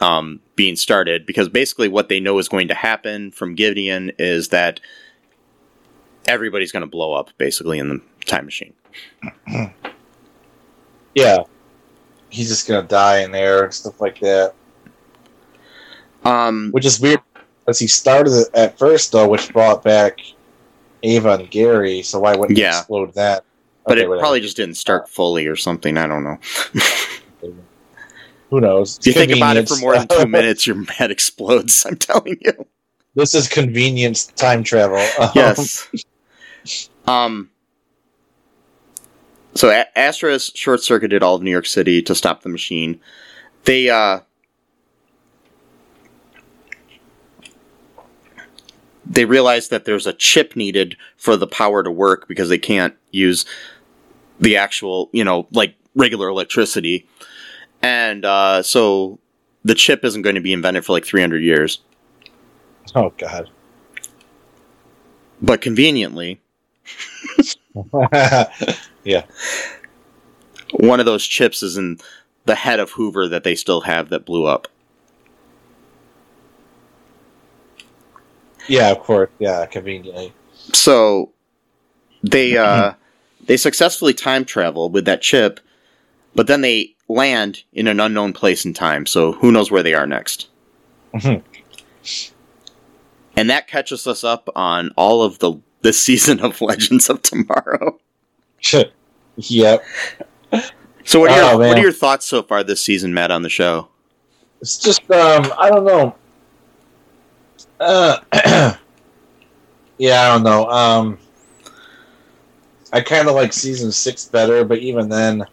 um, 0.00 0.40
being 0.56 0.76
started 0.76 1.24
because 1.26 1.48
basically 1.48 1.88
what 1.88 2.08
they 2.08 2.20
know 2.20 2.38
is 2.38 2.48
going 2.48 2.68
to 2.68 2.74
happen 2.74 3.30
from 3.30 3.54
Gideon 3.54 4.12
is 4.18 4.48
that 4.48 4.80
everybody's 6.28 6.72
going 6.72 6.82
to 6.82 6.86
blow 6.86 7.14
up 7.14 7.30
basically 7.38 7.78
in 7.78 7.88
the 7.88 8.00
time 8.26 8.44
machine. 8.44 8.74
Yeah. 11.14 11.38
He's 12.28 12.48
just 12.48 12.68
gonna 12.68 12.86
die 12.86 13.20
in 13.20 13.30
there 13.32 13.64
and 13.64 13.72
stuff 13.72 14.00
like 14.02 14.20
that. 14.20 14.52
Um, 16.24 16.68
Which 16.72 16.84
is 16.84 17.00
weird 17.00 17.20
because 17.64 17.78
he 17.78 17.86
started 17.86 18.32
it 18.34 18.48
at 18.52 18.78
first 18.78 19.12
though, 19.12 19.26
which 19.26 19.50
brought 19.52 19.82
back 19.82 20.20
Ava 21.02 21.30
and 21.38 21.50
Gary, 21.50 22.02
so 22.02 22.20
why 22.20 22.36
wouldn't 22.36 22.58
Yeah. 22.58 22.72
he 22.72 22.78
explode 22.78 23.14
that? 23.14 23.44
but 23.86 23.92
Okay, 23.92 24.02
it 24.02 24.08
whatever. 24.08 24.20
probably 24.20 24.40
just 24.40 24.56
didn't 24.58 24.74
start 24.76 25.08
fully 25.08 25.46
or 25.46 25.56
something. 25.56 25.96
I 25.96 26.06
don't 26.06 26.24
know. 26.24 26.36
who 28.50 28.60
knows? 28.60 28.98
If 28.98 29.06
you 29.06 29.12
think 29.12 29.32
about 29.32 29.56
it 29.56 29.68
for 29.68 29.76
more 29.76 29.94
than 29.94 30.08
two 30.08 30.26
minutes, 30.28 30.66
your 30.66 30.82
head 30.84 31.10
explodes. 31.10 31.84
I'm 31.86 31.96
telling 31.96 32.38
you. 32.40 32.66
This 33.14 33.34
is 33.34 33.48
convenience 33.48 34.26
time 34.26 34.62
travel. 34.62 34.98
Um, 35.18 35.30
Yes. 35.34 35.88
um. 37.06 37.50
So 39.54 39.70
A- 39.70 39.98
Astra 39.98 40.32
has 40.32 40.50
short 40.54 40.82
circuited 40.82 41.22
all 41.22 41.36
of 41.36 41.42
New 41.42 41.50
York 41.50 41.66
City 41.66 42.02
to 42.02 42.14
stop 42.14 42.42
the 42.42 42.48
machine. 42.48 43.00
They 43.64 43.88
uh. 43.90 44.20
They 49.08 49.24
realize 49.24 49.68
that 49.68 49.84
there's 49.84 50.06
a 50.06 50.12
chip 50.12 50.56
needed 50.56 50.96
for 51.16 51.36
the 51.36 51.46
power 51.46 51.82
to 51.82 51.90
work 51.90 52.26
because 52.26 52.48
they 52.48 52.58
can't 52.58 52.94
use 53.12 53.46
the 54.40 54.56
actual, 54.56 55.08
you 55.12 55.22
know, 55.24 55.46
like 55.52 55.74
regular 55.94 56.28
electricity. 56.28 57.08
And 57.86 58.24
uh, 58.24 58.64
so 58.64 59.20
the 59.62 59.76
chip 59.76 60.04
isn't 60.04 60.22
going 60.22 60.34
to 60.34 60.40
be 60.40 60.52
invented 60.52 60.84
for 60.84 60.92
like 60.92 61.04
300 61.04 61.40
years. 61.40 61.78
Oh 62.96 63.12
God. 63.16 63.48
But 65.40 65.60
conveniently, 65.60 66.40
yeah. 69.04 69.22
one 70.72 70.98
of 70.98 71.06
those 71.06 71.24
chips 71.24 71.62
is 71.62 71.76
in 71.76 71.98
the 72.44 72.56
head 72.56 72.80
of 72.80 72.90
Hoover 72.90 73.28
that 73.28 73.44
they 73.44 73.54
still 73.54 73.82
have 73.82 74.08
that 74.08 74.26
blew 74.26 74.46
up. 74.46 74.66
Yeah, 78.66 78.90
of 78.90 78.98
course. 78.98 79.30
Yeah, 79.38 79.64
conveniently. 79.66 80.32
So 80.72 81.30
they 82.24 82.56
uh 82.56 82.94
they 83.46 83.56
successfully 83.56 84.12
time 84.12 84.44
travel 84.44 84.90
with 84.90 85.04
that 85.04 85.22
chip, 85.22 85.60
but 86.34 86.48
then 86.48 86.62
they 86.62 86.95
land 87.08 87.62
in 87.72 87.86
an 87.86 88.00
unknown 88.00 88.32
place 88.32 88.64
in 88.64 88.74
time, 88.74 89.06
so 89.06 89.32
who 89.32 89.52
knows 89.52 89.70
where 89.70 89.82
they 89.82 89.94
are 89.94 90.06
next. 90.06 90.48
Mhm. 91.14 91.42
and 93.36 93.48
that 93.50 93.66
catches 93.68 94.06
us 94.06 94.22
up 94.24 94.48
on 94.54 94.90
all 94.96 95.22
of 95.22 95.38
the 95.38 95.54
this 95.82 96.00
season 96.00 96.40
of 96.40 96.60
Legends 96.60 97.08
of 97.08 97.22
Tomorrow. 97.22 97.98
yep. 99.36 99.84
So 101.04 101.20
what 101.20 101.30
are, 101.30 101.40
Oh, 101.42 101.50
your, 101.50 101.58
what 101.58 101.78
are 101.78 101.82
your 101.82 101.92
thoughts 101.92 102.26
so 102.26 102.42
far 102.42 102.64
this 102.64 102.82
season, 102.82 103.14
Matt, 103.14 103.30
on 103.30 103.42
the 103.42 103.48
show? 103.48 103.88
It's 104.60 104.78
just 104.78 105.02
um 105.10 105.52
I 105.58 105.68
don't 105.70 105.84
know. 105.84 106.14
Uh 107.78 108.18
Yeah, 109.98 110.22
I 110.22 110.28
don't 110.32 110.42
know. 110.42 110.68
Um 110.68 111.18
I 112.92 113.00
kinda 113.00 113.32
like 113.32 113.52
season 113.52 113.92
six 113.92 114.24
better, 114.26 114.64
but 114.64 114.78
even 114.78 115.08
then 115.08 115.46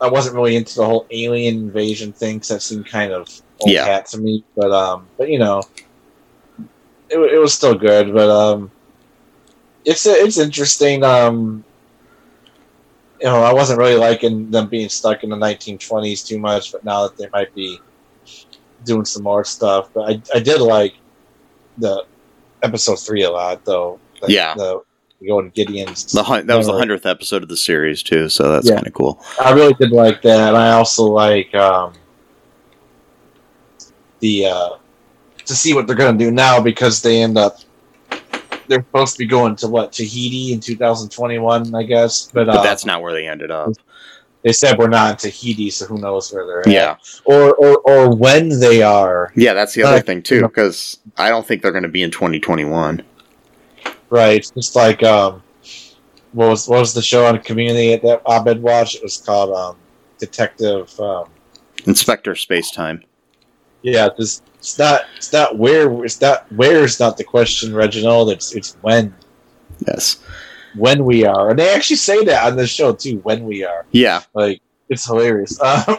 I 0.00 0.08
wasn't 0.08 0.34
really 0.36 0.56
into 0.56 0.76
the 0.76 0.84
whole 0.84 1.06
alien 1.10 1.56
invasion 1.56 2.12
thing 2.12 2.36
because 2.36 2.48
that 2.48 2.62
seemed 2.62 2.86
kind 2.86 3.12
of 3.12 3.28
old 3.60 3.70
Yeah. 3.72 3.84
hat 3.84 4.06
to 4.06 4.18
me. 4.18 4.44
But 4.56 4.72
um 4.72 5.08
but 5.18 5.28
you 5.28 5.38
know 5.38 5.62
it, 7.08 7.18
it 7.18 7.38
was 7.38 7.52
still 7.52 7.74
good, 7.74 8.12
but 8.14 8.28
um 8.30 8.70
it's 9.84 10.06
it's 10.06 10.38
interesting. 10.38 11.02
Um 11.04 11.64
you 13.20 13.26
know, 13.26 13.42
I 13.42 13.52
wasn't 13.52 13.78
really 13.78 13.96
liking 13.96 14.50
them 14.50 14.68
being 14.68 14.88
stuck 14.88 15.22
in 15.22 15.28
the 15.28 15.36
1920s 15.36 16.26
too 16.26 16.38
much, 16.38 16.72
but 16.72 16.84
now 16.84 17.02
that 17.02 17.18
they 17.18 17.28
might 17.32 17.54
be 17.54 17.78
doing 18.86 19.04
some 19.04 19.22
more 19.22 19.44
stuff, 19.44 19.90
but 19.92 20.08
I, 20.10 20.22
I 20.34 20.40
did 20.40 20.62
like 20.62 20.94
the 21.76 22.04
episode 22.62 22.96
three 22.96 23.24
a 23.24 23.30
lot, 23.30 23.62
though. 23.66 24.00
The, 24.22 24.32
Yeah. 24.32 24.54
the 24.54 24.80
going 25.26 25.50
Gideon's. 25.50 26.10
The 26.12 26.22
hun- 26.22 26.46
that 26.46 26.56
was 26.56 26.66
the 26.66 26.72
hundredth 26.72 27.06
episode 27.06 27.42
of 27.42 27.48
the 27.48 27.56
series 27.56 28.02
too, 28.02 28.28
so 28.28 28.50
that's 28.52 28.68
Yeah. 28.68 28.76
kind 28.76 28.86
of 28.86 28.94
cool. 28.94 29.22
I 29.40 29.52
really 29.52 29.74
did 29.74 29.90
like 29.90 30.22
that. 30.22 30.54
I 30.54 30.72
also 30.72 31.04
like 31.04 31.54
um, 31.54 31.92
the 34.20 34.46
uh, 34.46 34.68
to 35.44 35.54
see 35.54 35.74
what 35.74 35.86
they're 35.86 35.96
going 35.96 36.16
to 36.18 36.24
do 36.24 36.30
now 36.30 36.60
because 36.60 37.02
they 37.02 37.22
end 37.22 37.36
up 37.38 37.58
they're 38.68 38.80
supposed 38.82 39.14
to 39.14 39.18
be 39.18 39.26
going 39.26 39.56
to 39.56 39.66
what 39.68 39.92
Tahiti 39.92 40.52
in 40.52 40.60
2021, 40.60 41.74
I 41.74 41.82
guess. 41.82 42.30
But, 42.32 42.46
But 42.46 42.56
uh, 42.58 42.62
that's 42.62 42.84
not 42.86 43.02
where 43.02 43.12
they 43.12 43.26
ended 43.26 43.50
up. 43.50 43.72
they 44.44 44.52
said 44.52 44.78
we're 44.78 44.88
not 44.88 45.10
in 45.24 45.30
Tahiti, 45.30 45.70
so 45.70 45.86
who 45.86 45.98
knows 45.98 46.32
where 46.32 46.46
they're 46.46 46.60
at? 46.60 46.66
Yeah, 46.68 46.96
or 47.24 47.54
or 47.54 47.78
or 47.78 48.14
when 48.14 48.60
they 48.60 48.82
are. 48.82 49.32
yeah, 49.36 49.54
that's 49.54 49.74
the 49.74 49.82
other 49.82 49.96
Uh, 49.98 50.02
thing 50.02 50.22
too, 50.22 50.42
because 50.42 50.98
I 51.18 51.28
don't 51.30 51.46
think 51.46 51.62
they're 51.62 51.72
going 51.72 51.82
to 51.82 51.88
be 51.88 52.02
in 52.02 52.10
2021. 52.10 53.02
Right. 54.10 54.38
It's 54.38 54.50
just 54.50 54.74
like 54.76 55.02
um, 55.02 55.42
what 56.32 56.48
was 56.50 56.68
what 56.68 56.80
was 56.80 56.94
the 56.94 57.02
show 57.02 57.26
on 57.26 57.38
Community 57.40 57.96
that 57.96 58.22
Abed 58.28 58.60
watched? 58.62 58.96
It 58.96 59.02
was 59.02 59.18
called 59.18 59.52
um, 59.56 59.76
Detective. 60.18 60.98
Um, 61.00 61.26
Inspector 61.86 62.34
Space 62.34 62.70
Time. 62.70 63.02
yeah, 63.82 64.08
this 64.18 64.42
it's 64.58 64.78
not 64.78 65.02
it's 65.16 65.32
not 65.32 65.56
where 65.58 66.04
it's 66.04 66.20
not 66.20 66.50
where 66.52 66.84
is 66.84 67.00
not 67.00 67.16
the 67.16 67.24
question, 67.24 67.74
Reginald. 67.74 68.30
It's 68.30 68.54
it's 68.54 68.76
when 68.82 69.14
Yes. 69.86 70.18
when 70.76 71.04
we 71.06 71.24
are, 71.24 71.48
and 71.50 71.58
they 71.58 71.72
actually 71.74 71.96
say 71.96 72.22
that 72.24 72.46
on 72.50 72.56
this 72.56 72.68
show 72.68 72.92
too. 72.92 73.18
When 73.22 73.44
we 73.44 73.64
are, 73.64 73.86
Yeah. 73.92 74.22
like 74.34 74.60
it's 74.90 75.06
hilarious. 75.06 75.58
Um, 75.60 75.98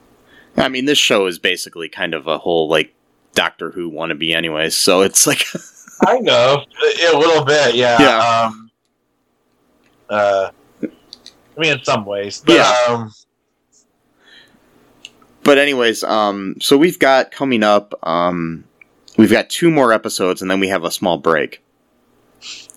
I 0.56 0.68
mean, 0.68 0.86
this 0.86 0.98
show 0.98 1.26
is 1.26 1.38
basically 1.38 1.88
kind 1.90 2.14
of 2.14 2.26
a 2.26 2.38
whole 2.38 2.68
like 2.68 2.94
Doctor 3.34 3.70
Who 3.72 3.90
wannabe, 3.92 4.34
anyways. 4.34 4.74
So 4.74 5.02
it's 5.02 5.26
like, 5.26 5.44
I 6.06 6.18
know 6.20 6.64
a 7.12 7.16
little 7.16 7.44
bit, 7.44 7.74
yeah. 7.74 7.98
Yeah. 8.00 8.18
Um, 8.46 8.70
uh, 10.08 10.50
I 10.82 11.60
mean, 11.60 11.72
in 11.78 11.84
some 11.84 12.04
ways, 12.04 12.42
but 12.44 12.54
Yeah. 12.54 12.76
um, 12.88 13.12
but 15.44 15.58
anyways, 15.58 16.04
um, 16.04 16.56
so 16.60 16.76
we've 16.76 16.98
got 16.98 17.30
coming 17.30 17.62
up, 17.62 17.94
um, 18.06 18.64
we've 19.16 19.30
got 19.30 19.50
two 19.50 19.70
more 19.70 19.92
episodes, 19.92 20.40
and 20.42 20.50
then 20.50 20.60
we 20.60 20.68
have 20.68 20.84
a 20.84 20.90
small 20.90 21.18
break. 21.18 21.62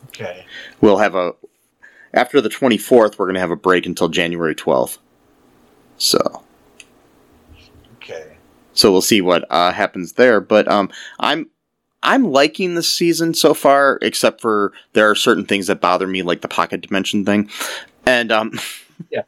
okay. 0.07 0.45
We'll 0.81 0.97
have 0.97 1.15
a 1.15 1.33
after 2.13 2.41
the 2.41 2.49
24th. 2.49 3.17
We're 3.17 3.25
going 3.27 3.35
to 3.35 3.39
have 3.39 3.51
a 3.51 3.55
break 3.55 3.85
until 3.85 4.09
January 4.09 4.55
12th. 4.55 4.97
So. 5.97 6.43
Okay. 7.97 8.35
so 8.73 8.91
we'll 8.91 9.01
see 9.01 9.21
what 9.21 9.45
uh, 9.51 9.71
happens 9.71 10.13
there. 10.13 10.41
But 10.41 10.67
um, 10.67 10.89
I'm 11.19 11.49
I'm 12.03 12.31
liking 12.31 12.75
this 12.75 12.91
season 12.91 13.33
so 13.33 13.53
far, 13.53 13.99
except 14.01 14.41
for 14.41 14.73
there 14.93 15.09
are 15.09 15.15
certain 15.15 15.45
things 15.45 15.67
that 15.67 15.81
bother 15.81 16.07
me, 16.07 16.23
like 16.23 16.41
the 16.41 16.47
pocket 16.47 16.81
dimension 16.81 17.25
thing, 17.25 17.49
and 18.05 18.31
um, 18.31 18.59
Yeah, 19.11 19.21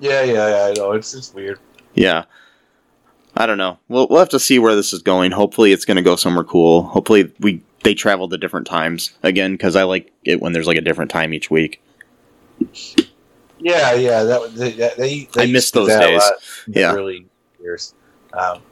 yeah, 0.00 0.22
yeah. 0.24 0.66
I 0.70 0.72
know 0.76 0.92
it's 0.92 1.14
it's 1.14 1.32
weird. 1.34 1.58
yeah, 1.94 2.24
I 3.36 3.46
don't 3.46 3.58
know. 3.58 3.78
We'll 3.88 4.08
we'll 4.08 4.18
have 4.18 4.28
to 4.30 4.40
see 4.40 4.58
where 4.58 4.74
this 4.74 4.92
is 4.92 5.02
going. 5.02 5.30
Hopefully, 5.32 5.72
it's 5.72 5.84
going 5.84 5.96
to 5.98 6.02
go 6.02 6.16
somewhere 6.16 6.44
cool. 6.44 6.82
Hopefully, 6.84 7.32
we 7.40 7.62
they 7.84 7.94
travel 7.94 8.28
to 8.28 8.36
different 8.38 8.66
times 8.66 9.10
again 9.22 9.52
because 9.52 9.76
I 9.76 9.84
like 9.84 10.10
it 10.24 10.40
when 10.40 10.52
there's 10.52 10.66
like 10.66 10.76
a 10.78 10.82
different 10.82 11.10
time 11.10 11.32
each 11.34 11.50
week. 11.50 11.80
Yeah, 13.58 13.92
yeah. 13.94 14.22
That 14.24 14.40
was- 14.40 14.54
they, 14.54 14.72
they, 14.72 15.28
they 15.34 15.42
I 15.42 15.46
miss 15.46 15.70
those 15.70 15.88
days. 15.88 16.18
lot 16.20 16.32
in 16.66 16.72
the 16.72 16.80
Yeah. 16.80 16.92
really 16.92 17.26
years. 17.60 17.94
Um, 18.32 18.62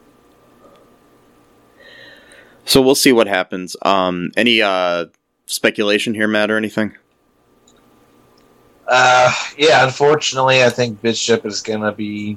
So 2.68 2.82
we'll 2.82 2.94
see 2.94 3.12
what 3.12 3.26
happens. 3.26 3.76
Um, 3.80 4.30
any 4.36 4.60
uh 4.60 5.06
speculation 5.46 6.12
here, 6.12 6.28
Matt, 6.28 6.50
or 6.50 6.58
anything? 6.58 6.94
uh, 8.86 9.32
yeah. 9.56 9.84
Unfortunately, 9.84 10.62
I 10.62 10.68
think 10.68 11.00
Bishop 11.00 11.46
is 11.46 11.62
gonna 11.62 11.92
be 11.92 12.36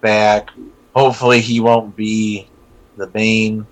back. 0.00 0.50
Hopefully, 0.94 1.40
he 1.40 1.58
won't 1.58 1.96
be 1.96 2.46
the 2.96 3.10
main. 3.12 3.66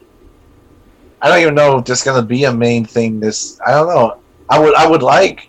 I 1.22 1.28
don't 1.28 1.40
even 1.40 1.54
know 1.54 1.78
if 1.78 1.84
there's 1.84 2.02
gonna 2.02 2.26
be 2.26 2.42
a 2.44 2.52
main 2.52 2.84
thing. 2.84 3.20
This 3.20 3.60
I 3.64 3.70
don't 3.70 3.86
know. 3.86 4.18
I 4.48 4.58
would 4.58 4.74
I 4.74 4.88
would 4.88 5.02
like 5.04 5.48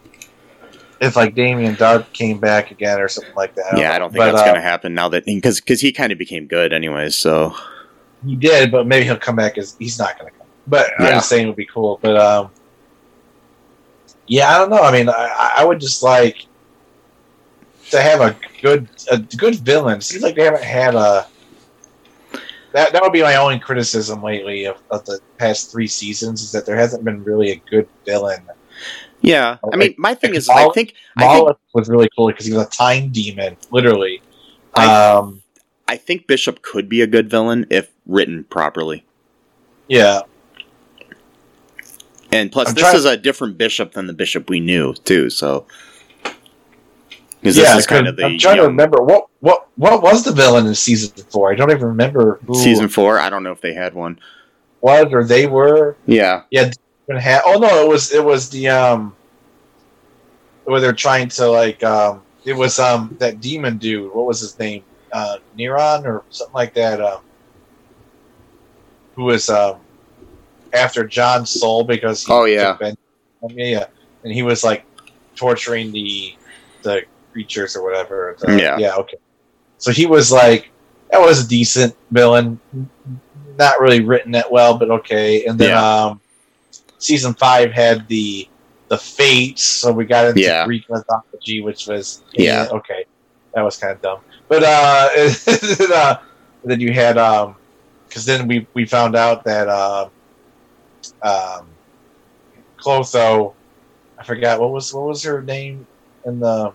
if 1.00 1.16
like 1.16 1.34
Damien 1.34 1.76
Darhk 1.76 2.14
came 2.14 2.38
back 2.38 2.70
again 2.70 3.02
or 3.02 3.08
something 3.08 3.34
like 3.34 3.56
that. 3.56 3.80
yeah, 3.80 3.96
I 3.96 3.98
don't 3.98 4.12
think 4.12 4.20
But, 4.20 4.34
that's 4.34 4.44
uh, 4.44 4.46
going 4.46 4.56
to 4.58 4.62
happen 4.62 4.94
now 4.94 5.10
that 5.10 5.26
because 5.26 5.60
because 5.60 5.82
he 5.82 5.92
kind 5.92 6.12
of 6.12 6.20
became 6.20 6.46
good 6.46 6.72
anyways. 6.72 7.16
So 7.16 7.56
He 8.26 8.36
did, 8.36 8.72
but 8.72 8.86
maybe 8.88 9.06
he'll 9.06 9.18
come 9.18 9.36
back 9.36 9.58
as 9.58 9.76
he's 9.80 9.98
not 9.98 10.18
going 10.20 10.32
to 10.32 10.38
come. 10.38 10.48
But 10.68 10.92
I'm 11.00 11.06
just 11.14 11.30
saying 11.30 11.46
it 11.46 11.48
would 11.48 11.56
be 11.56 11.66
cool. 11.66 12.00
But 12.02 12.18
um, 12.18 12.52
yeah, 14.28 14.50
I 14.56 14.58
don't 14.60 14.70
know. 14.70 14.82
I 14.82 14.92
mean, 14.92 15.10
I, 15.10 15.54
I 15.58 15.66
would 15.66 15.80
just 15.80 16.04
like 16.04 16.46
to 17.90 18.02
have 18.02 18.22
a 18.22 18.36
good 18.62 18.88
a 19.12 19.18
good 19.18 19.56
villain. 19.56 20.02
Seems 20.02 20.24
like 20.24 20.36
they 20.36 20.44
haven't 20.44 20.64
had 20.64 20.96
a. 20.96 21.28
That 22.74 22.94
that 22.94 23.02
would 23.02 23.12
be 23.12 23.22
my 23.22 23.36
only 23.36 23.60
criticism 23.60 24.24
lately 24.24 24.66
of, 24.66 24.78
of 24.92 25.04
the 25.06 25.20
past 25.38 25.72
three 25.72 25.88
seasons 25.88 26.42
is 26.42 26.52
that 26.54 26.66
there 26.66 26.78
hasn't 26.78 27.04
been 27.04 27.24
really 27.24 27.52
a 27.52 27.56
good 27.70 27.88
villain. 28.06 28.44
yeah, 29.22 29.58
I 29.64 29.68
Like- 29.68 29.78
mean, 29.78 29.96
my 29.98 30.14
thing 30.14 30.32
like 30.32 30.38
is, 30.38 30.48
I 30.50 30.64
Maul- 30.64 30.74
think 30.74 30.94
I 31.18 31.34
think 31.36 31.58
was 31.74 31.90
really 31.90 32.08
cool 32.16 32.28
because 32.28 32.46
he 32.46 32.54
was 32.54 32.66
a 32.66 32.70
time 32.70 33.10
demon, 33.10 33.58
literally. 33.72 34.22
I- 34.76 34.86
um, 35.16 35.42
I 35.88 35.98
think 35.98 36.28
Bishop 36.28 36.62
could 36.62 36.88
be 36.88 37.02
a 37.02 37.08
good 37.08 37.30
villain 37.30 37.66
if 37.70 37.91
written 38.06 38.44
properly. 38.46 39.06
yeah, 39.88 40.22
And 42.32 42.52
plus, 42.52 42.70
I'm 42.70 42.74
this 42.76 42.84
trying- 42.84 42.96
is 42.96 43.06
a 43.06 43.18
different 43.18 43.58
Bishop 43.58 43.94
than 43.94 44.08
the 44.08 44.14
Bishop 44.14 44.50
we 44.50 44.60
knew 44.60 44.94
too. 44.94 45.30
So 45.30 45.66
yeah. 46.24 47.52
this 47.54 47.58
is 47.80 47.88
kind 47.88 48.08
of 48.08 48.16
the 48.16 48.26
I'm 48.26 48.38
trying 48.38 48.58
to 48.58 48.64
remember 48.64 49.02
what 49.02 49.28
what 49.40 49.68
what 49.76 50.02
was 50.02 50.24
the 50.24 50.32
villain 50.32 50.66
in 50.68 50.76
season 50.76 51.12
four. 51.30 51.52
I 51.52 51.56
don't 51.56 51.72
even 51.72 51.88
remember 51.88 52.40
who, 52.46 52.56
season 52.56 52.88
four. 52.88 53.20
I 53.20 53.30
don't 53.30 53.44
know 53.44 53.52
if 53.52 53.62
they 53.62 53.74
had 53.74 53.94
one. 53.94 54.20
was 54.82 55.12
or 55.12 55.24
they 55.24 55.46
were. 55.48 55.96
Yeah. 56.06 56.44
Yeah, 56.52 56.72
had. 57.20 57.42
Oh 57.46 57.60
no, 57.60 57.84
it 57.84 57.88
was 57.90 58.12
it 58.14 58.24
was 58.24 58.50
the 58.50 58.70
um 58.70 59.16
where 60.66 60.80
they're 60.80 60.94
trying 60.94 61.28
to 61.30 61.48
like 61.50 61.84
um 61.84 62.22
it 62.46 62.54
was 62.54 62.80
um 62.80 63.16
that 63.20 63.42
demon 63.42 63.78
dude. 63.78 64.14
What 64.14 64.26
was 64.26 64.40
his 64.40 64.58
name? 64.58 64.84
Uh, 65.12 65.38
Neron 65.58 66.06
or 66.06 66.24
something 66.30 66.54
like 66.54 66.74
that. 66.76 67.02
Um, 67.02 67.20
who 69.16 69.24
was 69.26 69.50
um 69.50 69.78
after 70.74 71.06
John's 71.06 71.52
soul 71.52 71.84
because 71.84 72.24
he 72.26 72.32
Oh, 72.32 72.46
yeah. 72.46 72.78
Ben- 72.80 72.96
yeah, 73.50 73.66
yeah, 73.66 73.86
and 74.24 74.32
he 74.34 74.44
was 74.44 74.64
like 74.64 74.86
torturing 75.36 75.92
the 75.92 76.34
the 76.84 77.04
creatures 77.32 77.76
or 77.76 77.84
whatever. 77.84 78.36
The- 78.40 78.58
Yeah. 78.58 78.78
yeah, 78.78 78.96
okay. 78.96 79.18
So 79.78 79.92
he 79.92 80.06
was 80.06 80.32
like 80.32 80.72
that 81.12 81.20
was 81.20 81.44
a 81.46 81.48
decent 81.48 81.96
villain, 82.12 82.60
not 83.58 83.80
really 83.82 84.00
written 84.02 84.32
that 84.32 84.50
well, 84.52 84.78
but 84.78 84.90
okay. 84.92 85.46
And 85.46 85.60
then 85.60 85.70
Yeah. 85.72 86.06
um, 86.06 86.22
season 87.00 87.34
five 87.34 87.72
had 87.72 88.08
the 88.08 88.48
the 88.90 88.98
fates, 88.98 89.64
so 89.64 89.92
we 89.92 90.06
got 90.06 90.26
into 90.28 90.42
Yeah. 90.42 90.66
Greek 90.66 90.84
mythology, 90.90 91.62
which 91.62 91.88
was 91.88 92.22
Yeah. 92.34 92.68
okay, 92.72 93.06
that 93.54 93.62
was 93.62 93.78
kind 93.78 93.94
of 93.94 94.02
dumb. 94.02 94.20
But 94.50 94.64
uh, 94.64 95.10
and 95.18 95.32
then, 95.34 95.92
uh, 95.94 96.16
then 96.64 96.80
you 96.82 96.92
had 96.94 97.18
um, 97.18 97.56
because 98.12 98.26
then 98.26 98.46
we 98.46 98.68
we 98.74 98.86
found 98.86 99.16
out 99.16 99.46
that 99.46 99.70
uh, 99.70 100.10
um, 101.22 101.66
Clotho, 102.78 103.54
I 104.20 104.24
forgot 104.26 104.60
what 104.60 104.72
was 104.72 104.94
what 104.94 105.06
was 105.06 105.24
her 105.24 105.42
name 105.42 105.88
in 106.26 106.42
the. 106.42 106.74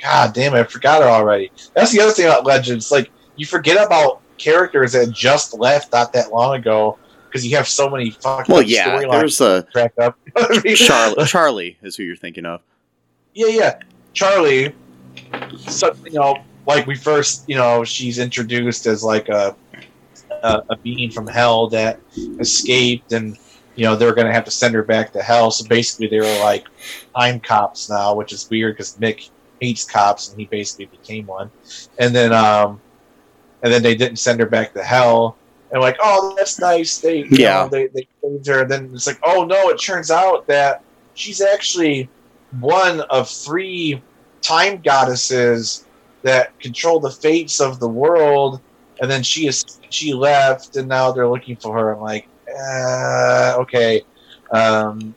God 0.00 0.34
damn 0.34 0.54
it! 0.54 0.60
I 0.60 0.64
forgot 0.64 1.02
her 1.02 1.08
already. 1.08 1.50
That's 1.74 1.90
the 1.90 2.00
other 2.00 2.12
thing 2.12 2.26
about 2.26 2.46
Legends. 2.46 2.92
Like 2.92 3.10
you 3.34 3.44
forget 3.44 3.84
about 3.84 4.20
characters 4.38 4.92
that 4.92 5.10
just 5.10 5.58
left 5.58 5.92
not 5.92 6.12
that 6.12 6.30
long 6.30 6.54
ago 6.54 6.96
because 7.26 7.44
you 7.44 7.56
have 7.56 7.66
so 7.66 7.90
many 7.90 8.10
fucking 8.10 8.52
Well, 8.52 8.62
yeah. 8.62 8.86
storylines 8.86 9.10
There's 9.10 9.40
a 9.40 9.62
tracked 9.72 9.98
up. 9.98 10.16
You 10.26 10.32
know 10.36 10.48
what 10.48 10.58
I 10.58 10.62
mean? 10.62 10.76
Charlie. 10.76 11.24
Charlie 11.26 11.78
is 11.82 11.96
who 11.96 12.04
you're 12.04 12.14
thinking 12.14 12.46
of. 12.46 12.60
Yeah, 13.34 13.48
yeah. 13.48 13.78
Charlie, 14.12 14.74
so, 15.58 15.94
you 16.04 16.12
know, 16.12 16.36
like 16.66 16.86
we 16.86 16.96
first, 16.96 17.44
you 17.48 17.56
know, 17.56 17.84
she's 17.84 18.18
introduced 18.18 18.86
as 18.86 19.02
like 19.02 19.28
a 19.28 19.56
a, 20.42 20.62
a 20.70 20.76
being 20.82 21.10
from 21.10 21.26
hell 21.26 21.68
that 21.70 22.00
escaped, 22.40 23.12
and 23.12 23.36
you 23.74 23.84
know 23.84 23.96
they're 23.96 24.14
going 24.14 24.26
to 24.26 24.32
have 24.32 24.44
to 24.44 24.50
send 24.50 24.74
her 24.74 24.82
back 24.82 25.12
to 25.12 25.22
hell. 25.22 25.50
So 25.50 25.68
basically, 25.68 26.08
they 26.08 26.20
were 26.20 26.38
like 26.38 26.64
time 27.16 27.40
cops 27.40 27.88
now, 27.90 28.14
which 28.14 28.32
is 28.32 28.48
weird 28.50 28.74
because 28.76 28.96
Mick 28.96 29.20
hates 29.60 29.84
cops, 29.84 30.30
and 30.30 30.38
he 30.38 30.46
basically 30.46 30.86
became 30.86 31.26
one. 31.26 31.50
And 31.98 32.14
then, 32.14 32.32
um, 32.32 32.80
and 33.62 33.72
then 33.72 33.82
they 33.82 33.94
didn't 33.94 34.18
send 34.18 34.40
her 34.40 34.46
back 34.46 34.74
to 34.74 34.82
hell. 34.82 35.38
And 35.70 35.80
like, 35.82 35.96
oh, 36.00 36.34
that's 36.36 36.60
nice. 36.60 37.00
They, 37.00 37.18
you 37.18 37.28
Yeah. 37.30 37.64
know, 37.64 37.68
they 37.70 37.88
they 37.88 38.08
saved 38.22 38.46
her. 38.48 38.62
And 38.62 38.70
then 38.70 38.90
it's 38.94 39.06
like, 39.06 39.18
oh 39.24 39.44
no, 39.44 39.68
it 39.70 39.80
turns 39.80 40.10
out 40.10 40.46
that 40.46 40.82
she's 41.14 41.40
actually 41.40 42.10
one 42.60 43.00
of 43.10 43.28
three 43.28 44.02
time 44.42 44.80
goddesses 44.82 45.85
that 46.26 46.58
control 46.60 47.00
the 47.00 47.10
fates 47.10 47.60
of 47.60 47.80
the 47.80 47.88
world. 47.88 48.60
And 49.00 49.10
then 49.10 49.22
she 49.22 49.46
is 49.46 49.64
she 49.90 50.14
left, 50.14 50.76
and 50.76 50.88
now 50.88 51.12
they're 51.12 51.28
looking 51.28 51.56
for 51.56 51.74
her. 51.74 51.92
I'm 51.92 52.00
like, 52.00 52.28
uh, 52.48 53.56
okay. 53.58 54.02
Um, 54.50 55.14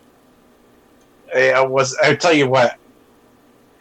I, 1.34 1.52
I 1.52 1.62
was. 1.62 1.96
I 2.04 2.16
tell 2.16 2.34
you 2.34 2.50
what. 2.50 2.78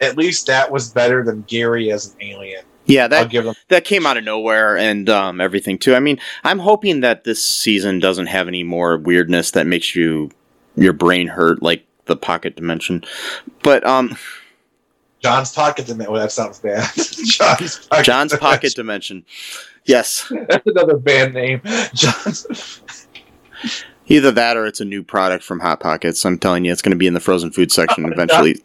At 0.01 0.17
least 0.17 0.47
that 0.47 0.71
was 0.71 0.93
better 0.93 1.25
than 1.25 1.41
Gary 1.41 1.91
as 1.91 2.13
an 2.13 2.21
alien. 2.21 2.63
Yeah, 2.85 3.09
that 3.09 3.29
that 3.67 3.83
came 3.83 4.05
out 4.05 4.15
of 4.17 4.23
nowhere 4.23 4.77
and 4.77 5.09
um, 5.09 5.41
everything 5.41 5.77
too. 5.77 5.93
I 5.93 5.99
mean, 5.99 6.19
I'm 6.43 6.59
hoping 6.59 7.01
that 7.01 7.25
this 7.25 7.43
season 7.43 7.99
doesn't 7.99 8.27
have 8.27 8.47
any 8.47 8.63
more 8.63 8.97
weirdness 8.97 9.51
that 9.51 9.67
makes 9.67 9.93
you 9.93 10.31
your 10.75 10.93
brain 10.93 11.27
hurt, 11.27 11.61
like 11.61 11.85
the 12.05 12.15
pocket 12.15 12.55
dimension. 12.55 13.03
But 13.61 13.85
um, 13.85 14.17
John's 15.21 15.51
pocket 15.51 15.85
dimension. 15.85 16.11
Well, 16.13 16.21
that 16.21 16.31
sounds 16.31 16.59
bad. 16.59 16.89
John's 16.95 17.85
pocket. 17.87 18.03
John's 18.05 18.35
pocket 18.37 18.73
dimension. 18.75 19.25
Yes, 19.85 20.31
That's 20.49 20.65
another 20.67 20.97
band 20.97 21.33
name. 21.33 21.61
John's. 21.93 22.81
either 24.07 24.31
that 24.31 24.55
or 24.57 24.65
it's 24.65 24.79
a 24.79 24.85
new 24.85 25.03
product 25.03 25.43
from 25.43 25.59
Hot 25.59 25.79
Pockets. 25.79 26.25
I'm 26.25 26.37
telling 26.39 26.65
you, 26.65 26.71
it's 26.71 26.81
going 26.81 26.91
to 26.91 26.97
be 26.97 27.07
in 27.07 27.13
the 27.13 27.19
frozen 27.19 27.51
food 27.51 27.71
section 27.71 28.05
Oh, 28.05 28.09
eventually. 28.13 28.61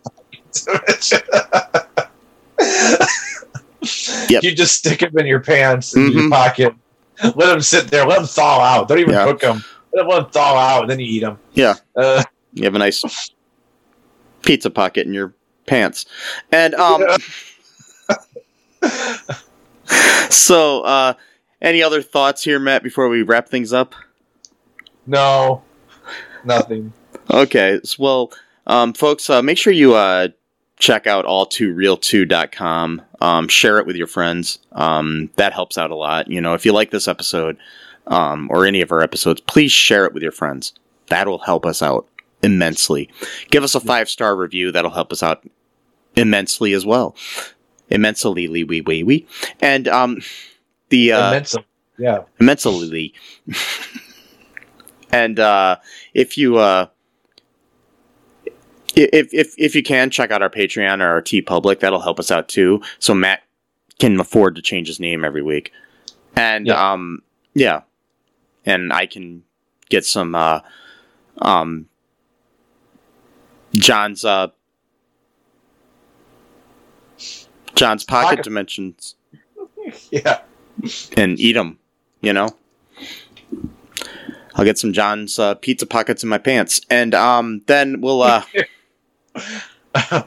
Yep. 4.28 4.42
You 4.42 4.54
just 4.54 4.76
stick 4.76 5.00
them 5.00 5.16
in 5.18 5.26
your 5.26 5.40
pants 5.40 5.94
in 5.94 6.10
your 6.10 6.22
Mhm. 6.22 6.30
pocket. 6.30 6.74
Let 7.22 7.36
them 7.36 7.60
sit 7.60 7.88
there. 7.88 8.06
Let 8.06 8.16
them 8.16 8.26
thaw 8.26 8.60
out. 8.60 8.88
Don't 8.88 8.98
even 8.98 9.12
Yeah. 9.12 9.24
cook 9.26 9.40
them. 9.40 9.62
Let 9.92 10.08
them 10.08 10.30
thaw 10.30 10.56
out, 10.56 10.82
and 10.82 10.90
then 10.90 10.98
you 10.98 11.06
eat 11.06 11.20
them. 11.20 11.38
Yeah. 11.52 11.74
Uh, 11.94 12.22
You 12.54 12.64
have 12.64 12.74
a 12.74 12.78
nice 12.78 13.04
pizza 14.42 14.70
pocket 14.70 15.06
in 15.06 15.12
your 15.12 15.34
pants, 15.66 16.06
and 16.52 16.74
um. 16.74 17.04
so, 20.30 20.82
uh, 20.82 21.14
any 21.62 21.82
other 21.82 22.02
thoughts 22.02 22.44
here, 22.44 22.58
Matt? 22.58 22.82
Before 22.82 23.08
we 23.08 23.22
wrap 23.22 23.48
things 23.48 23.72
up. 23.72 23.94
no, 25.06 25.62
nothing. 26.44 26.92
Okay, 27.30 27.80
well, 27.98 28.32
um, 28.66 28.92
folks, 28.92 29.30
uh, 29.30 29.42
make 29.42 29.56
sure 29.56 29.72
you 29.72 29.94
uh, 29.94 30.28
check 30.78 31.06
out 31.06 31.24
all2real2.com. 31.24 33.02
Um, 33.20 33.48
share 33.48 33.78
it 33.78 33.86
with 33.86 33.96
your 33.96 34.06
friends. 34.06 34.58
Um, 34.72 35.30
that 35.36 35.52
helps 35.52 35.78
out 35.78 35.90
a 35.90 35.94
lot. 35.94 36.28
You 36.28 36.40
know, 36.40 36.54
if 36.54 36.66
you 36.66 36.72
like 36.72 36.90
this 36.90 37.08
episode 37.08 37.56
um, 38.06 38.48
or 38.50 38.66
any 38.66 38.80
of 38.80 38.92
our 38.92 39.00
episodes, 39.00 39.40
please 39.40 39.72
share 39.72 40.04
it 40.04 40.12
with 40.12 40.22
your 40.22 40.32
friends. 40.32 40.74
That'll 41.08 41.38
help 41.38 41.64
us 41.66 41.82
out 41.82 42.06
immensely. 42.44 43.10
Give 43.50 43.64
us 43.64 43.74
a 43.74 43.80
five 43.80 44.08
star 44.08 44.36
review. 44.36 44.70
That'll 44.70 44.90
help 44.90 45.12
us 45.12 45.22
out 45.22 45.44
immensely 46.14 46.72
as 46.74 46.84
well. 46.86 47.16
Immensely, 47.90 48.48
wee 48.48 48.64
wee 48.64 48.80
wee 48.80 49.02
wee. 49.02 49.26
And 49.60 49.88
um, 49.88 50.20
the 50.90 51.12
uh, 51.12 51.28
Immense. 51.28 51.56
Yeah. 51.98 52.22
immensely. 52.40 53.14
and 55.12 55.38
uh, 55.38 55.76
if 56.12 56.36
you 56.38 56.56
uh, 56.58 56.86
if 58.96 59.32
if 59.32 59.54
if 59.58 59.74
you 59.74 59.82
can 59.82 60.10
check 60.10 60.30
out 60.30 60.42
our 60.42 60.50
Patreon 60.50 61.00
or 61.00 61.06
our 61.08 61.22
TeePublic, 61.22 61.80
that'll 61.80 62.00
help 62.00 62.18
us 62.20 62.30
out 62.30 62.48
too. 62.48 62.80
So 62.98 63.14
Matt 63.14 63.42
can 63.98 64.18
afford 64.18 64.56
to 64.56 64.62
change 64.62 64.86
his 64.88 65.00
name 65.00 65.24
every 65.24 65.42
week, 65.42 65.72
and 66.36 66.66
Yeah. 66.66 66.92
um 66.92 67.22
yeah, 67.54 67.82
and 68.66 68.92
I 68.92 69.06
can 69.06 69.42
get 69.88 70.04
some 70.04 70.34
uh 70.34 70.60
um 71.42 71.86
John's 73.74 74.24
uh 74.24 74.48
John's 77.74 78.04
pocket 78.04 78.28
Pocket- 78.36 78.44
dimensions 78.44 79.16
Yeah. 80.10 80.40
and 81.16 81.38
eat 81.40 81.52
them. 81.54 81.78
You 82.20 82.32
know, 82.32 82.48
I'll 84.54 84.64
get 84.64 84.78
some 84.78 84.92
John's 84.94 85.38
uh, 85.38 85.54
pizza 85.56 85.84
pockets 85.86 86.22
in 86.22 86.28
my 86.30 86.38
pants, 86.38 86.80
and 86.88 87.14
um, 87.14 87.60
then 87.66 88.00
we'll 88.00 88.22
uh, 88.22 88.42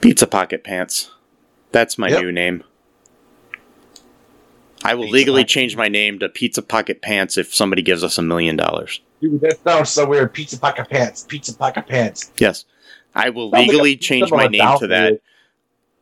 pizza 0.00 0.26
pocket 0.26 0.62
pants. 0.62 1.10
That's 1.72 1.98
my 1.98 2.08
Yep. 2.08 2.20
new 2.22 2.30
name. 2.32 2.62
I 4.84 4.94
will 4.94 5.04
Pizza 5.04 5.14
legally 5.14 5.42
Pocket. 5.42 5.48
change 5.50 5.76
my 5.76 5.88
name 5.88 6.18
to 6.20 6.28
Pizza 6.28 6.62
Pocket 6.62 7.02
Pants 7.02 7.38
if 7.38 7.54
somebody 7.54 7.82
gives 7.82 8.02
us 8.02 8.18
a 8.18 8.22
million 8.22 8.56
dollars. 8.56 9.00
Dude, 9.20 9.40
that 9.42 9.62
sounds 9.62 9.90
so 9.90 10.06
weird. 10.06 10.32
Pizza 10.34 10.58
pocket 10.58 10.88
pants. 10.90 11.24
Pizza 11.28 11.54
pocket 11.54 11.86
pants. 11.86 12.32
Yes, 12.38 12.64
I 13.14 13.30
will 13.30 13.52
Sounds 13.52 13.68
legally 13.68 13.94
pizza 13.96 14.08
change 14.08 14.30
my 14.32 14.46
name 14.48 14.78
to 14.80 14.86
that. 14.88 15.10
dude. 15.10 15.20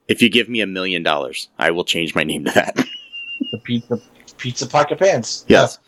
If 0.08 0.22
you 0.22 0.28
give 0.30 0.48
me 0.48 0.60
a 0.62 0.66
million 0.66 1.02
dollars, 1.02 1.48
I 1.58 1.70
will 1.70 1.84
change 1.84 2.14
my 2.14 2.24
name 2.24 2.44
to 2.46 2.50
that. 2.52 2.76
The 3.52 3.58
pizza 3.58 3.98
pizza 4.38 4.66
pocket 4.66 4.98
pants. 4.98 5.44
yes. 5.48 5.78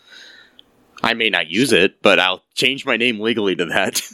I 1.03 1.15
may 1.15 1.31
not 1.31 1.49
use 1.49 1.73
it, 1.73 2.01
but 2.03 2.19
I'll 2.19 2.43
change 2.55 2.87
my 2.87 2.97
name 2.97 3.21
legally 3.21 3.55
to 3.57 3.65
that. 3.67 4.01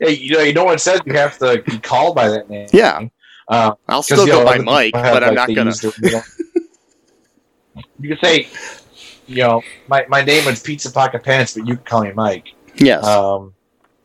Yeah, 0.00 0.08
you 0.08 0.30
know, 0.32 0.40
you 0.40 0.52
know 0.52 0.64
what 0.64 0.74
it 0.74 0.80
says 0.80 1.00
you 1.06 1.12
have 1.12 1.38
to 1.38 1.62
be 1.64 1.78
called 1.78 2.16
by 2.16 2.28
that 2.28 2.50
name. 2.50 2.66
Yeah. 2.72 3.06
Uh, 3.46 3.74
I'll 3.88 4.02
still 4.02 4.26
you 4.26 4.32
go 4.32 4.44
by 4.44 4.58
Mike, 4.58 4.92
but 4.94 5.22
I'm 5.22 5.36
like, 5.36 5.48
not 5.48 5.54
gonna. 5.54 5.72
use 7.76 7.84
their 7.84 7.84
real- 7.98 8.10
you 8.10 8.16
can 8.16 8.18
say, 8.24 8.48
you 9.26 9.42
know, 9.42 9.62
my, 9.88 10.04
my 10.08 10.22
name 10.22 10.46
is 10.48 10.60
Pizza 10.60 10.90
Pocket 10.90 11.22
Pants, 11.22 11.54
but 11.54 11.66
you 11.66 11.76
can 11.76 11.84
call 11.84 12.02
me 12.02 12.12
Mike. 12.12 12.48
Yes. 12.76 13.04
Um, 13.06 13.54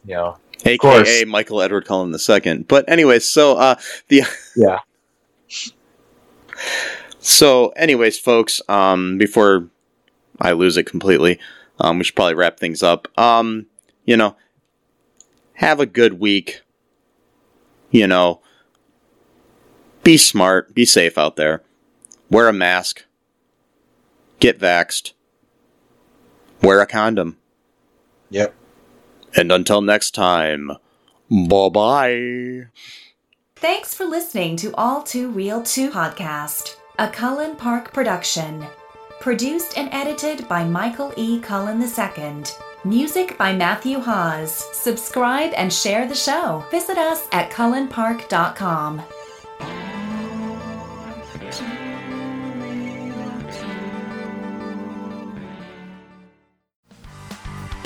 you 0.06 0.14
know, 0.16 0.38
AKA 0.66 0.78
course. 0.78 1.26
Michael 1.26 1.62
Edward 1.62 1.86
Cullen 1.86 2.12
the 2.12 2.20
second. 2.20 2.68
But 2.68 2.90
anyways, 2.90 3.28
so 3.28 3.58
uh 3.58 3.76
the 4.08 4.24
yeah. 4.56 4.80
so 7.20 7.70
anyways, 7.70 8.20
folks, 8.20 8.62
um 8.70 9.18
before 9.18 9.70
I 10.40 10.54
lose 10.54 10.78
it 10.78 10.84
completely, 10.84 11.40
um 11.80 11.98
we 11.98 12.04
should 12.04 12.16
probably 12.16 12.36
wrap 12.36 12.60
things 12.60 12.82
up. 12.84 13.08
Um, 13.20 13.68
you 14.06 14.18
know, 14.18 14.36
have 15.54 15.80
a 15.80 15.86
good 15.86 16.20
week. 16.20 16.62
You 17.92 18.08
know, 18.08 18.42
be 20.04 20.18
smart, 20.18 20.74
be 20.74 20.86
safe 20.86 21.18
out 21.18 21.36
there. 21.36 21.64
Wear 22.30 22.48
a 22.48 22.54
mask. 22.54 23.06
Get 24.40 24.60
vaxxed. 24.60 25.14
Wear 26.62 26.82
a 26.82 26.86
condom. 26.88 27.38
Yep. 28.30 28.54
And 29.36 29.52
until 29.52 29.82
next 29.82 30.12
time, 30.16 30.72
bye 31.30 31.70
bye. 31.70 32.68
Thanks 33.56 33.94
for 33.94 34.06
listening 34.06 34.56
to 34.58 34.74
All 34.76 35.02
Too 35.02 35.30
Real 35.30 35.64
2 35.64 35.90
podcast, 35.92 36.76
a 37.00 37.10
Cullen 37.10 37.56
Park 37.56 37.92
production. 37.94 38.66
Produced 39.20 39.78
and 39.78 39.90
edited 39.92 40.48
by 40.48 40.64
Michael 40.64 41.12
E. 41.18 41.40
Cullen 41.40 41.82
II. 41.82 42.44
Music 42.86 43.38
by 43.38 43.54
Matthew 43.54 44.00
Hawes. 44.00 44.64
Subscribe 44.78 45.52
and 45.58 45.74
share 45.74 46.08
the 46.08 46.16
show. 46.16 46.64
Visit 46.70 46.98
us 46.98 47.28
at 47.32 47.50
cullenpark.com. 47.50 49.02